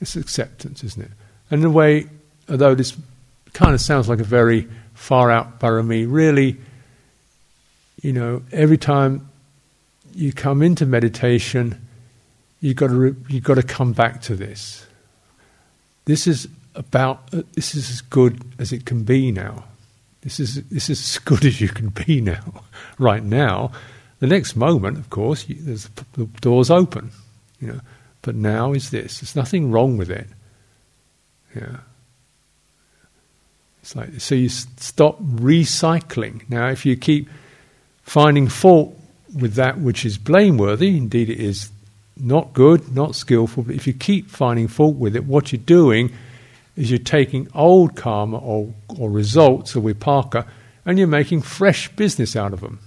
it's 0.00 0.16
acceptance, 0.16 0.84
isn't 0.84 1.02
it? 1.02 1.10
And 1.50 1.60
in 1.60 1.66
a 1.66 1.70
way, 1.70 2.06
although 2.48 2.74
this 2.74 2.96
kind 3.54 3.74
of 3.74 3.80
sounds 3.80 4.08
like 4.08 4.20
a 4.20 4.24
very 4.24 4.68
far 4.94 5.30
out 5.30 5.58
parami, 5.58 6.06
really, 6.08 6.56
you 8.00 8.12
know, 8.12 8.42
every 8.52 8.78
time 8.78 9.28
you 10.14 10.32
come 10.32 10.62
into 10.62 10.86
meditation, 10.86 11.80
you've 12.60 12.76
got 12.76 12.88
to 12.88 12.94
re- 12.94 13.16
you've 13.28 13.44
got 13.44 13.54
to 13.54 13.62
come 13.62 13.92
back 13.92 14.22
to 14.22 14.36
this. 14.36 14.86
This 16.04 16.28
is 16.28 16.48
about 16.76 17.30
this 17.30 17.74
is 17.74 17.90
as 17.90 18.00
good 18.00 18.44
as 18.60 18.72
it 18.72 18.86
can 18.86 19.02
be 19.02 19.32
now. 19.32 19.64
This 20.26 20.40
is 20.40 20.64
this 20.64 20.90
is 20.90 20.98
as 21.00 21.18
good 21.20 21.44
as 21.44 21.60
you 21.60 21.68
can 21.68 21.90
be 21.90 22.20
now. 22.20 22.64
right 22.98 23.22
now, 23.22 23.70
the 24.18 24.26
next 24.26 24.56
moment, 24.56 24.98
of 24.98 25.08
course, 25.08 25.48
you, 25.48 25.54
the 25.54 26.24
doors 26.40 26.68
open, 26.68 27.12
you 27.60 27.68
know. 27.68 27.80
But 28.22 28.34
now 28.34 28.72
is 28.72 28.90
this. 28.90 29.20
There's 29.20 29.36
nothing 29.36 29.70
wrong 29.70 29.96
with 29.96 30.10
it. 30.10 30.26
Yeah. 31.54 31.76
It's 33.82 33.94
like 33.94 34.20
so 34.20 34.34
you 34.34 34.48
stop 34.48 35.22
recycling. 35.22 36.42
Now, 36.50 36.70
if 36.70 36.84
you 36.84 36.96
keep 36.96 37.28
finding 38.02 38.48
fault 38.48 38.98
with 39.32 39.54
that 39.54 39.78
which 39.78 40.04
is 40.04 40.18
blameworthy, 40.18 40.96
indeed 40.96 41.30
it 41.30 41.38
is 41.38 41.70
not 42.16 42.52
good, 42.52 42.92
not 42.92 43.14
skillful, 43.14 43.62
but 43.62 43.76
if 43.76 43.86
you 43.86 43.92
keep 43.92 44.28
finding 44.28 44.66
fault 44.66 44.96
with 44.96 45.14
it, 45.14 45.24
what 45.24 45.52
you're 45.52 45.62
doing 45.64 46.12
is 46.76 46.90
you're 46.90 46.98
taking 46.98 47.48
old 47.54 47.96
karma 47.96 48.38
or, 48.38 48.72
or 48.98 49.10
results 49.10 49.74
of 49.74 49.84
vipaka 49.84 50.46
and 50.84 50.98
you're 50.98 51.08
making 51.08 51.42
fresh 51.42 51.88
business 51.96 52.36
out 52.36 52.52
of 52.52 52.60
them. 52.60 52.78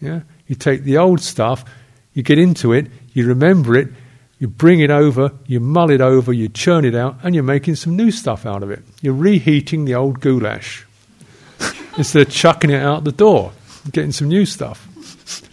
Yeah? 0.00 0.22
You 0.48 0.56
take 0.56 0.82
the 0.82 0.98
old 0.98 1.20
stuff, 1.20 1.64
you 2.14 2.22
get 2.22 2.38
into 2.38 2.72
it, 2.72 2.88
you 3.12 3.26
remember 3.26 3.76
it, 3.76 3.88
you 4.38 4.48
bring 4.48 4.80
it 4.80 4.90
over, 4.90 5.30
you 5.46 5.60
mull 5.60 5.90
it 5.90 6.00
over, 6.00 6.32
you 6.32 6.48
churn 6.48 6.84
it 6.84 6.96
out, 6.96 7.16
and 7.22 7.34
you're 7.34 7.44
making 7.44 7.76
some 7.76 7.96
new 7.96 8.10
stuff 8.10 8.44
out 8.44 8.62
of 8.62 8.70
it. 8.70 8.82
You're 9.00 9.14
reheating 9.14 9.84
the 9.84 9.94
old 9.94 10.20
goulash 10.20 10.84
instead 11.96 12.26
of 12.26 12.32
chucking 12.32 12.70
it 12.70 12.82
out 12.82 13.04
the 13.04 13.12
door, 13.12 13.52
getting 13.92 14.12
some 14.12 14.28
new 14.28 14.46
stuff. 14.46 14.88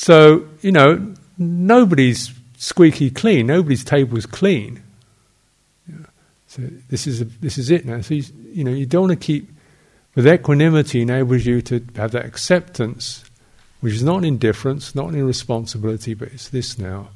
So, 0.00 0.48
you 0.62 0.70
know, 0.70 1.12
nobody's 1.36 2.32
squeaky 2.58 3.10
clean, 3.10 3.46
nobody's 3.46 3.84
table 3.84 4.18
is 4.18 4.26
clean. 4.26 4.82
So 6.48 6.62
this 6.88 7.06
is, 7.06 7.20
a, 7.20 7.24
this 7.24 7.56
is 7.58 7.70
it 7.70 7.84
now. 7.84 8.00
So, 8.00 8.14
you, 8.14 8.24
you 8.52 8.64
know, 8.64 8.70
you 8.70 8.86
don't 8.86 9.08
want 9.08 9.20
to 9.20 9.26
keep, 9.26 9.48
with 10.14 10.26
equanimity 10.26 11.02
enables 11.02 11.46
you 11.46 11.62
to 11.62 11.84
have 11.96 12.12
that 12.12 12.24
acceptance, 12.24 13.24
which 13.80 13.94
is 13.94 14.02
not 14.02 14.24
indifference, 14.24 14.94
not 14.94 15.10
an 15.10 15.16
irresponsibility, 15.16 16.14
but 16.14 16.28
it's 16.28 16.48
this 16.48 16.78
now. 16.78 17.10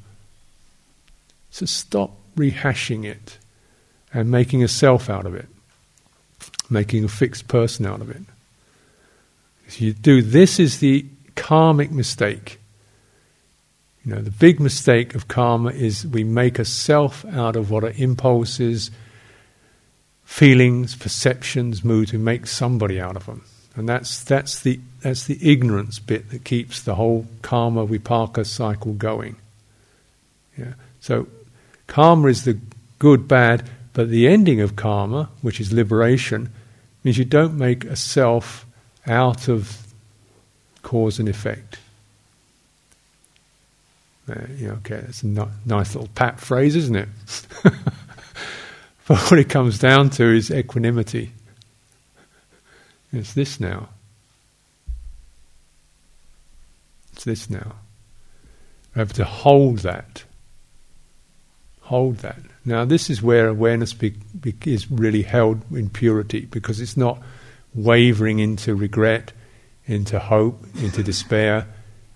So 1.49 1.65
stop 1.65 2.11
rehashing 2.37 3.05
it 3.05 3.37
and 4.13 4.31
making 4.31 4.63
a 4.63 4.67
self 4.67 5.09
out 5.09 5.25
of 5.25 5.35
it, 5.35 5.47
making 6.69 7.03
a 7.03 7.09
fixed 7.09 7.47
person 7.47 7.85
out 7.85 8.01
of 8.01 8.09
it. 8.09 8.21
If 9.67 9.81
you 9.81 9.93
do 9.93 10.21
this 10.21 10.59
is 10.59 10.79
the 10.79 11.05
karmic 11.35 11.91
mistake. 11.91 12.59
You 14.05 14.15
know, 14.15 14.21
the 14.21 14.31
big 14.31 14.59
mistake 14.59 15.15
of 15.15 15.27
karma 15.27 15.71
is 15.71 16.05
we 16.05 16.23
make 16.23 16.59
a 16.59 16.65
self 16.65 17.23
out 17.25 17.55
of 17.55 17.71
what 17.71 17.83
are 17.83 17.93
impulses, 17.95 18.91
feelings, 20.25 20.95
perceptions, 20.95 21.83
moods. 21.83 22.11
We 22.11 22.19
make 22.19 22.47
somebody 22.47 22.99
out 22.99 23.15
of 23.15 23.25
them, 23.25 23.45
and 23.75 23.87
that's 23.87 24.21
that's 24.23 24.59
the 24.59 24.79
that's 25.01 25.25
the 25.25 25.39
ignorance 25.41 25.99
bit 25.99 26.31
that 26.31 26.43
keeps 26.43 26.81
the 26.81 26.95
whole 26.95 27.27
karma 27.41 27.87
vipaka 27.87 28.45
cycle 28.45 28.93
going. 28.93 29.37
Yeah. 30.57 30.73
So, 30.99 31.27
karma 31.87 32.27
is 32.27 32.43
the 32.43 32.59
good 32.99 33.27
bad, 33.27 33.69
but 33.93 34.09
the 34.09 34.27
ending 34.27 34.59
of 34.59 34.75
karma, 34.75 35.29
which 35.41 35.61
is 35.61 35.71
liberation, 35.71 36.51
means 37.03 37.17
you 37.17 37.25
don't 37.25 37.57
make 37.57 37.85
a 37.85 37.95
self 37.95 38.65
out 39.07 39.47
of 39.47 39.77
cause 40.81 41.19
and 41.19 41.29
effect. 41.29 41.79
Uh, 44.29 44.35
know, 44.59 44.73
okay, 44.73 45.01
that's 45.01 45.23
a 45.23 45.27
nice 45.65 45.95
little 45.95 46.09
pat 46.15 46.39
phrase, 46.39 46.75
isn't 46.75 46.95
it? 46.95 47.09
but 49.07 49.19
what 49.29 49.39
it 49.39 49.49
comes 49.49 49.79
down 49.79 50.09
to 50.11 50.23
is 50.23 50.49
equanimity. 50.49 51.33
It's 53.11 53.33
this 53.33 53.59
now. 53.59 53.89
It's 57.11 57.25
this 57.25 57.49
now. 57.49 57.75
We 58.95 58.99
have 58.99 59.13
to 59.13 59.25
hold 59.25 59.79
that. 59.79 60.23
Hold 61.81 62.19
that. 62.19 62.39
Now, 62.65 62.85
this 62.85 63.09
is 63.09 63.21
where 63.21 63.47
awareness 63.47 63.93
be, 63.93 64.15
be, 64.39 64.55
is 64.65 64.89
really 64.89 65.23
held 65.23 65.61
in 65.71 65.89
purity 65.89 66.41
because 66.41 66.79
it's 66.79 66.95
not 66.95 67.21
wavering 67.75 68.39
into 68.39 68.73
regret, 68.73 69.33
into 69.85 70.17
hope, 70.17 70.63
into 70.81 71.03
despair, 71.03 71.67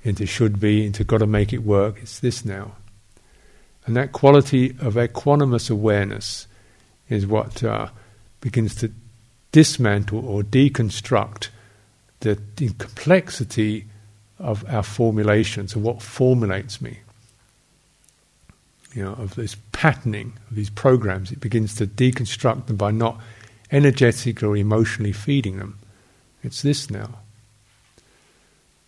into 0.07 0.25
should 0.25 0.59
be, 0.59 0.85
into 0.85 1.03
got 1.03 1.19
to 1.19 1.27
make 1.27 1.53
it 1.53 1.63
work. 1.63 1.97
It's 2.01 2.19
this 2.19 2.45
now. 2.45 2.75
And 3.85 3.95
that 3.95 4.11
quality 4.11 4.71
of 4.79 4.95
equanimous 4.95 5.69
awareness 5.69 6.47
is 7.09 7.25
what 7.25 7.63
uh, 7.63 7.87
begins 8.41 8.75
to 8.75 8.91
dismantle 9.51 10.27
or 10.27 10.43
deconstruct 10.43 11.49
the, 12.19 12.39
the 12.57 12.69
complexity 12.73 13.85
of 14.39 14.65
our 14.69 14.83
formulations, 14.83 15.75
of 15.75 15.83
what 15.83 16.01
formulates 16.01 16.81
me. 16.81 16.99
You 18.93 19.05
know, 19.05 19.13
of 19.13 19.35
this 19.35 19.55
patterning, 19.71 20.33
of 20.49 20.55
these 20.55 20.69
programs, 20.69 21.31
it 21.31 21.39
begins 21.39 21.75
to 21.75 21.87
deconstruct 21.87 22.67
them 22.67 22.75
by 22.75 22.91
not 22.91 23.19
energetically 23.71 24.47
or 24.47 24.57
emotionally 24.57 25.11
feeding 25.11 25.57
them. 25.59 25.77
It's 26.43 26.61
this 26.61 26.89
now. 26.89 27.19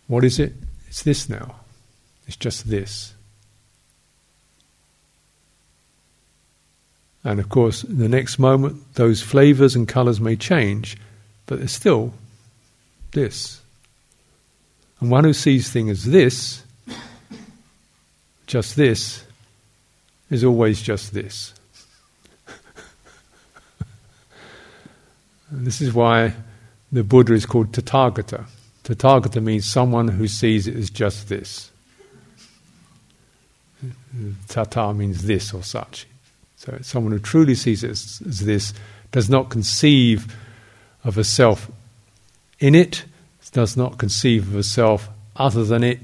What 0.08 0.24
is 0.24 0.38
it? 0.38 0.52
It's 0.90 1.04
this 1.04 1.28
now. 1.28 1.54
It's 2.26 2.36
just 2.36 2.68
this. 2.68 3.14
And 7.22 7.38
of 7.38 7.48
course, 7.48 7.82
the 7.82 8.08
next 8.08 8.40
moment, 8.40 8.94
those 8.94 9.22
flavors 9.22 9.76
and 9.76 9.86
colors 9.86 10.20
may 10.20 10.34
change, 10.34 10.96
but 11.46 11.60
they're 11.60 11.68
still 11.68 12.12
this. 13.12 13.60
And 14.98 15.12
one 15.12 15.22
who 15.22 15.32
sees 15.32 15.70
things 15.70 15.90
as 15.90 16.04
this, 16.06 16.64
just 18.48 18.74
this, 18.74 19.24
is 20.28 20.42
always 20.42 20.82
just 20.82 21.14
this. 21.14 21.54
this 25.52 25.80
is 25.80 25.94
why 25.94 26.34
the 26.90 27.04
Buddha 27.04 27.32
is 27.34 27.46
called 27.46 27.70
Tathagata. 27.70 28.46
Tathagata 28.94 29.42
means 29.42 29.66
someone 29.66 30.08
who 30.08 30.26
sees 30.26 30.66
it 30.66 30.76
as 30.76 30.90
just 30.90 31.28
this. 31.28 31.70
Tata 34.48 34.92
means 34.92 35.24
this 35.24 35.54
or 35.54 35.62
such. 35.62 36.06
So 36.56 36.78
someone 36.82 37.12
who 37.12 37.18
truly 37.18 37.54
sees 37.54 37.84
it 37.84 37.90
as, 37.90 38.22
as 38.26 38.40
this 38.40 38.74
does 39.12 39.30
not 39.30 39.48
conceive 39.48 40.36
of 41.04 41.16
a 41.16 41.24
self 41.24 41.70
in 42.58 42.74
it, 42.74 43.04
does 43.52 43.76
not 43.76 43.98
conceive 43.98 44.48
of 44.48 44.56
a 44.56 44.62
self 44.62 45.08
other 45.36 45.64
than 45.64 45.82
it, 45.82 46.00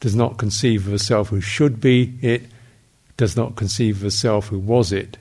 does 0.00 0.14
not 0.14 0.36
conceive 0.36 0.86
of 0.86 0.92
a 0.92 0.98
self 0.98 1.28
who 1.28 1.40
should 1.40 1.80
be 1.80 2.18
it, 2.20 2.42
does 3.16 3.36
not 3.36 3.56
conceive 3.56 3.98
of 3.98 4.04
a 4.04 4.10
self 4.10 4.48
who 4.48 4.58
was 4.58 4.92
it, 4.92 5.16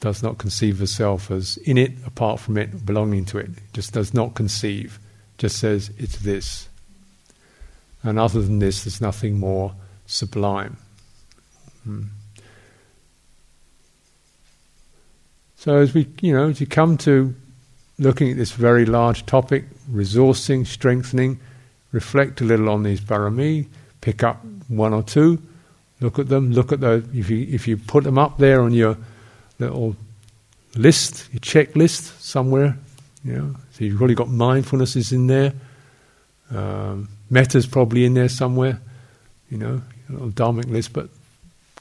does 0.00 0.22
not 0.22 0.38
conceive 0.38 0.76
of 0.76 0.82
a 0.82 0.86
self 0.86 1.30
as 1.30 1.56
in 1.58 1.76
it, 1.76 1.92
apart 2.06 2.40
from 2.40 2.56
it, 2.56 2.86
belonging 2.86 3.24
to 3.26 3.38
it. 3.38 3.50
Just 3.72 3.92
does 3.92 4.14
not 4.14 4.34
conceive, 4.34 4.98
just 5.38 5.58
says 5.58 5.90
it's 5.96 6.18
this. 6.18 6.68
And 8.02 8.18
other 8.18 8.42
than 8.42 8.58
this, 8.58 8.84
there's 8.84 9.00
nothing 9.00 9.38
more 9.38 9.74
sublime. 10.06 10.76
Hmm. 11.84 12.02
So 15.56 15.78
as 15.78 15.94
we, 15.94 16.06
you 16.20 16.32
know, 16.32 16.50
as 16.50 16.60
you 16.60 16.66
come 16.66 16.96
to 16.98 17.34
looking 17.98 18.30
at 18.30 18.36
this 18.36 18.52
very 18.52 18.86
large 18.86 19.26
topic, 19.26 19.64
resourcing, 19.90 20.66
strengthening, 20.66 21.40
reflect 21.90 22.40
a 22.40 22.44
little 22.44 22.68
on 22.68 22.84
these 22.84 23.00
parami, 23.00 23.66
pick 24.00 24.22
up 24.22 24.44
one 24.68 24.94
or 24.94 25.02
two, 25.02 25.42
look 26.00 26.18
at 26.18 26.28
them, 26.28 26.52
look 26.52 26.72
at 26.72 26.80
those. 26.80 27.04
If 27.12 27.28
you 27.28 27.46
if 27.50 27.66
you 27.66 27.76
put 27.76 28.04
them 28.04 28.18
up 28.18 28.38
there 28.38 28.62
on 28.62 28.72
your 28.72 28.96
little 29.58 29.96
list, 30.76 31.28
your 31.32 31.40
checklist 31.40 32.20
somewhere, 32.20 32.78
you 33.24 33.32
know, 33.32 33.56
so 33.78 33.84
you've 33.84 33.96
probably 33.96 34.16
got 34.16 34.28
mindfulness 34.28 34.96
is 34.96 35.12
in 35.12 35.28
there, 35.28 35.52
um, 36.50 37.08
metta's 37.30 37.64
probably 37.64 38.04
in 38.04 38.14
there 38.14 38.28
somewhere, 38.28 38.80
you 39.50 39.56
know, 39.56 39.80
a 40.08 40.12
little 40.12 40.30
dharmic 40.30 40.68
list, 40.68 40.92
but 40.92 41.08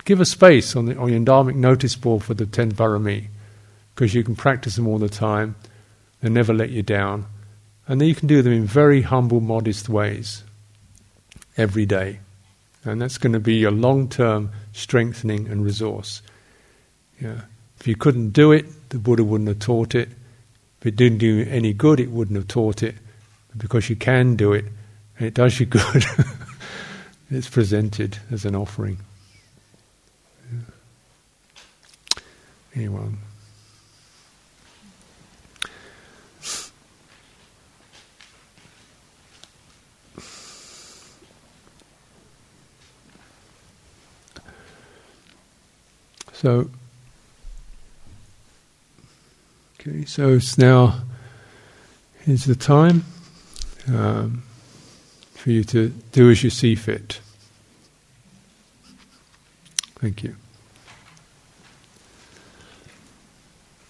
give 0.06 0.22
a 0.22 0.26
space 0.26 0.76
on 0.76 0.86
the 0.86 0.96
on 0.98 1.10
your 1.10 1.22
dharmic 1.22 1.56
notice 1.56 1.96
board 1.96 2.24
for 2.24 2.36
the 2.36 2.46
ten 2.46 2.72
parami 2.72 3.30
because 3.96 4.14
you 4.14 4.24
can 4.24 4.36
practice 4.36 4.76
them 4.76 4.88
all 4.88 5.00
the 5.00 5.10
time. 5.10 5.56
They 6.22 6.30
never 6.30 6.54
let 6.54 6.70
you 6.70 6.84
down. 6.84 7.26
And 7.88 8.00
then 8.00 8.08
you 8.08 8.14
can 8.14 8.28
do 8.28 8.44
them 8.44 8.54
in 8.54 8.66
very 8.66 9.02
humble, 9.02 9.40
modest 9.40 9.90
ways 9.90 10.44
every 11.58 11.88
day. 11.88 12.20
And 12.84 13.02
that's 13.02 13.18
going 13.18 13.34
to 13.34 13.40
be 13.40 13.56
your 13.56 13.72
long 13.72 14.08
term 14.08 14.52
strengthening 14.72 15.48
and 15.48 15.66
resource. 15.66 16.22
Yeah. 17.20 17.42
If 17.80 17.88
you 17.88 17.96
couldn't 17.96 18.32
do 18.32 18.52
it, 18.52 18.90
the 18.90 19.00
Buddha 19.00 19.24
wouldn't 19.24 19.48
have 19.48 19.60
taught 19.60 19.96
it. 19.96 20.10
If 20.88 20.94
it 20.94 20.96
didn't 20.96 21.18
do 21.18 21.46
any 21.50 21.74
good, 21.74 22.00
it 22.00 22.12
wouldn't 22.12 22.38
have 22.38 22.48
taught 22.48 22.82
it. 22.82 22.96
But 23.50 23.58
because 23.58 23.90
you 23.90 23.98
can 23.98 24.38
do 24.38 24.54
it, 24.54 24.64
and 25.18 25.28
it 25.28 25.34
does 25.34 25.60
you 25.60 25.66
good, 25.66 26.06
it's 27.30 27.50
presented 27.50 28.20
as 28.32 28.46
an 28.46 28.56
offering. 28.56 29.00
Yeah. 30.50 30.60
Anyone? 32.74 33.18
So, 46.32 46.70
okay, 49.88 50.06
so 50.06 50.34
it's 50.34 50.58
now 50.58 51.02
is 52.26 52.46
the 52.46 52.56
time 52.56 53.06
um, 53.88 54.44
for 55.34 55.52
you 55.52 55.64
to 55.64 55.90
do 56.12 56.30
as 56.30 56.44
you 56.44 56.50
see 56.50 56.76
fit. 56.76 57.22
Thank 60.00 60.24
you. 60.24 60.36